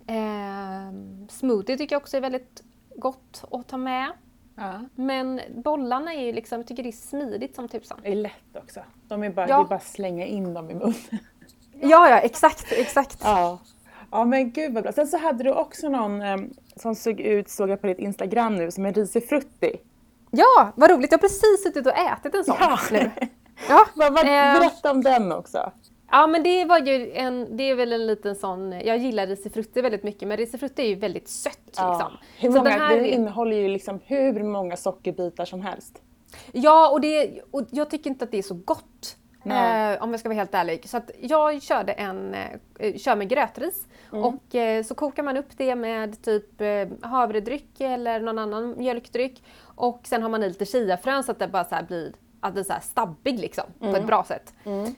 Eh, 0.06 0.92
smoothie 1.28 1.78
tycker 1.78 1.94
jag 1.94 2.02
också 2.02 2.16
är 2.16 2.20
väldigt 2.20 2.62
gott 2.96 3.44
att 3.50 3.68
ta 3.68 3.76
med. 3.76 4.12
Ja. 4.58 4.80
Men 4.94 5.40
bollarna 5.54 6.14
är 6.14 6.20
ju 6.26 6.32
liksom, 6.32 6.58
jag 6.58 6.66
tycker 6.66 6.82
det 6.82 6.88
är 6.88 6.92
smidigt 6.92 7.54
som 7.54 7.68
tusan. 7.68 7.98
Det 8.02 8.08
är 8.12 8.14
lätt 8.14 8.56
också. 8.56 8.80
De 9.08 9.22
är 9.22 9.30
bara, 9.30 9.48
Ja. 9.48 9.56
Det 9.58 9.62
är 9.64 9.68
bara 9.68 9.80
slänga 9.80 10.26
in 10.26 10.54
dem 10.54 10.70
i 10.70 10.74
munnen. 10.74 10.94
Ja, 11.80 12.08
ja, 12.08 12.18
exakt, 12.18 12.72
exakt. 12.72 13.18
Ja. 13.24 13.58
ja, 14.10 14.24
men 14.24 14.50
gud 14.52 14.74
vad 14.74 14.82
bra. 14.82 14.92
Sen 14.92 15.06
så 15.06 15.18
hade 15.18 15.44
du 15.44 15.52
också 15.52 15.88
någon 15.88 16.22
eh, 16.22 16.36
som 16.76 16.94
såg 16.94 17.20
ut, 17.20 17.48
såg 17.50 17.68
jag 17.70 17.80
på 17.80 17.86
ditt 17.86 17.98
Instagram 17.98 18.56
nu, 18.56 18.70
som 18.70 18.86
en 18.86 18.94
risifrutti. 18.94 19.76
Ja, 20.30 20.72
vad 20.76 20.90
roligt. 20.90 21.12
Jag 21.12 21.18
har 21.18 21.22
precis 21.22 21.62
suttit 21.64 21.86
och 21.86 21.98
ätit 21.98 22.34
en 22.34 22.44
sån 22.44 22.56
Ja. 22.60 22.78
nu. 22.90 23.10
Ja, 23.68 23.86
Vad, 23.94 24.12
vad, 24.12 24.24
eh, 24.24 24.60
berätta 24.60 24.90
om 24.90 25.02
den 25.02 25.32
också. 25.32 25.72
Ja 26.10 26.26
men 26.26 26.42
det 26.42 26.64
var 26.64 26.78
ju 26.78 27.12
en, 27.12 27.56
det 27.56 27.62
är 27.70 27.74
väl 27.74 27.92
en 27.92 28.06
liten 28.06 28.34
sån, 28.36 28.72
jag 28.72 28.98
gillar 28.98 29.26
risifrutti 29.26 29.80
väldigt 29.80 30.02
mycket 30.02 30.28
men 30.28 30.36
risifrutti 30.36 30.82
är 30.82 30.86
ju 30.88 30.94
väldigt 30.94 31.28
sött 31.28 31.60
liksom. 31.66 32.12
Hur 32.38 32.50
många, 32.50 32.62
den 32.70 32.80
här 32.80 32.96
det 32.96 33.08
är- 33.08 33.14
innehåller 33.14 33.56
ju 33.56 33.68
liksom 33.68 34.00
hur 34.04 34.42
många 34.42 34.76
sockerbitar 34.76 35.44
som 35.44 35.60
helst. 35.60 36.02
Ja 36.52 36.90
och, 36.90 37.00
det, 37.00 37.40
och 37.50 37.62
jag 37.70 37.90
tycker 37.90 38.10
inte 38.10 38.24
att 38.24 38.30
det 38.30 38.38
är 38.38 38.42
så 38.42 38.54
gott. 38.54 39.16
Eh, 39.44 40.02
om 40.02 40.10
jag 40.10 40.20
ska 40.20 40.28
vara 40.28 40.36
helt 40.38 40.54
ärlig. 40.54 40.88
Så 40.88 40.96
att 40.96 41.10
jag 41.20 41.62
körde 41.62 41.92
en, 41.92 42.34
eh, 42.78 42.96
kör 42.96 43.16
med 43.16 43.28
grötris 43.28 43.86
Mm. 44.12 44.24
och 44.24 44.54
eh, 44.54 44.82
så 44.84 44.94
kokar 44.94 45.22
man 45.22 45.36
upp 45.36 45.46
det 45.56 45.74
med 45.74 46.22
typ 46.22 46.60
eh, 46.60 46.88
havredryck 47.02 47.80
eller 47.80 48.20
någon 48.20 48.38
annan 48.38 48.74
mjölkdryck 48.78 49.42
och 49.62 50.00
sen 50.04 50.22
har 50.22 50.28
man 50.28 50.42
i 50.42 50.48
lite 50.48 50.64
chiafrön 50.66 51.24
så 51.24 51.32
att 51.32 51.38
det 51.38 51.48
bara 51.48 51.64
så 51.64 51.74
här 51.74 51.82
blir 51.82 52.12
att 52.40 52.54
det 52.54 52.60
är 52.60 52.64
så 52.64 52.72
här 52.72 52.80
stabbig 52.80 53.38
liksom 53.38 53.64
på 53.78 53.84
Mm. 53.86 54.00
ett 54.00 54.06
bra 54.06 54.24
sätt. 54.24 54.54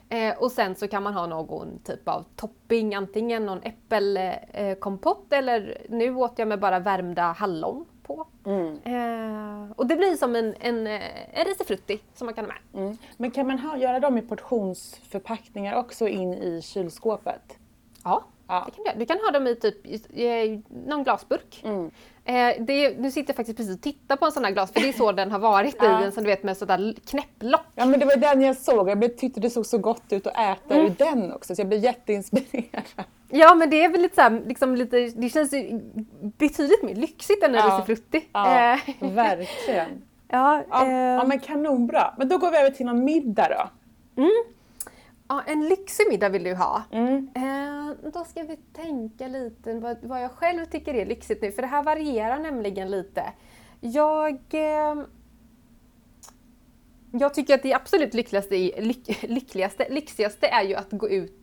Eh, 0.08 0.36
och 0.38 0.52
sen 0.52 0.74
så 0.74 0.88
kan 0.88 1.02
man 1.02 1.14
ha 1.14 1.26
någon 1.26 1.78
typ 1.84 2.08
av 2.08 2.24
topping, 2.36 2.94
antingen 2.94 3.46
någon 3.46 3.60
äppelkompott 3.62 5.32
eh, 5.32 5.38
eller 5.38 5.82
nu 5.88 6.14
åt 6.14 6.38
jag 6.38 6.48
med 6.48 6.60
bara 6.60 6.78
värmda 6.78 7.22
hallon 7.22 7.84
på. 8.02 8.26
Mm. 8.46 8.66
Eh, 8.84 9.70
och 9.76 9.86
det 9.86 9.96
blir 9.96 10.16
som 10.16 10.36
en, 10.36 10.54
en, 10.60 10.86
eh, 10.86 11.38
en 11.40 11.44
risifrutti 11.44 12.00
som 12.14 12.24
man 12.26 12.34
kan 12.34 12.44
ha 12.44 12.52
med. 12.52 12.82
Mm. 12.84 12.96
Men 13.16 13.30
kan 13.30 13.46
man 13.46 13.58
ha, 13.58 13.76
göra 13.76 14.00
dem 14.00 14.18
i 14.18 14.22
portionsförpackningar 14.22 15.74
också 15.76 16.08
in 16.08 16.34
i 16.34 16.62
kylskåpet? 16.62 17.58
Ja, 18.04 18.24
Ja. 18.50 18.66
det 18.76 18.84
kan 18.84 18.94
du. 18.94 19.00
Du 19.00 19.06
kan 19.06 19.18
ha 19.24 19.30
dem 19.30 19.46
i 19.46 19.54
typ 19.54 19.86
i, 19.86 20.62
någon 20.86 21.04
glasburk. 21.04 21.60
Mm. 21.64 21.90
Eh, 22.24 22.64
det, 22.64 22.98
nu 22.98 23.10
sitter 23.10 23.28
jag 23.30 23.36
faktiskt 23.36 23.56
precis 23.58 23.76
och 23.76 23.82
tittar 23.82 24.16
på 24.16 24.26
en 24.26 24.32
sån 24.32 24.44
här 24.44 24.52
glas 24.52 24.72
för 24.72 24.80
det 24.80 24.88
är 24.88 24.92
så 24.92 25.12
den 25.12 25.30
har 25.32 25.38
varit 25.38 25.76
Ja. 25.78 26.00
i 26.02 26.04
en 26.04 26.12
sån 26.12 26.24
du 26.24 26.30
vet 26.30 26.42
med 26.42 26.56
sådär 26.56 26.94
knäpplock. 27.10 27.64
Ja 27.74 27.86
men 27.86 28.00
det 28.00 28.06
var 28.06 28.16
den 28.16 28.42
jag 28.42 28.56
såg 28.56 28.88
jag 28.88 29.18
tyckte 29.18 29.40
det 29.40 29.50
såg 29.50 29.66
så 29.66 29.78
gott 29.78 30.02
ut 30.12 30.26
att 30.26 30.32
äta 30.38 30.74
Mm. 30.74 30.86
ur 30.86 30.94
den 30.98 31.32
också 31.32 31.54
så 31.54 31.60
jag 31.60 31.68
blev 31.68 31.80
jätteinspirerad. 31.84 32.82
Ja 33.28 33.54
men 33.54 33.70
det 33.70 33.84
är 33.84 33.88
väl 33.88 34.00
lite 34.00 34.14
såhär, 34.14 34.42
liksom 34.46 34.76
lite, 34.76 34.96
det 35.16 35.28
känns 35.28 35.50
betydligt 36.38 36.82
mer 36.82 36.94
lyxigt 36.94 37.42
än 37.44 37.54
en 37.54 37.60
Ja. 37.60 37.76
risifrutti. 37.78 38.24
Ja, 38.32 38.72
Eh, 38.72 39.12
verkligen. 39.12 40.02
ja, 40.28 40.62
Ja, 40.70 40.86
eh, 40.86 40.92
ja 40.92 41.24
men 41.26 41.38
kanonbra. 41.38 42.14
Men 42.18 42.28
då 42.28 42.38
går 42.38 42.50
vi 42.50 42.56
över 42.58 42.70
till 42.70 42.86
någon 42.86 43.04
middag 43.04 43.48
då. 43.48 43.68
Ja, 45.30 45.42
en 45.46 45.68
lyxig 45.68 46.06
middag 46.08 46.28
vill 46.28 46.44
du 46.44 46.54
ha. 46.54 46.82
Mm. 46.92 47.28
Eh, 47.34 48.10
då 48.12 48.24
ska 48.24 48.42
vi 48.42 48.56
tänka 48.56 49.28
lite 49.28 49.74
vad, 49.74 49.96
vad 50.04 50.22
jag 50.22 50.30
själv 50.30 50.64
tycker 50.64 50.94
är 50.94 51.06
lyxigt 51.06 51.42
nu, 51.42 51.52
för 51.52 51.62
det 51.62 51.68
här 51.68 51.82
varierar 51.82 52.38
nämligen 52.38 52.90
lite. 52.90 53.24
Jag, 53.80 54.38
eh, 54.50 54.94
jag 57.12 57.34
tycker 57.34 57.54
att 57.54 57.62
det 57.62 57.74
absolut 57.74 58.14
lyckligaste, 58.14 58.54
lyck, 58.80 59.22
lyckligaste, 59.22 59.86
lyxigaste 59.90 60.46
är 60.46 60.62
ju 60.62 60.74
att 60.74 60.90
gå 60.90 61.08
ut 61.08 61.36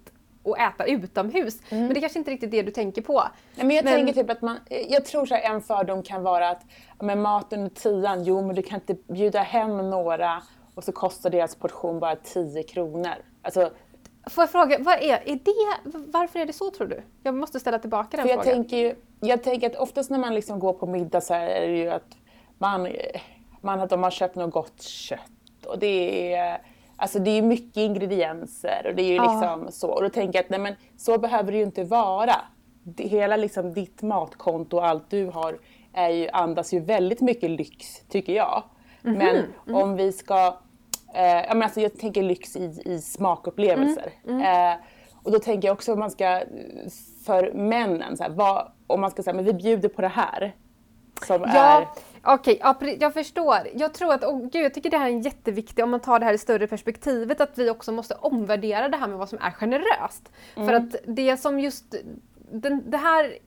och 0.44 0.60
äta 0.60 0.86
utomhus. 0.86 1.62
Men 1.70 1.90
det 1.90 2.00
är 2.00 2.02
kanske 2.02 2.20
inte 2.20 2.32
riktigt 2.32 2.52
det 2.52 2.62
du 2.62 2.72
tänker 2.72 3.02
på. 3.02 3.24
Nej, 3.56 3.66
men 3.68 3.76
jag 3.76 3.86
Men- 3.86 3.94
tänker 3.94 4.14
typ 4.14 4.30
att 4.30 4.42
man, 4.42 4.58
jag 4.90 5.06
tror 5.06 5.26
så 5.26 5.36
här, 5.36 5.42
en 5.56 5.62
fördom 5.62 6.04
kan 6.04 6.24
vara 6.24 6.50
att 6.50 6.66
men 7.02 7.22
maten 7.22 7.66
och 7.66 7.76
tian, 7.76 8.24
jo 8.24 8.42
men 8.48 8.56
du 8.56 8.62
kan 8.62 8.80
inte 8.80 9.14
bjuda 9.14 9.40
hem 9.42 9.90
några 9.90 10.42
och 10.78 10.84
så 10.84 10.92
kostar 10.92 11.30
deras 11.30 11.56
portion 11.56 12.00
bara 12.00 12.16
10 12.16 12.64
kronor. 12.64 13.16
Alltså, 13.42 13.72
Får 14.30 14.42
jag 14.42 14.50
fråga, 14.50 14.78
vad 14.80 14.94
är, 14.94 15.22
är 15.26 15.40
det, 15.44 15.90
varför 16.08 16.40
är 16.40 16.46
det 16.46 16.54
så 16.54 16.72
tror 16.72 16.88
du? 16.88 17.02
Jag 17.24 17.36
måste 17.36 17.60
ställa 17.60 17.80
tillbaka 17.80 18.18
den 18.18 18.26
för 18.28 18.36
jag 18.36 18.44
frågan. 18.44 18.56
tänker 18.56 18.78
ju, 18.78 18.96
jag 19.20 19.44
tänker 19.44 19.70
att 19.70 19.76
oftast 19.76 20.10
när 20.10 20.20
man 20.20 20.36
liksom 20.36 20.60
går 20.60 20.74
på 20.74 20.88
middag 20.88 21.22
så 21.22 21.34
är 21.34 21.68
det 21.68 21.78
ju 21.78 21.90
att 21.90 22.18
man, 22.58 22.88
man, 23.62 23.80
att 23.80 23.90
de 23.90 24.04
har 24.04 24.12
köpt 24.12 24.36
något 24.36 24.54
gott 24.54 24.82
kött 24.82 25.66
och 25.66 25.80
det 25.80 26.34
är 26.34 26.62
Alltså 27.00 27.20
det 27.20 27.32
är 27.32 27.42
mycket 27.42 27.78
ingredienser 27.78 28.86
och 28.90 28.96
det 28.96 29.02
är 29.02 29.14
ju 29.14 29.20
liksom 29.20 29.68
så. 29.72 29.90
Och 29.90 30.02
då 30.02 30.10
tänker 30.10 30.40
jag 30.40 30.44
att 30.44 30.50
nej 30.50 30.60
men 30.60 30.76
så 30.98 31.18
behöver 31.18 31.52
det 31.52 31.58
ju 31.58 31.64
inte 31.64 31.84
vara. 31.84 32.36
Det, 32.84 33.04
hela 33.04 33.38
liksom 33.38 33.74
ditt 33.74 34.02
matkonto 34.02 34.78
och 34.78 34.86
allt 34.88 35.10
du 35.10 35.26
har 35.26 35.60
är 35.94 36.10
ju, 36.10 36.30
andas 36.30 36.74
ju 36.74 36.80
väldigt 36.80 37.22
mycket 37.22 37.50
lyx 37.50 38.00
tycker 38.10 38.34
jag. 38.34 38.64
Mhm. 39.02 39.18
Men 39.18 39.46
om 39.76 39.96
vi 39.96 40.12
ska, 40.12 40.58
eh, 41.18 41.46
ja, 41.48 41.54
men 41.54 41.64
alltså 41.64 41.82
jag 41.82 42.00
tänker 42.00 42.24
lyx 42.24 42.56
i, 42.56 42.82
i 42.86 43.02
smakupplevelser. 43.02 44.12
Mm, 44.28 44.42
Eh, 44.74 44.78
och 45.24 45.32
då 45.32 45.40
tänker 45.40 45.68
jag 45.68 45.74
också 45.76 45.94
om 45.94 46.00
man 46.00 46.12
ska, 46.12 46.42
för 47.26 47.52
männen, 47.54 48.18
så 48.18 48.24
här, 48.24 48.30
vad, 48.30 48.72
om 48.88 49.02
man 49.02 49.12
ska 49.12 49.24
säga 49.24 49.34
men 49.34 49.46
vi 49.46 49.54
bjuder 49.54 49.90
på 49.90 50.02
det 50.02 50.08
här. 50.08 50.56
Som 51.28 51.44
är, 51.44 51.56
Ja, 51.56 51.96
okej, 52.24 52.58
ja, 52.62 52.76
pre- 52.80 52.98
jag 53.00 53.14
förstår. 53.14 53.58
Jag 53.74 53.94
tror 53.94 54.14
att, 54.14 54.24
oh, 54.24 54.42
gud, 54.50 54.66
jag 54.66 54.74
tycker 54.74 54.90
det 54.90 54.98
här 54.98 55.06
är 55.06 55.12
en 55.12 55.22
jätteviktig, 55.22 55.84
om 55.84 55.90
man 55.92 56.00
tar 56.00 56.20
det 56.20 56.26
här 56.26 56.34
i 56.34 56.38
större 56.38 56.68
perspektivet, 56.68 57.42
att 57.42 57.58
vi 57.58 57.70
också 57.70 57.92
måste 57.92 58.16
omvärdera 58.16 58.90
det 58.90 58.98
här 58.98 59.08
med 59.08 59.18
vad 59.18 59.30
som 59.30 59.40
är 59.42 59.52
generöst. 59.52 60.32
För 60.56 60.74
att 60.74 60.96
det 61.08 61.38
som 61.38 61.60
just, 61.60 61.96
den, 62.52 62.84
det 62.92 62.98
här, 62.98 63.38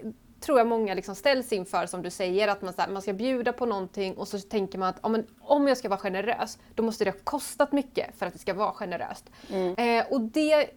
tror 0.40 0.58
jag 0.58 0.66
många 0.66 0.94
liksom 0.94 1.14
ställs 1.14 1.52
inför 1.52 1.86
som 1.86 2.02
du 2.02 2.10
säger, 2.10 2.48
att 2.48 2.62
man, 2.62 2.72
så 2.72 2.80
här, 2.80 2.88
man 2.88 3.02
ska 3.02 3.12
bjuda 3.12 3.52
på 3.52 3.66
någonting 3.66 4.14
och 4.14 4.28
så 4.28 4.38
tänker 4.38 4.78
man 4.78 4.88
att 4.88 5.10
men, 5.10 5.26
om 5.40 5.68
jag 5.68 5.76
ska 5.76 5.88
vara 5.88 6.00
generös, 6.00 6.58
då 6.74 6.82
måste 6.82 7.04
det 7.04 7.10
ha 7.10 7.18
kostat 7.24 7.72
mycket 7.72 8.18
för 8.18 8.26
att 8.26 8.32
det 8.32 8.38
ska 8.38 8.54
vara 8.54 8.72
generöst. 8.72 9.30
Mm. 9.50 9.74
Eh, 9.74 10.12
och 10.12 10.20
det 10.20 10.52
är, 10.52 10.68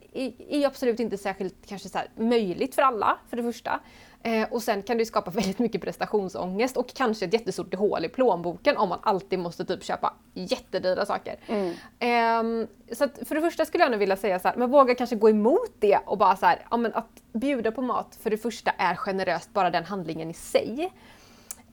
är 0.50 0.68
absolut 0.68 1.00
inte 1.00 1.18
särskilt 1.18 1.56
kanske 1.68 1.90
så 1.90 1.98
här, 1.98 2.10
möjligt 2.16 2.76
för 2.76 2.82
alla, 2.82 3.18
för 3.30 3.38
det 3.38 3.44
första. 3.44 3.80
Eh, 4.24 4.48
och 4.52 4.64
sen 4.64 4.84
kan 4.84 4.98
det 4.98 5.06
skapa 5.06 5.32
väldigt 5.42 5.60
mycket 5.60 5.82
prestationsångest 5.82 6.78
och 6.78 6.94
kanske 6.94 7.26
ett 7.26 7.34
jättestort 7.34 7.76
hål 7.76 8.06
i 8.06 8.10
plånboken 8.10 8.78
om 8.78 8.90
man 8.90 9.00
alltid 9.04 9.40
måste 9.40 9.66
typ 9.66 9.84
köpa 9.84 10.14
jättedyra 10.34 11.06
saker. 11.06 11.36
Mm. 11.48 11.70
Eh, 12.00 12.68
så 12.96 13.08
för 13.26 13.36
det 13.36 13.42
första 13.42 13.66
skulle 13.66 13.84
jag 13.84 13.92
nog 13.92 14.00
vilja 14.00 14.18
säga 14.18 14.40
så 14.40 14.48
här, 14.48 14.56
men 14.56 14.72
våga 14.72 14.96
kanske 14.96 15.16
gå 15.16 15.30
emot 15.30 15.72
det 15.80 16.00
och 16.06 16.18
bara 16.18 16.36
så 16.36 16.46
här, 16.46 16.66
ja, 16.72 16.78
men 16.78 16.94
att 16.94 17.22
bjuda 17.34 17.72
på 17.72 17.82
mat 17.82 18.18
för 18.22 18.30
det 18.30 18.38
första 18.38 18.72
är 18.72 18.96
generöst 18.96 19.54
bara 19.54 19.70
den 19.70 19.84
handlingen 19.86 20.30
i 20.30 20.34
sig. 20.34 20.92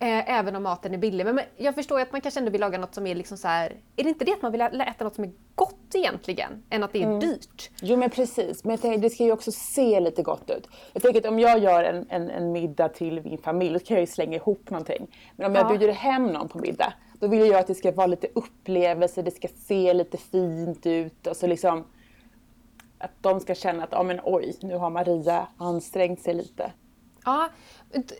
Eh, 0.02 0.38
även 0.38 0.56
om 0.56 0.62
maten 0.62 0.94
är 0.94 0.98
billig. 0.98 1.24
Men, 1.24 1.34
men, 1.34 1.44
jag 1.56 1.74
förstår 1.74 1.98
ju 1.98 2.02
att 2.02 2.12
man 2.12 2.20
kanske 2.20 2.40
ändå 2.40 2.50
vill 2.50 2.60
laga 2.60 2.78
något 2.78 2.94
som 2.94 3.06
är 3.06 3.14
liksom 3.14 3.36
så 3.36 3.48
här, 3.48 3.76
Är 3.96 4.04
det 4.04 4.08
inte 4.08 4.24
det 4.24 4.32
att 4.32 4.42
man 4.42 4.52
vill 4.52 4.60
äta 4.60 5.04
något 5.04 5.14
som 5.14 5.24
är 5.24 5.32
gott 5.54 5.94
egentligen? 5.94 6.62
Än 6.70 6.82
att 6.82 6.92
det 6.92 7.02
är 7.02 7.06
mm. 7.06 7.20
dyrt? 7.20 7.70
Jo 7.82 7.96
men 7.96 8.10
precis. 8.10 8.64
Men 8.64 8.70
jag 8.70 8.80
tänker, 8.80 8.98
det 8.98 9.10
ska 9.10 9.24
ju 9.24 9.32
också 9.32 9.52
se 9.52 10.00
lite 10.00 10.22
gott 10.22 10.50
ut. 10.50 10.68
Jag 10.92 11.02
tänker 11.02 11.20
att 11.20 11.26
om 11.26 11.38
jag 11.38 11.58
gör 11.58 11.84
en, 11.84 12.06
en, 12.08 12.30
en 12.30 12.52
middag 12.52 12.88
till 12.88 13.22
min 13.22 13.38
familj, 13.38 13.72
då 13.72 13.78
kan 13.78 13.94
jag 13.94 14.00
ju 14.00 14.06
slänga 14.06 14.36
ihop 14.36 14.70
någonting. 14.70 15.16
Men 15.36 15.46
om 15.46 15.54
jag 15.54 15.64
ja. 15.64 15.68
bjuder 15.68 15.92
hem 15.92 16.26
någon 16.26 16.48
på 16.48 16.58
middag, 16.58 16.92
då 17.20 17.28
vill 17.28 17.40
jag 17.40 17.54
att 17.54 17.66
det 17.66 17.74
ska 17.74 17.92
vara 17.92 18.06
lite 18.06 18.28
upplevelse, 18.34 19.22
det 19.22 19.30
ska 19.30 19.48
se 19.48 19.94
lite 19.94 20.18
fint 20.18 20.86
ut. 20.86 21.26
Och 21.26 21.36
så 21.36 21.46
liksom 21.46 21.84
att 22.98 23.12
de 23.20 23.40
ska 23.40 23.54
känna 23.54 23.84
att, 23.84 23.92
ja 23.92 24.02
men 24.02 24.20
oj, 24.24 24.56
nu 24.62 24.76
har 24.76 24.90
Maria 24.90 25.48
ansträngt 25.56 26.20
sig 26.20 26.34
lite. 26.34 26.72
Ja, 27.24 27.48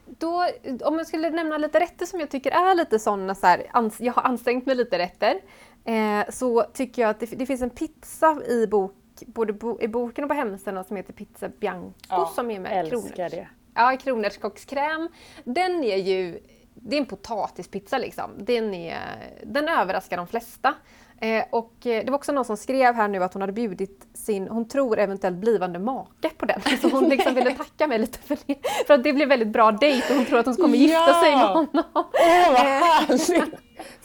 då, 0.04 0.46
om 0.82 0.98
jag 0.98 1.06
skulle 1.06 1.30
nämna 1.30 1.58
lite 1.58 1.80
rätter 1.80 2.06
som 2.06 2.20
jag 2.20 2.30
tycker 2.30 2.50
är 2.50 2.74
lite 2.74 2.98
sådana 2.98 3.34
så 3.34 3.46
här, 3.46 3.70
jag 3.98 4.12
har 4.12 4.22
ansträngt 4.22 4.66
mig 4.66 4.74
lite 4.74 4.98
rätter. 4.98 5.40
Eh, 5.84 6.30
så 6.30 6.62
tycker 6.62 7.02
jag 7.02 7.10
att 7.10 7.20
det, 7.20 7.26
det, 7.26 7.46
finns 7.46 7.62
en 7.62 7.70
pizza 7.70 8.42
i, 8.48 8.66
bok, 8.66 8.94
både 9.26 9.52
bo, 9.52 9.80
i 9.80 9.88
boken 9.88 10.24
och 10.24 10.30
på 10.30 10.34
hemsidan 10.34 10.84
som 10.84 10.96
heter 10.96 11.12
Pizza 11.12 11.48
Bianco 11.48 11.92
ja, 12.08 12.32
som 12.34 12.50
är 12.50 12.60
med 12.60 12.86
älskar 12.86 13.30
det. 13.30 13.48
Ja, 13.74 13.96
kronärtskockskräm. 14.02 15.08
Den 15.44 15.84
är 15.84 15.96
ju, 15.96 16.40
det 16.74 16.96
är 16.96 17.00
en 17.00 17.06
potatispizza 17.06 17.98
liksom. 17.98 18.30
Den, 18.38 18.74
är, 18.74 18.98
den 19.42 19.68
överraskar 19.68 20.16
de 20.16 20.26
flesta. 20.26 20.74
Eh, 21.22 21.44
och 21.50 21.86
eh, 21.86 22.04
det 22.04 22.10
var 22.10 22.18
också 22.18 22.32
någon 22.32 22.44
som 22.44 22.56
skrev 22.56 22.94
här 22.94 23.08
nu 23.08 23.24
att 23.24 23.32
hon 23.32 23.40
hade 23.40 23.52
bjudit 23.52 24.08
sin, 24.14 24.48
hon 24.48 24.68
tror 24.68 24.98
eventuellt 24.98 25.36
blivande 25.36 25.78
make 25.78 26.28
på 26.36 26.46
den. 26.46 26.60
Så 26.82 26.88
hon 26.88 27.08
liksom 27.08 27.34
ville 27.34 27.54
tacka 27.54 27.86
mig 27.86 27.98
lite 27.98 28.18
för 28.18 28.38
det. 28.46 28.54
För 28.86 28.94
att 28.94 29.04
det 29.04 29.12
blev 29.12 29.28
väldigt 29.28 29.48
bra 29.48 29.72
dejt 29.72 30.06
och 30.10 30.16
hon 30.16 30.26
tror 30.26 30.38
att 30.38 30.46
hon 30.46 30.56
kommer 30.56 30.78
gifta 30.78 31.08
ja! 31.08 31.20
sig 31.22 31.30
med 31.30 31.46
honom. 31.46 31.84
Åh 31.94 32.02
oh, 32.02 32.52
vad 32.52 32.60
eh, 32.60 32.66
härligt! 32.66 33.54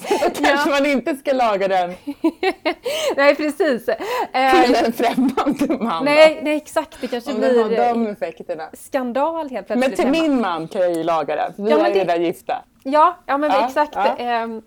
Då 0.09 0.29
kanske 0.43 0.69
ja. 0.69 0.79
man 0.79 0.85
inte 0.85 1.15
ska 1.15 1.33
laga 1.33 1.67
den. 1.67 1.89
nej 3.15 3.35
precis. 3.35 3.85
Till 3.85 4.75
en 4.75 4.93
främmande 4.93 5.83
man. 5.83 6.05
Nej, 6.05 6.39
nej 6.43 6.57
exakt, 6.57 7.01
det 7.01 7.07
kanske 7.07 7.31
Om 7.31 7.39
blir 7.39 7.63
har 7.63 7.93
de 7.93 8.07
effekterna. 8.07 8.69
skandal 8.73 9.49
helt 9.49 9.67
plötsligt. 9.67 9.97
Men 9.97 10.11
till 10.13 10.21
min 10.21 10.41
man 10.41 10.67
kan 10.67 10.81
jag 10.81 10.93
ju 10.93 11.03
laga 11.03 11.35
den, 11.35 11.65
vi 11.65 11.71
ja, 11.71 11.85
är 11.85 11.93
ju 11.93 11.99
redan 11.99 12.23
gifta. 12.23 12.63
Ja, 12.83 13.17
ja 13.25 13.37
men 13.37 13.51
ja, 13.51 13.67
exakt. 13.67 13.95
Ja. 13.95 14.15
Ehm, 14.17 14.61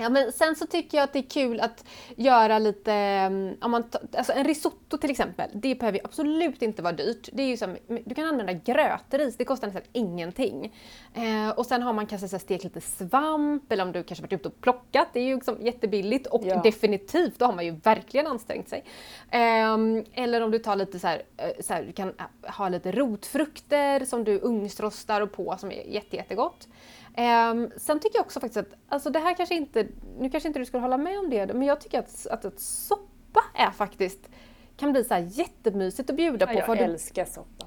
Ja, 0.00 0.08
men 0.08 0.32
sen 0.32 0.56
så 0.56 0.66
tycker 0.66 0.98
jag 0.98 1.04
att 1.04 1.12
det 1.12 1.18
är 1.18 1.30
kul 1.30 1.60
att 1.60 1.84
göra 2.16 2.58
lite, 2.58 2.92
mm, 2.92 3.56
om 3.60 3.70
man 3.70 3.84
alltså 4.16 4.32
en 4.32 4.44
risotto 4.44 4.98
till 4.98 5.10
exempel, 5.10 5.50
det 5.54 5.74
behöver 5.74 6.00
absolut 6.04 6.62
inte 6.62 6.82
vara 6.82 6.92
dyrt. 6.92 7.28
Det 7.32 7.42
är 7.42 7.46
ju 7.46 7.56
som, 7.56 7.76
du 8.04 8.14
kan 8.14 8.24
använda 8.24 8.52
grötris, 8.52 9.36
det 9.36 9.44
kostar 9.44 9.66
nästan 9.66 9.82
ingenting. 9.92 10.74
Eh, 11.14 11.48
och 11.50 11.66
sen 11.66 11.82
har 11.82 11.92
man 11.92 12.06
kanske 12.06 12.38
stekt 12.38 12.64
lite 12.64 12.80
svamp, 12.80 13.72
eller 13.72 13.84
om 13.84 13.92
du 13.92 14.02
kanske 14.02 14.22
varit 14.22 14.32
ute 14.32 14.48
och 14.48 14.60
plockat, 14.60 15.08
det 15.12 15.20
är 15.20 15.24
ju 15.24 15.34
liksom 15.34 15.56
jättebilligt 15.60 16.26
och 16.26 16.42
ja. 16.44 16.62
definitivt, 16.62 17.38
då 17.38 17.44
har 17.44 17.52
man 17.52 17.64
ju 17.64 17.70
verkligen 17.70 18.26
ansträngt 18.26 18.68
sig. 18.68 18.84
Eh, 19.30 19.76
eller 20.24 20.40
om 20.40 20.50
du 20.50 20.58
tar 20.58 20.76
lite 20.76 20.98
så 20.98 21.06
här, 21.06 21.22
eh, 21.36 21.50
så 21.60 21.74
här, 21.74 21.82
du 21.82 21.92
kan 21.92 22.12
ha 22.42 22.68
lite 22.68 22.92
rotfrukter 22.92 24.04
som 24.04 24.24
du 24.24 24.38
ugnsrostar 24.38 25.20
och 25.20 25.32
på 25.32 25.56
som 25.58 25.72
är 25.72 25.82
jätte, 25.86 26.16
jättegott. 26.16 26.68
Um, 27.16 27.70
sen 27.76 28.00
tycker 28.00 28.18
jag 28.18 28.24
också 28.24 28.40
faktiskt 28.40 28.56
att, 28.56 28.78
alltså 28.88 29.10
det 29.10 29.18
här 29.18 29.34
kanske 29.34 29.54
inte, 29.54 29.86
nu 30.18 30.30
kanske 30.30 30.48
inte 30.48 30.58
du 30.58 30.64
skulle 30.64 30.82
hålla 30.82 30.98
med 30.98 31.18
om 31.18 31.30
det, 31.30 31.54
men 31.54 31.62
jag 31.62 31.80
tycker 31.80 31.98
att, 31.98 32.26
att, 32.26 32.44
att 32.44 32.60
soppa 32.60 33.40
är 33.54 33.70
faktiskt, 33.70 34.28
kan 34.76 34.92
bli 34.92 35.04
så 35.04 35.14
här 35.14 35.28
jättemysigt 35.30 36.10
att 36.10 36.16
bjuda 36.16 36.46
på. 36.46 36.52
Ja, 36.52 36.64
jag 36.66 36.78
älskar 36.78 37.24
du, 37.24 37.30
soppa. 37.30 37.66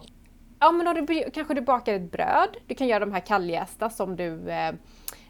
Ja 0.60 0.72
men 0.72 0.86
då 0.86 0.94
du, 0.94 1.32
kanske 1.32 1.54
du 1.54 1.62
bakar 1.62 1.94
ett 1.94 2.12
bröd, 2.12 2.58
du 2.68 2.76
kan 2.76 2.88
göra 2.88 3.00
de 3.00 3.12
här 3.12 3.20
kalljästa 3.20 3.90
som 3.90 4.16
du 4.16 4.50
eh, 4.50 4.74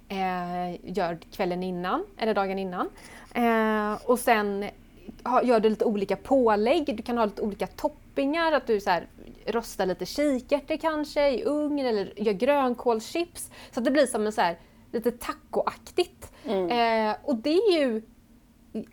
eh, 0.07 0.75
gör 0.83 1.17
kvällen 1.31 1.63
innan, 1.63 2.05
eller 2.17 2.33
dagen 2.33 2.59
innan. 2.59 2.89
Eh, 3.35 3.93
och 4.05 4.19
sen 4.19 4.65
gör 5.43 5.59
du 5.59 5.69
lite 5.69 5.85
olika 5.85 6.15
pålägg, 6.15 6.97
du 6.97 7.03
kan 7.03 7.17
ha 7.17 7.25
lite 7.25 7.41
olika 7.41 7.67
toppingar, 7.67 8.51
att 8.51 8.67
du 8.67 8.79
så 8.79 8.89
här, 8.89 9.07
rostar 9.47 9.85
lite 9.85 10.05
kikärtor 10.05 10.77
kanske 10.77 11.29
i 11.29 11.43
ugn 11.43 11.79
eller 11.79 12.19
gör 12.19 12.33
grönkålschips. 12.33 13.51
Så 13.71 13.79
att 13.79 13.85
det 13.85 13.91
blir 13.91 14.05
som 14.05 14.25
en 14.25 14.31
så 14.31 14.41
här, 14.41 14.59
lite 14.91 15.11
tacoaktigt. 15.11 16.31
Mm. 16.45 16.69
Eh, 17.09 17.15
och 17.23 17.35
det 17.35 17.53
är 17.53 17.79
ju 17.79 18.01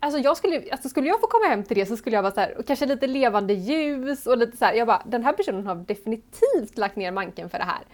Alltså, 0.00 0.18
jag 0.20 0.36
skulle, 0.36 0.62
alltså 0.72 0.88
skulle 0.88 1.08
jag 1.08 1.20
få 1.20 1.26
komma 1.26 1.46
hem 1.46 1.64
till 1.64 1.76
det 1.76 1.86
så 1.86 1.96
skulle 1.96 2.16
jag 2.16 2.22
vara 2.22 2.34
så 2.34 2.40
här, 2.40 2.58
och 2.58 2.66
kanske 2.66 2.86
lite 2.86 3.06
levande 3.06 3.54
ljus 3.54 4.26
och 4.26 4.38
lite 4.38 4.56
så 4.56 4.64
här, 4.64 4.74
jag 4.74 4.86
bara, 4.86 5.02
den 5.06 5.24
här 5.24 5.32
personen 5.32 5.66
har 5.66 5.74
definitivt 5.74 6.78
lagt 6.78 6.96
ner 6.96 7.12
manken 7.12 7.50
för 7.50 7.58
det 7.58 7.64
här. 7.64 7.84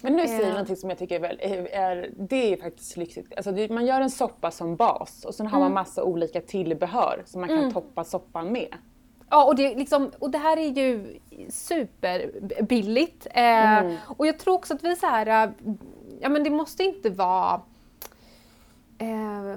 Men 0.00 0.16
nu 0.16 0.26
säger 0.26 0.38
du 0.38 0.44
eh. 0.44 0.50
någonting 0.50 0.76
som 0.76 0.90
jag 0.90 0.98
tycker 0.98 1.16
är, 1.16 1.20
väl, 1.20 1.38
är, 1.72 2.10
det 2.16 2.52
är 2.52 2.56
faktiskt 2.56 2.96
lyxigt. 2.96 3.32
Alltså 3.36 3.52
man 3.74 3.86
gör 3.86 4.00
en 4.00 4.10
soppa 4.10 4.50
som 4.50 4.76
bas 4.76 5.24
och 5.24 5.34
sen 5.34 5.46
har 5.46 5.58
mm. 5.58 5.64
man 5.64 5.74
massa 5.74 6.04
olika 6.04 6.40
tillbehör 6.40 7.22
som 7.26 7.40
man 7.40 7.48
kan 7.48 7.58
mm. 7.58 7.72
toppa 7.72 8.04
soppan 8.04 8.52
med. 8.52 8.74
Ja, 9.30 9.44
och 9.44 9.56
det, 9.56 9.74
liksom, 9.74 10.10
och 10.18 10.30
det 10.30 10.38
här 10.38 10.56
är 10.56 10.68
ju 10.68 11.18
superbilligt. 11.50 13.26
Eh, 13.30 13.78
mm. 13.78 13.96
Och 14.06 14.26
jag 14.26 14.38
tror 14.38 14.54
också 14.54 14.74
att 14.74 14.84
vi 14.84 14.96
så 14.96 15.06
här, 15.06 15.26
äh, 15.26 15.50
ja 16.20 16.28
men 16.28 16.44
det 16.44 16.50
måste 16.50 16.82
inte 16.84 17.10
vara 17.10 17.62
eh, 18.98 19.56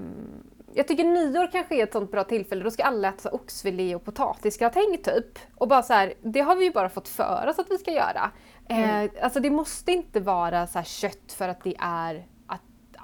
jag 0.73 0.87
tycker 0.87 1.03
nyår 1.03 1.51
kanske 1.51 1.75
är 1.75 1.83
ett 1.83 1.93
sånt 1.93 2.11
bra 2.11 2.23
tillfälle. 2.23 2.63
Då 2.63 2.71
ska 2.71 2.83
alla 2.83 3.07
äta 3.07 3.31
oxfilé 3.31 3.95
och 3.95 4.05
potatisgratäng 4.05 4.97
typ. 5.03 5.39
Och 5.55 5.67
bara 5.67 5.83
så 5.83 5.93
här, 5.93 6.13
det 6.21 6.41
har 6.41 6.55
vi 6.55 6.65
ju 6.65 6.71
bara 6.71 6.89
fått 6.89 7.07
för 7.07 7.47
oss 7.47 7.59
att 7.59 7.71
vi 7.71 7.77
ska 7.77 7.91
göra. 7.91 8.31
Mm. 8.67 9.05
Eh, 9.05 9.23
alltså 9.23 9.39
det 9.39 9.49
måste 9.49 9.91
inte 9.91 10.19
vara 10.19 10.67
så 10.67 10.81
kött 10.83 11.33
för 11.37 11.47
att 11.47 11.63
det 11.63 11.75
är 11.79 12.25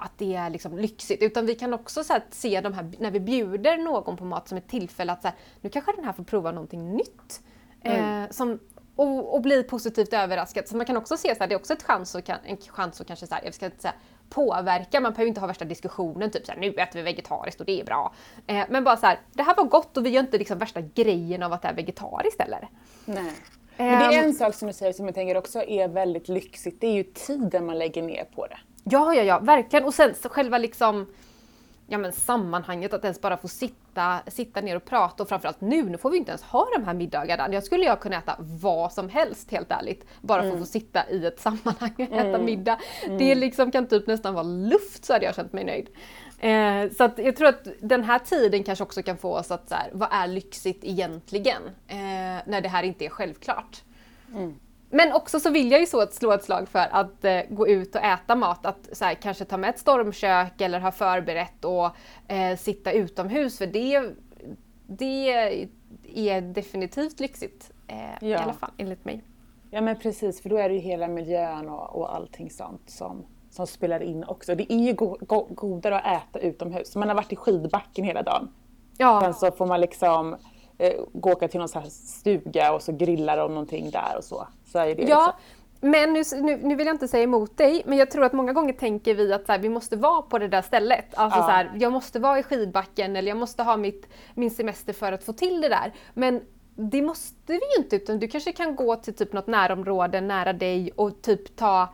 att, 0.00 0.12
det 0.18 0.34
är 0.34 0.50
liksom 0.50 0.78
lyxigt. 0.78 1.22
Utan 1.22 1.46
vi 1.46 1.54
kan 1.54 1.74
också 1.74 2.04
så 2.04 2.14
se 2.30 2.60
de 2.60 2.74
här, 2.74 2.92
när 2.98 3.10
vi 3.10 3.20
bjuder 3.20 3.76
någon 3.76 4.16
på 4.16 4.24
mat 4.24 4.48
som 4.48 4.58
ett 4.58 4.68
tillfälle 4.68 5.12
att 5.12 5.22
så 5.22 5.28
här, 5.28 5.36
nu 5.60 5.70
kanske 5.70 5.92
den 5.92 6.04
här 6.04 6.12
får 6.12 6.24
prova 6.24 6.52
någonting 6.52 6.96
nytt. 6.96 7.40
Mm. 7.82 8.24
Eh, 8.24 8.30
som, 8.30 8.58
och, 8.96 9.34
och 9.34 9.42
bli 9.42 9.62
positivt 9.62 10.12
överraskad. 10.12 10.68
Så 10.68 10.76
man 10.76 10.86
kan 10.86 10.96
också 10.96 11.16
se 11.16 11.30
att 11.30 11.38
det 11.38 11.54
är 11.54 11.56
också 11.56 11.72
ett 11.72 11.82
chans 11.82 12.14
och, 12.14 12.30
en 12.30 12.56
chans 12.56 13.00
att 13.00 13.06
kanske 13.06 13.26
så 13.26 13.34
här, 13.34 13.44
jag 13.44 13.54
ska 13.54 13.66
inte 13.66 13.82
säga 13.82 13.94
påverka, 14.30 15.00
man 15.00 15.12
behöver 15.12 15.28
inte 15.28 15.40
ha 15.40 15.46
värsta 15.46 15.64
diskussionen 15.64 16.30
typ 16.30 16.46
såhär, 16.46 16.58
nu 16.58 16.68
äter 16.68 16.98
vi 16.98 17.02
vegetariskt 17.02 17.60
och 17.60 17.66
det 17.66 17.80
är 17.80 17.84
bra. 17.84 18.14
Eh, 18.46 18.64
men 18.68 18.84
bara 18.84 18.96
så 18.96 19.06
här, 19.06 19.20
det 19.32 19.42
här 19.42 19.56
var 19.56 19.64
gott 19.64 19.96
och 19.96 20.06
vi 20.06 20.10
gör 20.10 20.20
inte 20.20 20.38
liksom 20.38 20.58
värsta 20.58 20.80
grejen 20.80 21.42
av 21.42 21.52
att 21.52 21.62
det 21.62 21.68
är 21.68 21.74
vegetariskt 21.74 22.40
heller. 22.40 22.68
Nej. 23.04 23.32
Men 23.76 23.98
det 23.98 24.16
är 24.16 24.24
en 24.24 24.34
sak 24.34 24.54
som 24.54 24.68
du 24.68 24.74
säger 24.74 24.92
som 24.92 25.06
jag 25.06 25.14
tänker 25.14 25.36
också 25.36 25.62
är 25.62 25.88
väldigt 25.88 26.28
lyxigt, 26.28 26.80
det 26.80 26.86
är 26.86 26.92
ju 26.92 27.04
tiden 27.04 27.66
man 27.66 27.78
lägger 27.78 28.02
ner 28.02 28.24
på 28.24 28.46
det. 28.46 28.58
Ja, 28.90 29.14
ja, 29.14 29.22
ja, 29.22 29.38
verkligen. 29.38 29.84
Och 29.84 29.94
sen 29.94 30.14
själva 30.14 30.58
liksom 30.58 31.06
ja, 31.88 31.98
men 31.98 32.12
sammanhanget, 32.12 32.94
att 32.94 33.04
ens 33.04 33.20
bara 33.20 33.36
få 33.36 33.48
sitta, 33.48 34.20
sitta 34.26 34.60
ner 34.60 34.76
och 34.76 34.84
prata 34.84 35.22
och 35.22 35.28
framförallt 35.28 35.60
nu, 35.60 35.82
nu 35.82 35.98
får 35.98 36.10
vi 36.10 36.16
inte 36.16 36.30
ens 36.30 36.42
ha 36.42 36.68
de 36.76 36.84
här 36.84 36.94
middagarna. 36.94 37.54
Jag 37.54 37.64
skulle 37.64 37.84
jag 37.84 38.00
kunna 38.00 38.16
äta 38.16 38.36
vad 38.38 38.92
som 38.92 39.08
helst 39.08 39.50
helt 39.50 39.70
ärligt, 39.70 40.04
bara 40.20 40.40
för 40.40 40.48
att 40.48 40.54
mm. 40.54 40.64
få 40.64 40.70
sitta 40.70 41.10
i 41.10 41.26
ett 41.26 41.40
sammanhang 41.40 41.94
och 41.96 42.00
äta 42.00 42.28
mm. 42.28 42.44
middag. 42.44 42.78
Mm. 43.04 43.18
Det 43.18 43.34
liksom 43.34 43.70
kan 43.70 43.86
typ 43.86 44.06
nästan 44.06 44.34
vara 44.34 44.42
luft 44.44 45.04
så 45.04 45.12
hade 45.12 45.24
jag 45.24 45.34
känt 45.34 45.52
mig 45.52 45.64
nöjd. 45.64 45.88
Eh, 46.38 46.92
så 46.96 47.04
att 47.04 47.18
jag 47.18 47.36
tror 47.36 47.48
att 47.48 47.68
den 47.80 48.04
här 48.04 48.18
tiden 48.18 48.64
kanske 48.64 48.84
också 48.84 49.02
kan 49.02 49.16
få 49.16 49.38
oss 49.38 49.50
att 49.50 49.68
så 49.68 49.74
här, 49.74 49.90
vad 49.92 50.08
är 50.12 50.26
lyxigt 50.26 50.84
egentligen? 50.84 51.62
Eh, 51.88 51.96
när 52.46 52.60
det 52.60 52.68
här 52.68 52.82
inte 52.82 53.04
är 53.04 53.10
självklart. 53.10 53.82
Mm. 54.34 54.54
Men 54.90 55.12
också 55.12 55.40
så 55.40 55.50
vill 55.50 55.70
jag 55.70 55.80
ju 55.80 55.86
så 55.86 56.00
att 56.00 56.14
slå 56.14 56.32
ett 56.32 56.44
slag 56.44 56.68
för 56.68 56.88
att 56.90 57.24
eh, 57.24 57.40
gå 57.48 57.68
ut 57.68 57.94
och 57.94 58.02
äta 58.02 58.34
mat. 58.34 58.66
Att 58.66 58.88
så 58.92 59.04
här, 59.04 59.14
kanske 59.14 59.44
ta 59.44 59.56
med 59.56 59.70
ett 59.70 59.78
stormkök 59.78 60.60
eller 60.60 60.80
ha 60.80 60.92
förberett 60.92 61.64
och 61.64 61.90
eh, 62.32 62.56
sitta 62.56 62.92
utomhus. 62.92 63.58
För 63.58 63.66
det, 63.66 64.02
det 64.86 65.32
är 66.14 66.40
definitivt 66.40 67.20
lyxigt. 67.20 67.70
Eh, 67.86 67.96
ja. 68.20 68.28
I 68.28 68.34
alla 68.34 68.52
fall 68.52 68.70
enligt 68.76 69.04
mig. 69.04 69.22
Ja 69.70 69.80
men 69.80 69.98
precis, 69.98 70.42
för 70.42 70.48
då 70.48 70.56
är 70.56 70.68
det 70.68 70.74
ju 70.74 70.80
hela 70.80 71.08
miljön 71.08 71.68
och, 71.68 71.96
och 71.96 72.14
allting 72.14 72.50
sånt 72.50 72.90
som, 72.90 73.26
som 73.50 73.66
spelar 73.66 74.02
in 74.02 74.24
också. 74.24 74.54
Det 74.54 74.72
är 74.72 74.78
ju 74.78 74.92
go 74.92 75.18
go 75.20 75.48
godare 75.50 76.00
att 76.00 76.22
äta 76.22 76.38
utomhus. 76.38 76.96
Man 76.96 77.08
har 77.08 77.14
varit 77.14 77.32
i 77.32 77.36
skidbacken 77.36 78.04
hela 78.04 78.22
dagen. 78.22 78.48
Ja. 78.98 79.20
Sen 79.20 79.34
så 79.34 79.50
får 79.50 79.66
man 79.66 79.80
liksom 79.80 80.36
gå 81.12 81.32
åka 81.32 81.48
till 81.48 81.60
någon 81.60 81.68
sån 81.68 81.90
stuga 81.90 82.72
och 82.72 82.82
så 82.82 82.92
grillar 82.92 83.36
de 83.36 83.50
någonting 83.50 83.90
där 83.90 84.16
och 84.16 84.24
så. 84.24 84.46
så 84.72 84.78
är 84.78 84.94
det 84.94 85.02
ja, 85.02 85.36
liksom. 85.76 85.90
men 85.90 86.12
nu, 86.12 86.22
nu, 86.32 86.68
nu, 86.68 86.74
vill 86.74 86.86
jag 86.86 86.94
inte 86.94 87.08
säga 87.08 87.22
emot 87.22 87.56
dig, 87.56 87.82
men 87.86 87.98
jag 87.98 88.10
tror 88.10 88.24
att 88.24 88.32
många 88.32 88.52
gånger 88.52 88.72
tänker 88.72 89.14
vi 89.14 89.32
att 89.32 89.46
så 89.46 89.52
här, 89.52 89.58
vi 89.58 89.68
måste 89.68 89.96
vara 89.96 90.22
på 90.22 90.38
det 90.38 90.48
där 90.48 90.62
stället. 90.62 91.14
Alltså 91.14 91.38
ja. 91.38 91.44
så 91.44 91.50
här, 91.50 91.72
jag 91.74 91.92
måste 91.92 92.18
vara 92.18 92.38
i 92.38 92.42
skidbacken 92.42 93.16
eller 93.16 93.28
jag 93.28 93.38
måste 93.38 93.62
ha 93.62 93.76
mitt, 93.76 94.08
min 94.34 94.50
semester 94.50 94.92
för 94.92 95.12
att 95.12 95.24
få 95.24 95.32
till 95.32 95.60
det 95.60 95.68
där. 95.68 95.92
Men 96.14 96.40
det 96.76 97.02
måste 97.02 97.52
vi 97.52 97.60
ju 97.76 97.82
inte, 97.82 97.96
utan 97.96 98.18
du 98.18 98.28
kanske 98.28 98.52
kan 98.52 98.76
gå 98.76 98.96
till 98.96 99.14
typ 99.14 99.32
något 99.32 99.46
närområde 99.46 100.20
nära 100.20 100.52
dig 100.52 100.92
och 100.96 101.22
typ 101.22 101.56
ta 101.56 101.88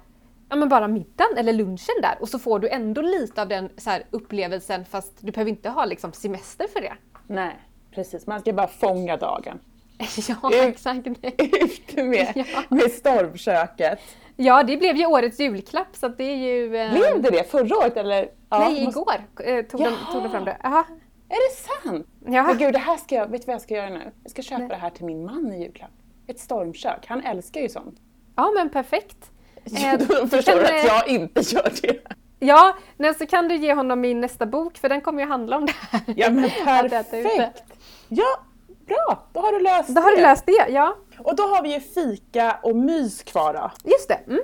ja, 0.48 0.56
men 0.56 0.68
bara 0.68 0.88
middagen 0.88 1.36
eller 1.36 1.52
lunchen 1.52 1.94
där 2.02 2.16
och 2.20 2.28
så 2.28 2.38
får 2.38 2.58
du 2.58 2.68
ändå 2.68 3.02
lite 3.02 3.42
av 3.42 3.48
den 3.48 3.70
så 3.76 3.90
här, 3.90 4.06
upplevelsen 4.10 4.84
fast 4.84 5.12
du 5.20 5.32
behöver 5.32 5.50
inte 5.50 5.68
ha 5.68 5.84
liksom, 5.84 6.12
semester 6.12 6.66
för 6.68 6.80
det. 6.80 6.94
Nej, 7.26 7.56
precis. 7.94 8.26
Man 8.26 8.40
ska 8.40 8.52
bara 8.52 8.66
fånga 8.66 9.16
dagen. 9.16 9.58
ja, 10.28 10.50
exakt. 10.52 11.06
Ut 11.06 11.96
med, 11.96 12.32
ja. 12.34 12.62
med 12.68 12.90
stormköket. 12.90 13.98
Ja, 14.36 14.62
det 14.62 14.76
blev 14.76 14.96
ju 14.96 15.06
årets 15.06 15.40
julklapp 15.40 15.96
så 15.96 16.08
det 16.08 16.24
är 16.24 16.36
ju... 16.36 16.76
Eh... 16.76 16.90
Blev 16.90 17.22
det 17.22 17.30
det 17.30 17.50
förra 17.50 17.76
året 17.76 17.96
eller? 17.96 18.28
Ja, 18.50 18.58
Nej, 18.58 18.84
måste... 18.84 19.00
igår 19.00 19.14
eh, 19.44 19.64
tog, 19.64 19.80
de, 19.80 19.96
tog 20.12 20.22
de 20.22 20.30
fram 20.30 20.44
det. 20.44 20.56
Aha. 20.64 20.84
Är 21.28 21.50
det 21.50 21.56
sant? 21.56 22.06
Ja. 22.26 22.42
Men 22.42 22.58
gud, 22.58 22.72
det 22.72 22.78
här 22.78 22.96
ska 22.96 23.14
jag, 23.14 23.26
vet 23.30 23.40
du 23.42 23.46
vad 23.46 23.54
jag 23.54 23.62
ska 23.62 23.74
göra 23.74 23.90
nu? 23.90 24.12
Jag 24.22 24.30
ska 24.30 24.42
köpa 24.42 24.58
Nej. 24.58 24.68
det 24.68 24.76
här 24.76 24.90
till 24.90 25.04
min 25.04 25.24
man 25.24 25.52
i 25.52 25.62
julklapp. 25.62 25.90
Ett 26.26 26.40
stormkök, 26.40 27.06
han 27.06 27.20
älskar 27.20 27.60
ju 27.60 27.68
sånt. 27.68 27.98
Ja 28.36 28.52
men 28.54 28.70
perfekt. 28.70 29.30
Eh, 29.64 29.98
Då 29.98 30.26
förstår 30.26 30.54
du 30.54 30.64
att 30.64 30.84
jag 30.84 31.08
inte 31.08 31.40
gör 31.40 31.72
det. 31.82 31.98
Ja, 32.38 32.76
nej, 32.96 33.14
så 33.14 33.26
kan 33.26 33.48
du 33.48 33.56
ge 33.56 33.74
honom 33.74 34.00
min 34.00 34.20
nästa 34.20 34.46
bok 34.46 34.78
för 34.78 34.88
den 34.88 35.00
kommer 35.00 35.22
ju 35.22 35.28
handla 35.28 35.56
om 35.56 35.66
det 35.66 35.72
här. 35.90 36.02
Ja 36.16 36.30
men 36.30 36.50
perfekt! 36.64 37.73
Ja, 38.16 38.38
bra! 38.86 39.22
Då 39.32 39.40
har 39.40 39.52
du 39.52 39.60
löst 39.60 39.88
då 39.88 39.94
det. 39.94 40.00
Då 40.00 40.06
har 40.06 40.16
du 40.16 40.22
löst 40.22 40.46
det, 40.46 40.68
ja. 40.68 40.96
Och 41.18 41.36
då 41.36 41.42
har 41.42 41.62
vi 41.62 41.74
ju 41.74 41.80
fika 41.80 42.58
och 42.62 42.76
mys 42.76 43.22
kvar 43.22 43.54
då. 43.54 43.90
Just 43.90 44.08
det. 44.08 44.20
Mm. 44.26 44.40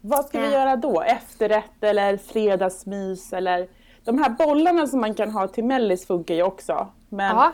Vad 0.00 0.24
ska 0.24 0.40
vi 0.40 0.52
göra 0.52 0.76
då? 0.76 1.00
Efterrätt 1.00 1.84
eller 1.84 2.16
fredagsmys 2.16 3.32
eller? 3.32 3.68
De 4.04 4.18
här 4.18 4.30
bollarna 4.30 4.86
som 4.86 5.00
man 5.00 5.14
kan 5.14 5.30
ha 5.30 5.48
till 5.48 5.64
mellis 5.64 6.06
funkar 6.06 6.34
ju 6.34 6.42
också. 6.42 6.88
Men 7.08 7.36
ja. 7.36 7.52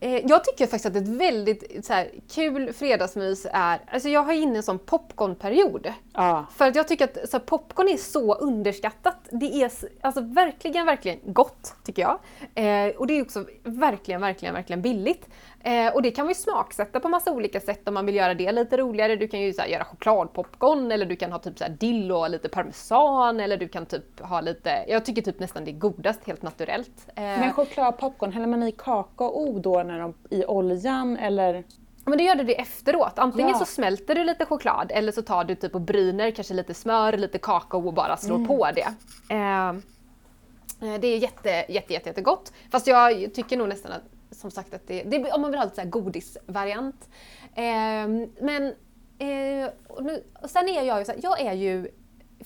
Eh, 0.00 0.26
jag 0.26 0.44
tycker 0.44 0.66
faktiskt 0.66 0.86
att 0.86 0.96
ett 0.96 1.08
väldigt 1.08 1.86
så 1.86 1.92
här, 1.92 2.10
kul 2.30 2.72
fredagsmys 2.72 3.46
är, 3.52 3.80
alltså 3.90 4.08
jag 4.08 4.22
har 4.22 4.32
inne 4.32 4.56
en 4.56 4.62
sån 4.62 4.78
popcornperiod. 4.78 5.92
Ja. 6.12 6.46
För 6.56 6.68
att 6.68 6.76
jag 6.76 6.88
tycker 6.88 7.04
att 7.04 7.30
så 7.30 7.36
här, 7.36 7.44
popcorn 7.44 7.88
är 7.88 7.96
så 7.96 8.34
underskattat. 8.34 9.16
Det 9.30 9.62
är 9.62 9.70
alltså, 10.00 10.20
verkligen, 10.20 10.86
verkligen 10.86 11.18
gott 11.24 11.74
tycker 11.84 12.02
jag. 12.02 12.18
Eh, 12.54 12.96
och 12.96 13.06
det 13.06 13.18
är 13.18 13.22
också 13.22 13.46
verkligen, 13.62 14.20
verkligen, 14.20 14.54
verkligen 14.54 14.82
billigt. 14.82 15.28
Eh, 15.66 15.94
och 15.94 16.02
det 16.02 16.10
kan 16.10 16.28
ju 16.28 16.34
smaksätta 16.34 17.00
på 17.00 17.08
massa 17.08 17.32
olika 17.32 17.60
sätt 17.60 17.88
om 17.88 17.94
man 17.94 18.06
vill 18.06 18.14
göra 18.14 18.34
det 18.34 18.52
lite 18.52 18.76
roligare. 18.76 19.16
Du 19.16 19.28
kan 19.28 19.40
ju 19.40 19.52
så 19.52 19.62
här, 19.62 19.68
göra 19.68 19.84
chokladpopcorn 19.84 20.92
eller 20.92 21.06
du 21.06 21.16
kan 21.16 21.32
ha 21.32 21.38
typ 21.38 21.58
så 21.58 21.64
här, 21.64 21.70
dill 21.70 22.12
och 22.12 22.30
lite 22.30 22.48
parmesan 22.48 23.40
eller 23.40 23.56
du 23.56 23.68
kan 23.68 23.86
typ 23.86 24.20
ha 24.20 24.40
lite, 24.40 24.84
jag 24.88 25.04
tycker 25.04 25.22
typ 25.22 25.40
nästan 25.40 25.64
det 25.64 25.70
är 25.70 25.78
godast 25.78 26.26
helt 26.26 26.42
naturellt. 26.42 27.08
Eh, 27.14 27.22
Men 27.22 27.52
chokladpopcorn, 27.52 28.32
häller 28.32 28.46
man 28.46 28.62
i 28.62 28.72
kakao 28.72 29.58
då 29.58 29.82
när 29.82 30.00
de, 30.00 30.14
i 30.30 30.44
oljan 30.44 31.16
eller? 31.16 31.64
Men 32.04 32.18
då 32.18 32.24
gör 32.24 32.34
du 32.34 32.44
det 32.44 32.60
efteråt. 32.60 33.18
Antingen 33.18 33.50
ja. 33.50 33.58
så 33.58 33.64
smälter 33.64 34.14
du 34.14 34.24
lite 34.24 34.46
choklad 34.46 34.92
eller 34.94 35.12
så 35.12 35.22
tar 35.22 35.44
du 35.44 35.54
typ 35.54 35.74
och 35.74 35.80
bryner 35.80 36.30
kanske 36.30 36.54
lite 36.54 36.74
smör, 36.74 37.12
lite 37.16 37.38
kakao 37.38 37.86
och 37.86 37.94
bara 37.94 38.16
slår 38.16 38.36
mm. 38.36 38.48
på 38.48 38.68
det. 38.74 38.88
Eh, 39.34 39.68
eh 39.68 41.00
det 41.00 41.06
är 41.06 41.18
jätte, 41.18 41.48
jätte, 41.68 41.92
jätte, 41.92 42.08
jättegott. 42.08 42.52
Fast 42.70 42.86
jag 42.86 43.34
tycker 43.34 43.56
nog 43.56 43.68
nästan 43.68 43.92
att 43.92 44.13
som 44.44 44.50
sagt 44.50 44.74
att 44.74 44.86
det, 44.86 45.02
det 45.02 45.32
om 45.32 45.40
man 45.40 45.50
vill 45.50 45.58
ha 45.58 45.64
lite 45.64 45.76
så 45.76 45.82
här 45.82 45.88
godisvariant. 45.88 47.08
Eh, 47.54 48.08
men 48.40 48.74
eh, 49.18 49.70
och 49.88 50.04
nu, 50.04 50.24
och 50.42 50.50
sen 50.50 50.68
är 50.68 50.82
jag 50.82 50.98
ju 50.98 51.04
så 51.04 51.12
här, 51.12 51.20
jag 51.22 51.40
är 51.40 51.52
ju 51.52 51.90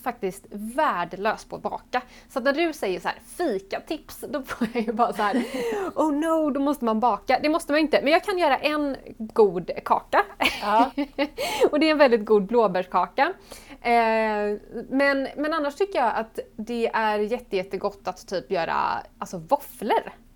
faktiskt 0.03 0.45
värdelös 0.49 1.45
på 1.45 1.55
att 1.55 1.61
baka. 1.61 2.01
Så 2.29 2.39
när 2.39 2.53
du 2.53 2.73
säger 2.73 2.99
så 2.99 3.07
här 3.07 3.19
fikatips, 3.37 4.25
då 4.29 4.41
får 4.41 4.67
jag 4.73 4.83
ju 4.83 4.93
bara 4.93 5.13
så 5.13 5.21
här 5.21 5.35
oh 5.95 6.13
no, 6.13 6.49
då 6.49 6.59
måste 6.59 6.85
man 6.85 6.99
baka. 6.99 7.39
Det 7.43 7.49
måste 7.49 7.71
man 7.71 7.79
inte, 7.79 8.01
men 8.01 8.13
jag 8.13 8.23
kan 8.23 8.37
göra 8.37 8.57
en 8.57 8.95
god 9.17 9.71
kaka. 9.85 10.25
Ja. 10.61 10.91
och 11.71 11.79
det 11.79 11.87
är 11.87 11.91
en 11.91 11.97
väldigt 11.97 12.25
god 12.25 12.45
blåbärskaka. 12.45 13.33
Eh, 13.81 14.57
men, 14.89 15.27
men 15.37 15.53
annars 15.53 15.75
tycker 15.75 15.99
jag 15.99 16.15
att 16.15 16.39
det 16.55 16.87
är 16.87 17.19
jätte, 17.19 17.55
jättegott 17.55 18.07
att 18.07 18.27
typ 18.27 18.51
göra 18.51 18.75
alltså 19.17 19.37
våfflor. 19.37 20.28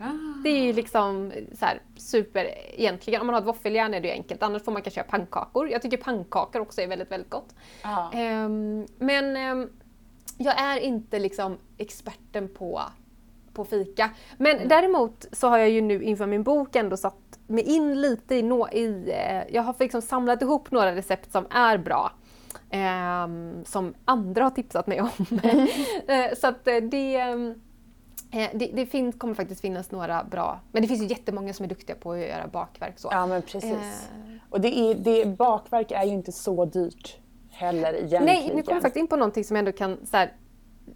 Ah. 0.00 0.42
Det 0.42 0.48
är 0.48 0.62
ju 0.62 0.72
liksom 0.72 1.32
så 1.52 1.64
här, 1.64 1.82
super 1.96 2.54
egentligen. 2.78 3.20
Om 3.20 3.26
man 3.26 3.34
har 3.34 3.40
ett 3.40 3.48
våffeljärn 3.48 3.94
är 3.94 4.00
det 4.00 4.08
ju 4.08 4.14
enkelt. 4.14 4.42
Annars 4.42 4.62
får 4.62 4.72
man 4.72 4.82
kanske 4.82 5.00
göra 5.00 5.08
pannkakor. 5.08 5.68
Jag 5.68 5.82
tycker 5.82 5.96
pannkakor 5.96 6.62
också 6.62 6.80
är 6.80 6.86
väldigt, 6.86 7.10
väldigt 7.10 7.30
gott. 7.30 7.54
Ah. 7.82 8.18
Um, 8.18 8.86
men 8.98 9.36
um, 9.58 9.70
jag 10.38 10.60
är 10.60 10.80
inte 10.80 11.18
liksom 11.18 11.58
experten 11.78 12.48
på, 12.54 12.82
på 13.52 13.64
fika. 13.64 14.10
Men 14.36 14.56
mm. 14.56 14.68
däremot 14.68 15.26
så 15.32 15.48
har 15.48 15.58
jag 15.58 15.70
ju 15.70 15.80
nu 15.80 16.02
inför 16.02 16.26
min 16.26 16.42
bok 16.42 16.76
ändå 16.76 16.96
satt 16.96 17.38
mig 17.46 17.64
in 17.64 18.00
lite 18.00 18.34
i, 18.34 18.42
no, 18.42 18.68
i 18.72 19.10
eh, 19.10 19.54
jag 19.54 19.62
har 19.62 19.76
liksom 19.78 20.02
samlat 20.02 20.42
ihop 20.42 20.70
några 20.70 20.94
recept 20.94 21.32
som 21.32 21.46
är 21.50 21.78
bra. 21.78 22.12
Um, 22.72 23.64
som 23.64 23.94
andra 24.04 24.44
har 24.44 24.50
tipsat 24.50 24.86
mig 24.86 25.00
om. 25.00 25.10
Mm. 25.42 25.68
så 26.36 26.46
att 26.46 26.68
eh, 26.68 26.76
det 26.76 27.16
Eh, 27.16 27.36
det, 28.30 28.70
det 28.74 28.86
finns, 28.86 29.18
kommer 29.18 29.34
faktiskt 29.34 29.60
finnas 29.60 29.90
några 29.90 30.24
bra, 30.24 30.60
men 30.72 30.82
det 30.82 30.88
finns 30.88 31.02
ju 31.02 31.06
jättemånga 31.06 31.52
som 31.52 31.64
är 31.64 31.68
duktiga 31.68 31.96
på 31.96 32.12
att 32.12 32.18
göra 32.18 32.46
bakverk. 32.46 32.98
Så. 32.98 33.08
Ja 33.12 33.26
men 33.26 33.42
precis. 33.42 33.72
Eh. 33.72 34.36
Och 34.50 34.60
det 34.60 34.78
är, 34.78 34.94
det, 34.94 35.26
bakverk 35.26 35.90
är 35.90 36.04
ju 36.04 36.12
inte 36.12 36.32
så 36.32 36.64
dyrt 36.64 37.16
heller 37.50 37.94
egentligen. 37.94 38.24
Nej, 38.24 38.50
nu 38.54 38.62
kommer 38.62 38.76
jag 38.76 38.82
faktiskt 38.82 39.00
in 39.00 39.06
på 39.06 39.16
någonting 39.16 39.44
som 39.44 39.56
jag 39.56 39.58
ändå 39.58 39.72
kan 39.72 40.06
så 40.06 40.16
här, 40.16 40.32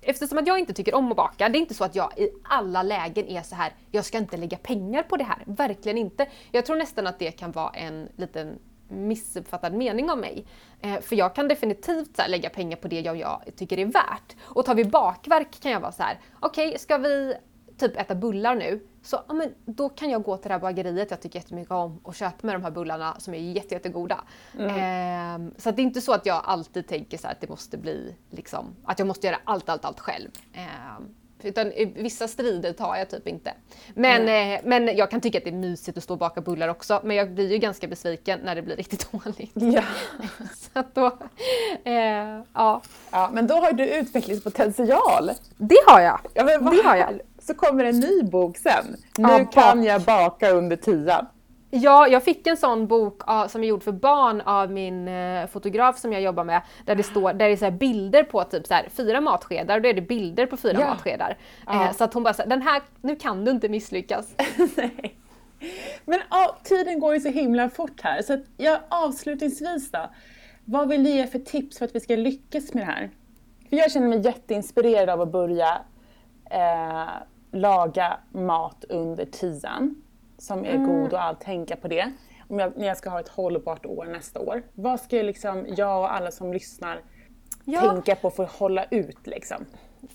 Eftersom 0.01 0.39
att 0.39 0.47
jag 0.47 0.59
inte 0.59 0.73
tycker 0.73 0.95
om 0.95 1.11
att 1.11 1.17
baka, 1.17 1.49
det 1.49 1.59
är 1.59 1.61
inte 1.61 1.75
så 1.75 1.85
att 1.85 1.95
jag 1.95 2.19
i 2.19 2.31
alla 2.43 2.83
lägen 2.83 3.29
är 3.29 3.43
så 3.43 3.55
här, 3.55 3.73
jag 3.91 4.05
ska 4.05 4.19
inte 4.19 4.37
lägga 4.37 4.57
pengar 4.57 5.03
på 5.03 5.17
det 5.17 5.25
här. 5.25 5.43
Verkligen 5.47 5.99
inte. 5.99 6.27
Jag 6.53 6.67
tror 6.67 6.77
nästan 6.77 7.07
att 7.07 7.19
det 7.19 7.31
kan 7.31 7.53
vara 7.53 7.71
en 7.71 8.09
liten 8.17 8.59
missuppfattad 8.95 9.75
mening 9.75 10.11
av 10.11 10.19
mig. 10.19 10.47
Eh, 10.81 11.01
för 11.01 11.17
jag 11.17 11.35
kan 11.35 11.49
definitivt 11.49 12.17
så 12.17 12.23
här, 12.23 12.29
lägga 12.29 12.51
pengar 12.51 12.77
på 12.77 12.89
det 12.89 13.01
jag, 13.01 13.17
jag 13.17 13.43
tycker 13.57 13.79
är 13.79 13.87
värt. 13.87 14.37
Och 14.43 14.65
tar 14.65 14.75
vi 14.75 14.85
bakverk 14.85 15.61
kan 15.61 15.73
jag 15.73 15.81
vara 15.81 15.93
så 15.93 16.03
här: 16.03 16.21
okej 16.41 16.69
okay, 16.69 16.79
ska 16.79 16.99
vi 16.99 17.35
typ 17.79 17.97
äta 17.97 18.15
bullar 18.15 18.55
nu, 18.55 18.87
så 19.03 19.21
ja, 19.29 19.35
men 19.35 19.55
då 19.65 19.89
kan 19.89 20.11
jag 20.11 20.23
gå 20.23 20.37
till 20.37 20.49
det 20.49 20.55
här 20.55 20.61
bageriet 20.61 21.11
jag 21.11 21.21
tycker 21.21 21.39
jättemycket 21.39 21.71
om 21.71 22.01
och 22.03 22.15
köpa 22.15 22.47
med 22.47 22.55
de 22.55 22.63
här 22.63 22.71
bullarna 22.71 23.17
som 23.19 23.35
är 23.35 23.39
jätte, 23.39 23.75
jättegoda. 23.75 24.25
Mm. 24.59 25.47
Eh, 25.47 25.53
så 25.59 25.71
det 25.71 25.83
är 25.83 25.85
inte 25.85 26.01
så 26.01 26.13
att 26.13 26.27
jag 26.27 26.43
alltid 26.45 26.89
tänker 26.89 27.19
så 27.19 27.29
att 27.29 27.41
det 27.41 27.49
måste 27.49 27.79
bli 27.79 28.15
liksom, 28.31 28.77
att 28.85 28.99
jag 28.99 29.09
måste 29.09 29.27
göra 29.27 29.39
allt, 29.45 29.69
allt, 29.69 29.85
allt 29.85 30.01
själv. 30.01 30.31
Eh, 30.53 31.05
utan 31.43 31.73
vissa 31.95 32.29
strider 32.29 32.73
tar 32.73 32.97
jag 32.97 33.11
typ 33.11 33.29
inte. 33.29 33.53
Men, 33.95 34.23
mm. 34.23 34.53
eh, 34.53 34.61
men 34.65 34.97
jag 34.97 35.11
kan 35.11 35.21
tycka 35.21 35.39
att 35.39 35.45
det 35.45 35.51
är 35.51 35.55
mysigt 35.55 35.99
att 35.99 36.05
stå 36.05 36.15
och 36.15 36.19
baka 36.19 36.41
bullar 36.41 36.69
också. 36.69 37.01
Men 37.05 37.17
jag 37.17 37.31
blir 37.31 37.53
ju 37.53 37.59
ganska 37.59 37.89
besviken 37.89 38.41
när 38.45 38.55
det 38.55 38.63
blir 38.63 38.77
riktigt 38.77 39.13
dåligt. 39.13 39.53
Ja. 39.55 39.83
Så 40.75 40.85
då, 40.95 41.07
eh, 41.85 41.95
ja. 42.53 42.83
ja. 43.11 43.31
Men 43.33 43.47
då 43.47 43.55
har 43.55 43.73
du 43.73 43.89
utvecklingspotential. 43.89 45.31
Det 45.57 45.79
har 45.87 46.01
jag. 46.01 46.21
Ja, 46.35 46.45
det 46.45 46.83
har 46.85 46.97
jag. 46.97 47.21
Så 47.43 47.55
kommer 47.55 47.85
en 47.85 48.01
ny 48.01 48.23
bok 48.23 48.57
sen. 48.57 48.97
Nu 49.19 49.29
ja, 49.29 49.45
kan 49.45 49.85
jag 49.85 50.03
baka 50.03 50.51
under 50.51 50.77
tian. 50.77 51.27
Ja, 51.77 52.09
jag 52.09 52.25
fick 52.25 52.47
en 52.47 52.57
sån 52.57 52.87
bok 52.87 53.23
av, 53.27 53.49
som 53.49 53.63
är 53.63 53.67
gjord 53.67 53.83
för 53.83 53.93
barn 53.93 54.41
av 54.41 54.71
min 54.71 55.09
eh, 55.09 55.47
fotograf 55.47 55.99
som 55.99 56.13
jag 56.13 56.23
jobbar 56.23 56.45
med. 56.45 56.63
Där 56.85 56.95
det 56.95 57.03
står 57.03 57.33
där 57.33 57.49
det 57.49 57.53
är 57.53 57.57
så 57.57 57.71
bilder 57.71 58.23
på 58.23 58.45
typ 58.45 58.67
så 58.67 58.75
här, 58.75 58.89
fyra 58.89 59.21
matskedar 59.21 59.77
och 59.77 59.83
då 59.83 59.89
är 59.89 59.95
det 59.95 60.01
bilder 60.01 60.47
på 60.47 60.57
fyra 60.57 60.81
ja. 60.81 60.87
matskedar. 60.87 61.37
Ja. 61.67 61.85
Eh, 61.85 61.93
så 61.93 62.05
att 62.05 62.15
hon 62.15 62.23
bara, 62.23 62.35
så, 62.35 62.43
den 62.47 62.63
här, 62.63 62.83
nu 63.01 63.17
kan 63.17 63.45
du 63.45 63.51
inte 63.51 63.69
misslyckas. 63.69 64.35
Nej. 64.77 65.17
Men 66.05 66.21
ja, 66.31 66.57
tiden 66.63 67.01
går 67.01 67.15
ju 67.15 67.21
så 67.21 67.29
himla 67.29 67.71
fort 67.71 68.01
här 68.03 68.23
så 68.23 68.33
att 68.33 68.45
jag 68.57 68.79
avslutningsvis 68.89 69.91
då. 69.91 70.11
Vad 70.65 70.89
vill 70.89 71.05
du 71.05 71.11
ge 71.11 71.27
för 71.27 71.39
tips 71.39 71.79
för 71.79 71.85
att 71.85 71.95
vi 71.95 72.01
ska 72.01 72.17
lyckas 72.17 72.75
med 72.75 72.83
det 72.83 72.93
här? 72.93 73.11
För 73.69 73.77
jag 73.77 73.93
känner 73.93 74.09
mig 74.09 74.21
jätteinspirerad 74.21 75.09
av 75.09 75.21
att 75.21 75.33
börja 75.33 75.79
eh, 76.51 77.09
laga 77.53 78.19
mat 78.33 78.85
under 78.89 79.25
tian 79.25 80.03
som 80.45 80.65
är 80.65 80.75
mm. 80.75 80.87
god 80.87 81.13
och 81.13 81.23
allt, 81.23 81.41
tänka 81.41 81.77
på 81.77 81.89
det. 81.89 82.13
Om 82.49 82.59
jag, 82.59 82.77
när 82.77 82.87
jag 82.87 82.97
ska 82.97 83.11
ha 83.11 83.21
ett 83.21 83.29
hållbart 83.29 83.87
år 83.87 84.05
nästa 84.05 84.41
år. 84.41 84.63
Vad 84.75 85.01
ska 85.01 85.17
jag, 85.17 85.27
liksom, 85.27 85.67
jag 85.69 86.01
och 86.01 86.15
alla 86.15 86.31
som 86.31 86.53
lyssnar 86.53 87.01
ja. 87.65 87.81
tänka 87.81 88.17
på 88.17 88.31
för 88.31 88.45
att 88.45 88.53
hålla 88.53 88.85
ut 88.85 89.27
liksom? 89.27 89.67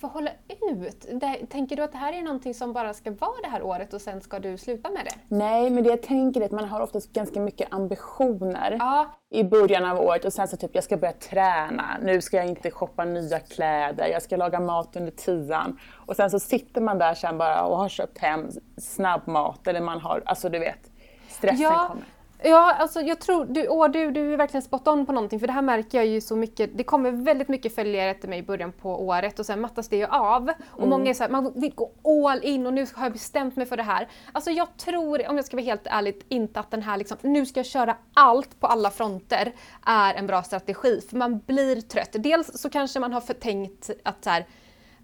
Att 0.02 0.12
hålla 0.12 0.32
ut? 0.72 1.08
tänker 1.50 1.76
du 1.76 1.84
att 1.84 1.92
det 1.92 1.98
här 1.98 2.14
är 2.14 2.22
någonting 2.22 2.54
som 2.54 2.74
bara 2.74 2.94
ska 2.94 3.12
vara 3.12 3.42
det 3.44 3.48
här 3.48 3.64
året 3.64 3.94
och 3.94 4.02
sen 4.02 4.22
ska 4.22 4.40
du 4.40 4.58
sluta 4.58 4.90
med 4.90 5.06
det? 5.06 5.36
Nej, 5.36 5.70
men 5.70 5.84
det 5.84 5.90
jag 5.90 6.02
tänker 6.02 6.42
är 6.42 6.46
att 6.46 6.52
man 6.52 6.66
har 6.66 6.82
oftast 6.82 7.14
ganska 7.14 7.40
mycket 7.40 7.74
ambitioner 7.74 8.78
ja. 8.80 9.06
i 9.30 9.44
början 9.44 9.86
av 9.86 10.00
året 10.00 10.26
och 10.26 10.34
sen 10.34 10.48
så 10.48 10.58
typ 10.58 10.76
jag 10.76 10.84
ska 10.84 10.98
börja 10.98 11.14
träna, 11.14 11.98
nu 12.02 12.22
ska 12.22 12.38
jag 12.38 12.46
inte 12.46 12.72
shoppa 12.72 13.06
nya 13.06 13.40
kläder, 13.40 14.08
jag 14.08 14.22
ska 14.22 14.38
laga 14.38 14.60
mat 14.60 14.96
under 14.96 15.12
tian. 15.12 15.80
Och 16.08 16.16
sen 16.16 16.32
så 16.32 16.40
sitter 16.40 16.82
man 16.82 16.98
där 16.98 17.14
sen 17.14 17.38
bara 17.38 17.64
och 17.64 17.78
har 17.78 17.90
köpt 17.90 18.18
hem 18.18 18.50
snabbmat 18.78 19.68
eller 19.68 19.82
man 19.82 20.02
har, 20.02 20.24
alltså 20.26 20.50
du 20.50 20.60
vet, 20.60 20.92
stressen 21.30 21.62
ja. 21.62 21.86
kommer. 21.88 22.06
Ja, 22.44 22.74
alltså 22.74 23.02
jag 23.02 23.20
tror, 23.20 23.46
du, 23.46 23.68
åh, 23.68 23.90
du, 23.90 24.12
du 24.12 24.34
är 24.34 24.38
verkligen 24.38 24.62
spot 24.62 24.88
on 24.88 25.06
på 25.06 25.12
någonting 25.12 25.40
för 25.40 25.48
det 25.48 25.54
här 25.54 25.62
märker 25.62 25.98
jag 25.98 26.08
ju 26.08 26.22
så 26.22 26.36
mycket. 26.36 26.78
Det 26.78 26.84
kommer 26.84 27.12
väldigt 27.12 27.48
mycket 27.48 27.76
följare 27.76 28.10
efter 28.10 28.28
mig 28.28 28.40
i 28.40 28.44
början 28.44 28.72
på 28.72 29.08
året 29.08 29.40
och 29.40 29.46
sen 29.46 29.62
mattas 29.62 29.88
det 29.88 29.98
ju 29.98 30.06
av. 30.06 30.50
Och 30.72 30.78
Mm. 30.78 30.90
många 30.90 31.10
är 31.10 31.14
såhär, 31.14 31.30
man 31.32 31.54
vill 31.56 31.74
gå 31.76 31.92
all 32.30 32.44
in 32.44 32.68
och 32.68 32.74
nu 32.74 32.86
har 32.96 33.06
jag 33.06 33.14
bestämt 33.14 33.56
mig 33.56 33.66
för 33.66 33.78
det 33.78 33.84
här. 33.84 34.08
Alltså 34.32 34.52
jag 34.52 34.78
tror, 34.78 35.30
om 35.30 35.36
jag 35.36 35.46
ska 35.46 35.58
vara 35.58 35.66
helt 35.66 35.88
ärlig, 35.88 36.26
inte 36.30 36.60
att 36.60 36.72
den 36.72 36.82
här 36.82 36.98
liksom, 36.98 37.18
nu 37.22 37.46
ska 37.46 37.60
jag 37.60 37.68
köra 37.68 37.96
allt 38.14 38.60
på 38.60 38.68
alla 38.68 38.90
fronter 38.92 39.52
är 39.86 40.14
en 40.14 40.28
bra 40.28 40.44
strategi. 40.44 41.02
För 41.10 41.18
man 41.18 41.40
blir 41.40 41.82
trött. 41.82 42.10
Dels 42.14 42.62
så 42.62 42.70
kanske 42.70 43.00
man 43.00 43.14
har 43.14 43.22
förtänkt 43.22 43.90
att 44.04 44.24
så 44.24 44.30
här, 44.30 44.46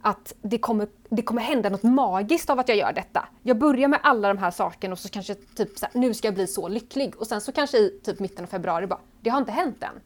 att 0.06 0.34
det 0.42 0.58
kommer, 0.58 0.88
det 1.10 1.22
kommer 1.22 1.42
hända 1.42 1.70
något 1.70 1.84
magiskt 1.84 2.50
av 2.50 2.60
att 2.60 2.68
jag 2.70 2.78
gör 2.78 2.94
detta. 2.94 3.28
Jag 3.44 3.58
börjar 3.58 3.88
med 3.88 4.00
alla 4.04 4.28
de 4.28 4.38
här 4.38 4.52
sakerna 4.52 4.92
och 4.92 5.00
så 5.00 5.10
kanske 5.10 5.36
typ 5.36 5.78
så 5.78 5.86
här, 5.86 6.00
nu 6.00 6.14
ska 6.14 6.28
jag 6.28 6.36
bli 6.36 6.48
så 6.48 6.68
lycklig. 6.68 7.16
Och 7.16 7.28
sen 7.28 7.42
så 7.42 7.52
kanske 7.52 7.78
i 7.78 8.00
typ 8.04 8.20
mitten 8.20 8.44
av 8.44 8.48
februari 8.48 8.88
bara, 8.88 9.00
det 9.22 9.30
har 9.30 9.38
inte 9.38 9.52
hänt 9.52 9.84
än. 9.84 10.02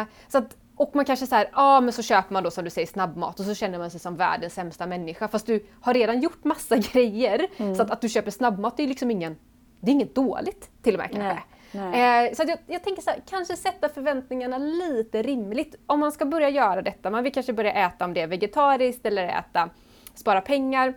Eh, 0.00 0.06
så 0.28 0.38
att, 0.38 0.56
och 0.76 0.96
man 0.96 1.04
kanske 1.04 1.26
säger, 1.26 1.50
ja 1.52 1.80
men 1.80 1.92
så 1.92 2.02
köper 2.02 2.32
man 2.32 2.42
då 2.42 2.50
som 2.50 2.64
du 2.64 2.70
säger 2.70 2.86
snabbmat 2.86 3.40
och 3.40 3.46
så 3.46 3.54
känner 3.54 3.78
man 3.78 3.90
sig 3.90 4.00
som 4.00 4.16
världens 4.16 4.54
sämsta 4.54 4.86
människa. 4.86 5.28
Fast 5.28 5.46
du 5.46 5.66
har 5.80 5.94
redan 5.94 6.20
gjort 6.20 6.44
massa 6.44 6.76
grejer. 6.92 7.46
Så 7.74 7.82
att, 7.82 7.90
att 7.90 8.00
du 8.00 8.08
köper 8.08 8.30
snabbmat 8.30 8.76
det 8.76 8.82
är 8.82 8.88
liksom 8.88 9.10
ingen, 9.10 9.36
det 9.80 9.90
är 9.90 9.92
inget 9.92 10.14
dåligt 10.14 10.70
till 10.82 10.94
och 10.94 10.98
med 10.98 11.10
kanske. 11.10 11.28
Nej. 11.28 11.44
Eh, 11.74 12.34
så 12.34 12.42
att 12.42 12.48
jag, 12.48 12.58
jag 12.66 12.82
tänker 12.82 13.02
så 13.02 13.10
här, 13.10 13.22
kanske 13.30 13.56
sätta 13.56 13.88
förväntningarna 13.88 14.58
lite 14.58 15.22
rimligt. 15.22 15.74
Om 15.86 16.00
man 16.00 16.12
ska 16.12 16.24
börja 16.24 16.48
göra 16.48 16.82
detta, 16.82 17.10
man 17.10 17.24
vill 17.24 17.32
kanske 17.32 17.52
börja 17.52 17.72
äta 17.72 18.04
om 18.04 18.14
det 18.14 18.20
är 18.20 18.26
vegetariskt 18.26 19.06
eller 19.06 19.28
äta, 19.28 19.70
spara 20.14 20.40
pengar. 20.40 20.94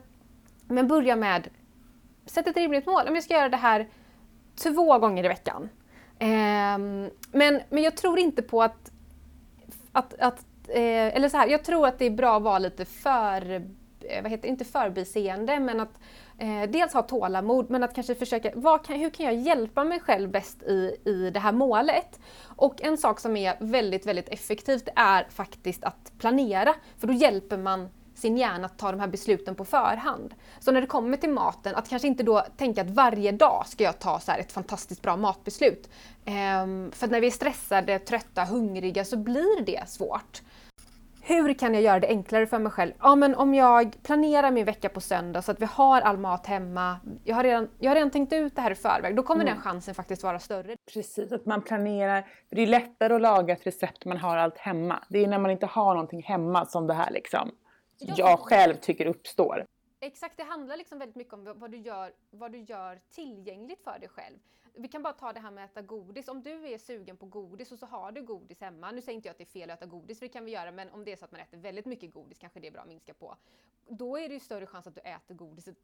Men 0.67 0.87
börja 0.87 1.15
med, 1.15 1.49
sätt 2.25 2.47
ett 2.47 2.57
rimligt 2.57 2.85
mål. 2.85 3.07
Om 3.07 3.15
jag 3.15 3.23
ska 3.23 3.33
göra 3.33 3.49
det 3.49 3.57
här 3.57 3.87
två 4.63 4.99
gånger 4.99 5.23
i 5.23 5.27
veckan. 5.27 5.69
Eh, 6.19 6.77
men, 7.31 7.61
men 7.69 7.83
jag 7.83 7.97
tror 7.97 8.19
inte 8.19 8.41
på 8.41 8.63
att, 8.63 8.91
att, 9.91 10.13
att 10.19 10.45
eh, 10.67 11.15
eller 11.15 11.29
så 11.29 11.37
här, 11.37 11.47
jag 11.47 11.63
tror 11.63 11.87
att 11.87 11.99
det 11.99 12.05
är 12.05 12.11
bra 12.11 12.37
att 12.37 12.43
vara 12.43 12.59
lite 12.59 12.85
för, 12.85 13.51
eh, 14.01 14.21
vad 14.21 14.31
heter, 14.31 14.49
inte 14.49 14.65
förbiseende, 14.65 15.59
men 15.59 15.79
att 15.79 15.99
eh, 16.37 16.69
dels 16.69 16.93
ha 16.93 17.01
tålamod, 17.01 17.69
men 17.69 17.83
att 17.83 17.95
kanske 17.95 18.15
försöka, 18.15 18.51
vad 18.55 18.85
kan, 18.85 18.95
hur 18.95 19.09
kan 19.09 19.25
jag 19.25 19.35
hjälpa 19.35 19.83
mig 19.83 19.99
själv 19.99 20.29
bäst 20.29 20.63
i, 20.63 20.95
i 21.05 21.29
det 21.33 21.39
här 21.39 21.51
målet? 21.51 22.19
Och 22.43 22.81
en 22.81 22.97
sak 22.97 23.19
som 23.19 23.37
är 23.37 23.57
väldigt, 23.59 24.05
väldigt 24.05 24.29
effektivt 24.29 24.87
är 24.95 25.27
faktiskt 25.29 25.83
att 25.83 26.11
planera, 26.17 26.73
för 26.97 27.07
då 27.07 27.13
hjälper 27.13 27.57
man 27.57 27.89
sin 28.15 28.37
hjärna 28.37 28.65
att 28.65 28.77
ta 28.77 28.91
de 28.91 28.99
här 28.99 29.07
besluten 29.07 29.55
på 29.55 29.65
förhand. 29.65 30.35
Så 30.59 30.71
när 30.71 30.81
det 30.81 30.87
kommer 30.87 31.17
till 31.17 31.29
maten, 31.29 31.75
att 31.75 31.89
kanske 31.89 32.07
inte 32.07 32.23
då 32.23 32.45
tänka 32.57 32.81
att 32.81 32.89
varje 32.89 33.31
dag 33.31 33.63
ska 33.67 33.83
jag 33.83 33.99
ta 33.99 34.19
så 34.19 34.31
här 34.31 34.39
ett 34.39 34.51
fantastiskt 34.51 35.01
bra 35.01 35.17
matbeslut. 35.17 35.89
Ehm, 36.25 36.91
för 36.91 37.07
när 37.07 37.21
vi 37.21 37.27
är 37.27 37.31
stressade, 37.31 37.99
trötta, 37.99 38.43
hungriga 38.45 39.05
så 39.05 39.17
blir 39.17 39.65
det 39.65 39.89
svårt. 39.89 40.41
Hur 41.27 41.53
kan 41.53 41.73
jag 41.73 41.83
göra 41.83 41.99
det 41.99 42.07
enklare 42.07 42.47
för 42.47 42.59
mig 42.59 42.71
själv? 42.71 42.91
Ja, 42.99 43.15
men 43.15 43.35
om 43.35 43.53
jag 43.53 43.95
planerar 44.03 44.51
min 44.51 44.65
vecka 44.65 44.89
på 44.89 45.01
söndag 45.01 45.41
så 45.41 45.51
att 45.51 45.61
vi 45.61 45.65
har 45.65 46.01
all 46.01 46.17
mat 46.17 46.45
hemma. 46.45 46.97
Jag 47.23 47.35
har 47.35 47.43
redan, 47.43 47.69
jag 47.79 47.89
har 47.89 47.95
redan 47.95 48.11
tänkt 48.11 48.33
ut 48.33 48.55
det 48.55 48.61
här 48.61 48.71
i 48.71 48.75
förväg. 48.75 49.15
Då 49.15 49.23
kommer 49.23 49.45
den 49.45 49.61
chansen 49.61 49.95
faktiskt 49.95 50.23
vara 50.23 50.39
större. 50.39 50.75
Precis, 50.93 51.31
att 51.31 51.45
man 51.45 51.61
planerar. 51.61 52.25
Det 52.49 52.61
är 52.61 52.67
lättare 52.67 53.13
att 53.13 53.21
laga 53.21 53.53
ett 53.53 53.67
recept 53.67 54.05
man 54.05 54.17
har 54.17 54.37
allt 54.37 54.57
hemma. 54.57 55.03
Det 55.09 55.23
är 55.23 55.27
när 55.27 55.39
man 55.39 55.51
inte 55.51 55.65
har 55.65 55.93
någonting 55.93 56.23
hemma 56.23 56.65
som 56.65 56.87
det 56.87 56.93
här 56.93 57.11
liksom, 57.11 57.51
Ja. 57.99 58.13
jag 58.17 58.39
själv 58.39 58.73
tycker 58.75 59.05
uppstår. 59.05 59.65
Exakt, 60.05 60.37
det 60.37 60.43
handlar 60.43 60.77
liksom 60.77 60.99
väldigt 60.99 61.15
mycket 61.15 61.33
om 61.33 61.53
vad 61.55 61.71
du, 61.71 61.77
gör, 61.77 62.13
vad 62.31 62.51
du 62.51 62.59
gör 62.59 63.01
tillgängligt 63.09 63.83
för 63.83 63.99
dig 63.99 64.09
själv. 64.09 64.39
Vi 64.73 64.87
kan 64.87 65.03
bara 65.03 65.13
ta 65.13 65.33
det 65.33 65.39
här 65.39 65.51
med 65.51 65.65
att 65.65 65.71
äta 65.71 65.81
godis. 65.81 66.27
Om 66.27 66.43
du 66.43 66.67
är 66.67 66.77
sugen 66.77 67.17
på 67.17 67.25
godis 67.25 67.71
och 67.71 67.79
så 67.79 67.85
har 67.85 68.11
du 68.11 68.21
godis 68.21 68.61
hemma. 68.61 68.91
Nu 68.91 69.01
säger 69.01 69.15
inte 69.15 69.27
jag 69.27 69.31
att 69.31 69.37
det 69.37 69.43
är 69.43 69.59
fel 69.59 69.69
att 69.69 69.77
äta 69.79 69.85
godis, 69.85 70.19
för 70.19 70.25
det 70.25 70.33
kan 70.33 70.45
vi 70.45 70.51
göra, 70.51 70.71
men 70.71 70.89
om 70.91 71.05
det 71.05 71.11
är 71.11 71.15
så 71.15 71.25
att 71.25 71.31
man 71.31 71.41
äter 71.41 71.57
väldigt 71.57 71.85
mycket 71.85 72.13
godis 72.13 72.37
kanske 72.39 72.59
det 72.59 72.67
är 72.67 72.71
bra 72.71 72.81
att 72.81 72.87
minska 72.87 73.13
på. 73.13 73.37
Då 73.87 74.17
är 74.17 74.27
det 74.27 74.33
ju 74.33 74.39
större 74.39 74.65
chans 74.67 74.87
att 74.87 74.95
du 74.95 75.01
äter 75.01 75.35
godiset 75.35 75.77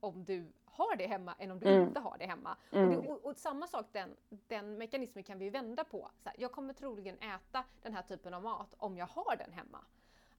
om 0.00 0.24
du 0.24 0.52
har 0.64 0.96
det 0.96 1.06
hemma 1.06 1.34
än 1.38 1.50
om 1.50 1.58
du 1.60 1.68
Mm. 1.68 1.88
inte 1.88 2.00
har 2.00 2.18
det 2.18 2.26
hemma. 2.26 2.56
Mm. 2.70 2.88
Och, 2.88 3.02
det, 3.02 3.08
och, 3.08 3.24
och 3.24 3.36
samma 3.36 3.66
sak, 3.66 3.86
den, 3.92 4.16
den 4.28 4.78
mekanismen 4.78 5.24
kan 5.24 5.38
vi 5.38 5.50
vända 5.50 5.84
på. 5.84 6.10
Så 6.22 6.28
här, 6.28 6.36
jag 6.38 6.52
kommer 6.52 6.72
troligen 6.72 7.18
äta 7.18 7.64
den 7.82 7.94
här 7.94 8.02
typen 8.02 8.34
av 8.34 8.42
mat 8.42 8.74
om 8.78 8.96
jag 8.96 9.06
har 9.06 9.36
den 9.36 9.52
hemma. 9.52 9.84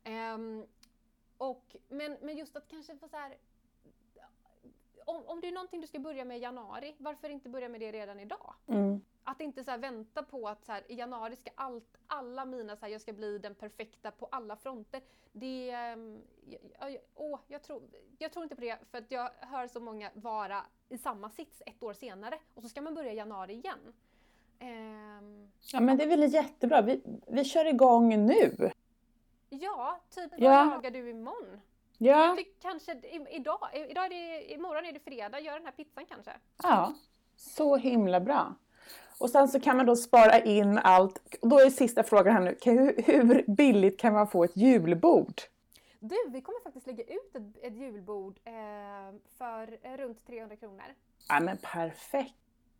Ehm, 0.03 0.65
och, 1.38 1.75
men, 1.88 2.17
men 2.21 2.38
just 2.38 2.55
att 2.55 2.67
kanske 2.67 2.97
få 2.97 3.07
så 3.07 3.17
här, 3.17 3.38
om, 5.07 5.23
om 5.25 5.41
det 5.41 5.47
är 5.47 5.51
någonting 5.51 5.81
du 5.81 5.88
ska 5.88 5.99
börja 5.99 6.25
med 6.25 6.38
i 6.38 6.41
januari, 6.41 6.95
varför 6.97 7.29
inte 7.29 7.49
börja 7.49 7.69
med 7.69 7.81
det 7.81 7.91
redan 7.91 8.19
idag? 8.19 8.53
Mm. 8.67 9.01
Att 9.23 9.41
inte 9.41 9.63
så 9.63 9.77
vänta 9.77 10.23
på 10.23 10.47
att 10.47 10.65
så 10.65 10.71
här, 10.71 10.91
i 10.91 10.95
januari 10.95 11.35
ska 11.35 11.49
allt, 11.55 11.97
alla 12.07 12.45
mina, 12.45 12.75
så 12.75 12.85
här, 12.85 12.91
jag 12.91 13.01
ska 13.01 13.13
bli 13.13 13.38
den 13.38 13.55
perfekta 13.55 14.11
på 14.11 14.27
alla 14.31 14.55
fronter. 14.55 15.01
Det, 15.31 15.69
ehm, 15.69 16.21
jag, 16.79 16.91
jag, 16.91 17.01
åh, 17.15 17.39
jag, 17.47 17.63
tror, 17.63 17.81
jag 18.17 18.31
tror 18.31 18.43
inte 18.43 18.55
på 18.55 18.61
det 18.61 18.77
för 18.91 18.97
att 18.97 19.11
jag 19.11 19.29
hör 19.39 19.67
så 19.67 19.79
många 19.79 20.11
vara 20.13 20.65
i 20.89 20.97
samma 20.97 21.29
sits 21.29 21.61
ett 21.65 21.83
år 21.83 21.93
senare 21.93 22.39
och 22.53 22.61
så 22.63 22.69
ska 22.69 22.81
man 22.81 22.93
börja 22.93 23.13
i 23.13 23.15
januari 23.15 23.53
igen. 23.53 23.93
Ehm, 24.59 25.51
Ja 25.71 25.79
men 25.79 25.97
det 25.97 26.03
är 26.03 26.07
väl 26.07 26.33
jättebra. 26.33 26.81
Vi, 26.81 27.01
vi 27.27 27.45
kör 27.45 27.65
igång 27.65 28.25
nu. 28.25 28.71
Ja, 29.49 29.99
typ 30.09 30.31
vad 30.31 30.41
Ja. 30.41 30.65
lagar 30.65 30.91
du 30.91 31.09
imorgon? 31.09 31.61
Ja, 31.97 32.37
kanske, 32.61 32.91
i, 32.91 33.25
idag, 33.29 33.59
idag 33.89 34.05
är 34.05 34.09
det, 34.09 34.53
imorgon 34.53 34.85
är 34.85 34.91
det 34.91 34.99
fredag, 34.99 35.39
gör 35.39 35.53
den 35.53 35.65
här 35.65 35.71
pizzan 35.71 36.05
kanske. 36.05 36.31
ja. 36.63 36.93
Så 37.35 37.75
himla 37.77 38.19
bra. 38.19 38.55
Och 39.19 39.29
sen 39.29 39.47
så 39.47 39.59
kan 39.59 39.77
man 39.77 39.85
då 39.85 39.95
spara 39.95 40.39
in 40.39 40.77
allt. 40.77 41.37
Och 41.41 41.49
Då 41.49 41.59
är 41.59 41.69
sista 41.69 42.03
frågan 42.03 42.33
här 42.33 42.41
nu. 42.41 42.57
Hur, 42.65 43.01
hur 43.05 43.43
billigt 43.47 43.99
kan 43.99 44.13
man 44.13 44.27
få 44.27 44.43
ett 44.43 44.57
julbord? 44.57 45.41
Du, 45.99 46.15
vi 46.29 46.41
kommer 46.41 46.59
faktiskt 46.63 46.87
lägga 46.87 47.03
ut 47.03 47.35
ett, 47.35 47.63
ett 47.63 47.75
julbord 47.75 48.39
eh, 48.43 48.53
för 49.37 49.97
runt 49.97 50.27
300 50.27 50.55
kronor. 50.55 50.83
Ja 51.29 51.39
men 51.39 51.57
perfekt. 51.57 52.33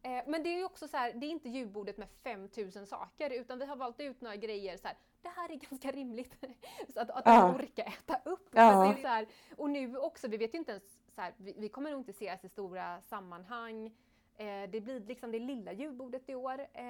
Eh, 0.08 0.24
men 0.28 0.44
det 0.44 0.50
är 0.50 0.58
ju 0.58 0.66
också 0.66 0.88
så 0.88 0.98
här, 0.98 1.14
det 1.14 1.26
är 1.26 1.30
inte 1.30 1.50
julbordet 1.50 1.98
med 1.98 2.08
5000 2.24 2.88
saker 2.88 3.30
utan 3.30 3.60
vi 3.60 3.66
har 3.66 3.76
valt 3.76 4.00
ut 4.00 4.22
några 4.22 4.36
grejer 4.36 4.78
så 4.78 4.88
här, 4.88 4.98
det 5.22 5.30
här 5.30 5.52
är 5.52 5.56
ganska 5.70 5.92
rimligt. 5.92 6.36
så 6.94 7.00
att, 7.00 7.10
att 7.10 7.22
Ja. 7.26 7.34
man 7.48 7.56
orkar 7.56 7.86
äta 7.86 8.30
upp. 8.30 8.50
Ja. 8.52 8.96
Så 9.02 9.08
här, 9.08 9.28
och 9.58 9.70
nu 9.70 9.98
också, 9.98 10.28
vi 10.28 10.38
vet 10.38 10.54
ju 10.54 10.58
inte 10.58 10.72
ens, 10.72 11.00
så 11.16 11.22
här, 11.22 11.34
vi, 11.38 11.54
vi 11.58 11.70
kommer 11.70 11.92
nog 11.92 12.00
inte 12.00 12.12
ses 12.12 12.44
i 12.46 12.50
stora 12.50 13.02
sammanhang. 13.02 13.86
Eh, 14.38 14.70
det 14.70 14.82
blir 14.82 15.00
liksom 15.00 15.32
det 15.32 15.40
lilla 15.40 15.74
julbordet 15.74 16.30
i 16.30 16.36
år. 16.36 16.60
Eh, 16.60 16.84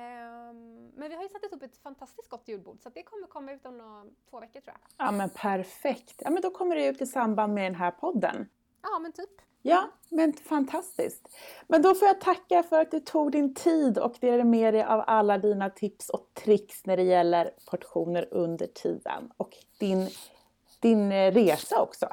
men 0.96 1.10
vi 1.10 1.16
har 1.16 1.24
ju 1.24 1.30
satt 1.30 1.54
upp 1.54 1.64
ett 1.64 1.78
fantastiskt 1.78 2.30
gott 2.30 2.48
julbord 2.48 2.82
så 2.82 2.88
att 2.88 2.96
det 2.96 3.04
kommer 3.04 3.28
komma 3.28 3.52
ut 3.52 3.66
om 3.66 3.78
några, 3.78 4.06
två 4.30 4.40
veckor 4.40 4.62
tror 4.62 4.76
jag. 4.98 5.08
Ja 5.08 5.12
men 5.12 5.30
perfekt. 5.30 6.22
Ja 6.26 6.30
men 6.30 6.42
då 6.42 6.50
kommer 6.52 6.76
det 6.76 6.88
ut 6.88 7.02
i 7.02 7.06
samband 7.06 7.54
med 7.54 7.66
den 7.66 7.76
här 7.76 7.92
podden. 7.92 8.50
Ja 8.82 9.00
men 9.00 9.12
typ. 9.12 9.42
Ja, 9.62 9.90
men 10.10 10.34
fantastiskt. 10.34 11.30
Men 11.68 11.82
då 11.82 11.96
får 11.96 12.08
jag 12.08 12.22
tacka 12.22 12.64
för 12.64 12.82
att 12.82 12.92
du 12.92 13.00
tog 13.00 13.32
din 13.32 13.54
tid 13.54 13.98
och 13.98 14.16
delade 14.20 14.44
med 14.44 14.74
dig 14.74 14.84
av 14.84 15.04
alla 15.08 15.38
dina 15.38 15.70
tips 15.70 16.10
och 16.10 16.30
tricks 16.34 16.86
när 16.86 16.98
det 16.98 17.04
gäller 17.04 17.52
portioner 17.70 18.28
under 18.32 18.68
tiden 18.68 19.32
och 19.38 19.50
din, 19.80 20.10
din 20.80 21.12
eh, 21.12 21.32
resa 21.32 21.82
också. 21.82 22.08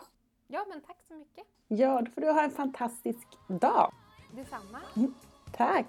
Ja 0.47 0.65
men 0.69 0.81
tack 0.81 0.97
så 1.09 1.15
mycket. 1.15 1.45
Ja, 1.69 2.01
då 2.01 2.11
får 2.11 2.21
du 2.21 2.31
ha 2.31 2.43
en 2.43 2.51
fantastisk 2.51 3.29
dag. 3.49 3.93
Detsamma. 4.33 4.81
Tack! 5.57 5.87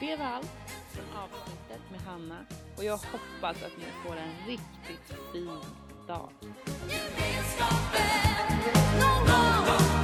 Det 0.00 0.16
var 0.16 0.24
allt 0.24 0.50
från 0.90 1.04
avsnittet 1.22 1.90
med 1.90 2.00
Hanna 2.00 2.38
och 2.78 2.84
jag 2.84 2.92
hoppas 2.96 3.62
att 3.62 3.76
ni 3.78 3.84
får 4.04 4.16
en 4.16 4.46
riktigt 4.46 5.16
fin 5.32 5.60
dag. 6.10 6.30
Gemenskapen 6.88 8.56
någon 9.00 9.26
gång 9.26 9.99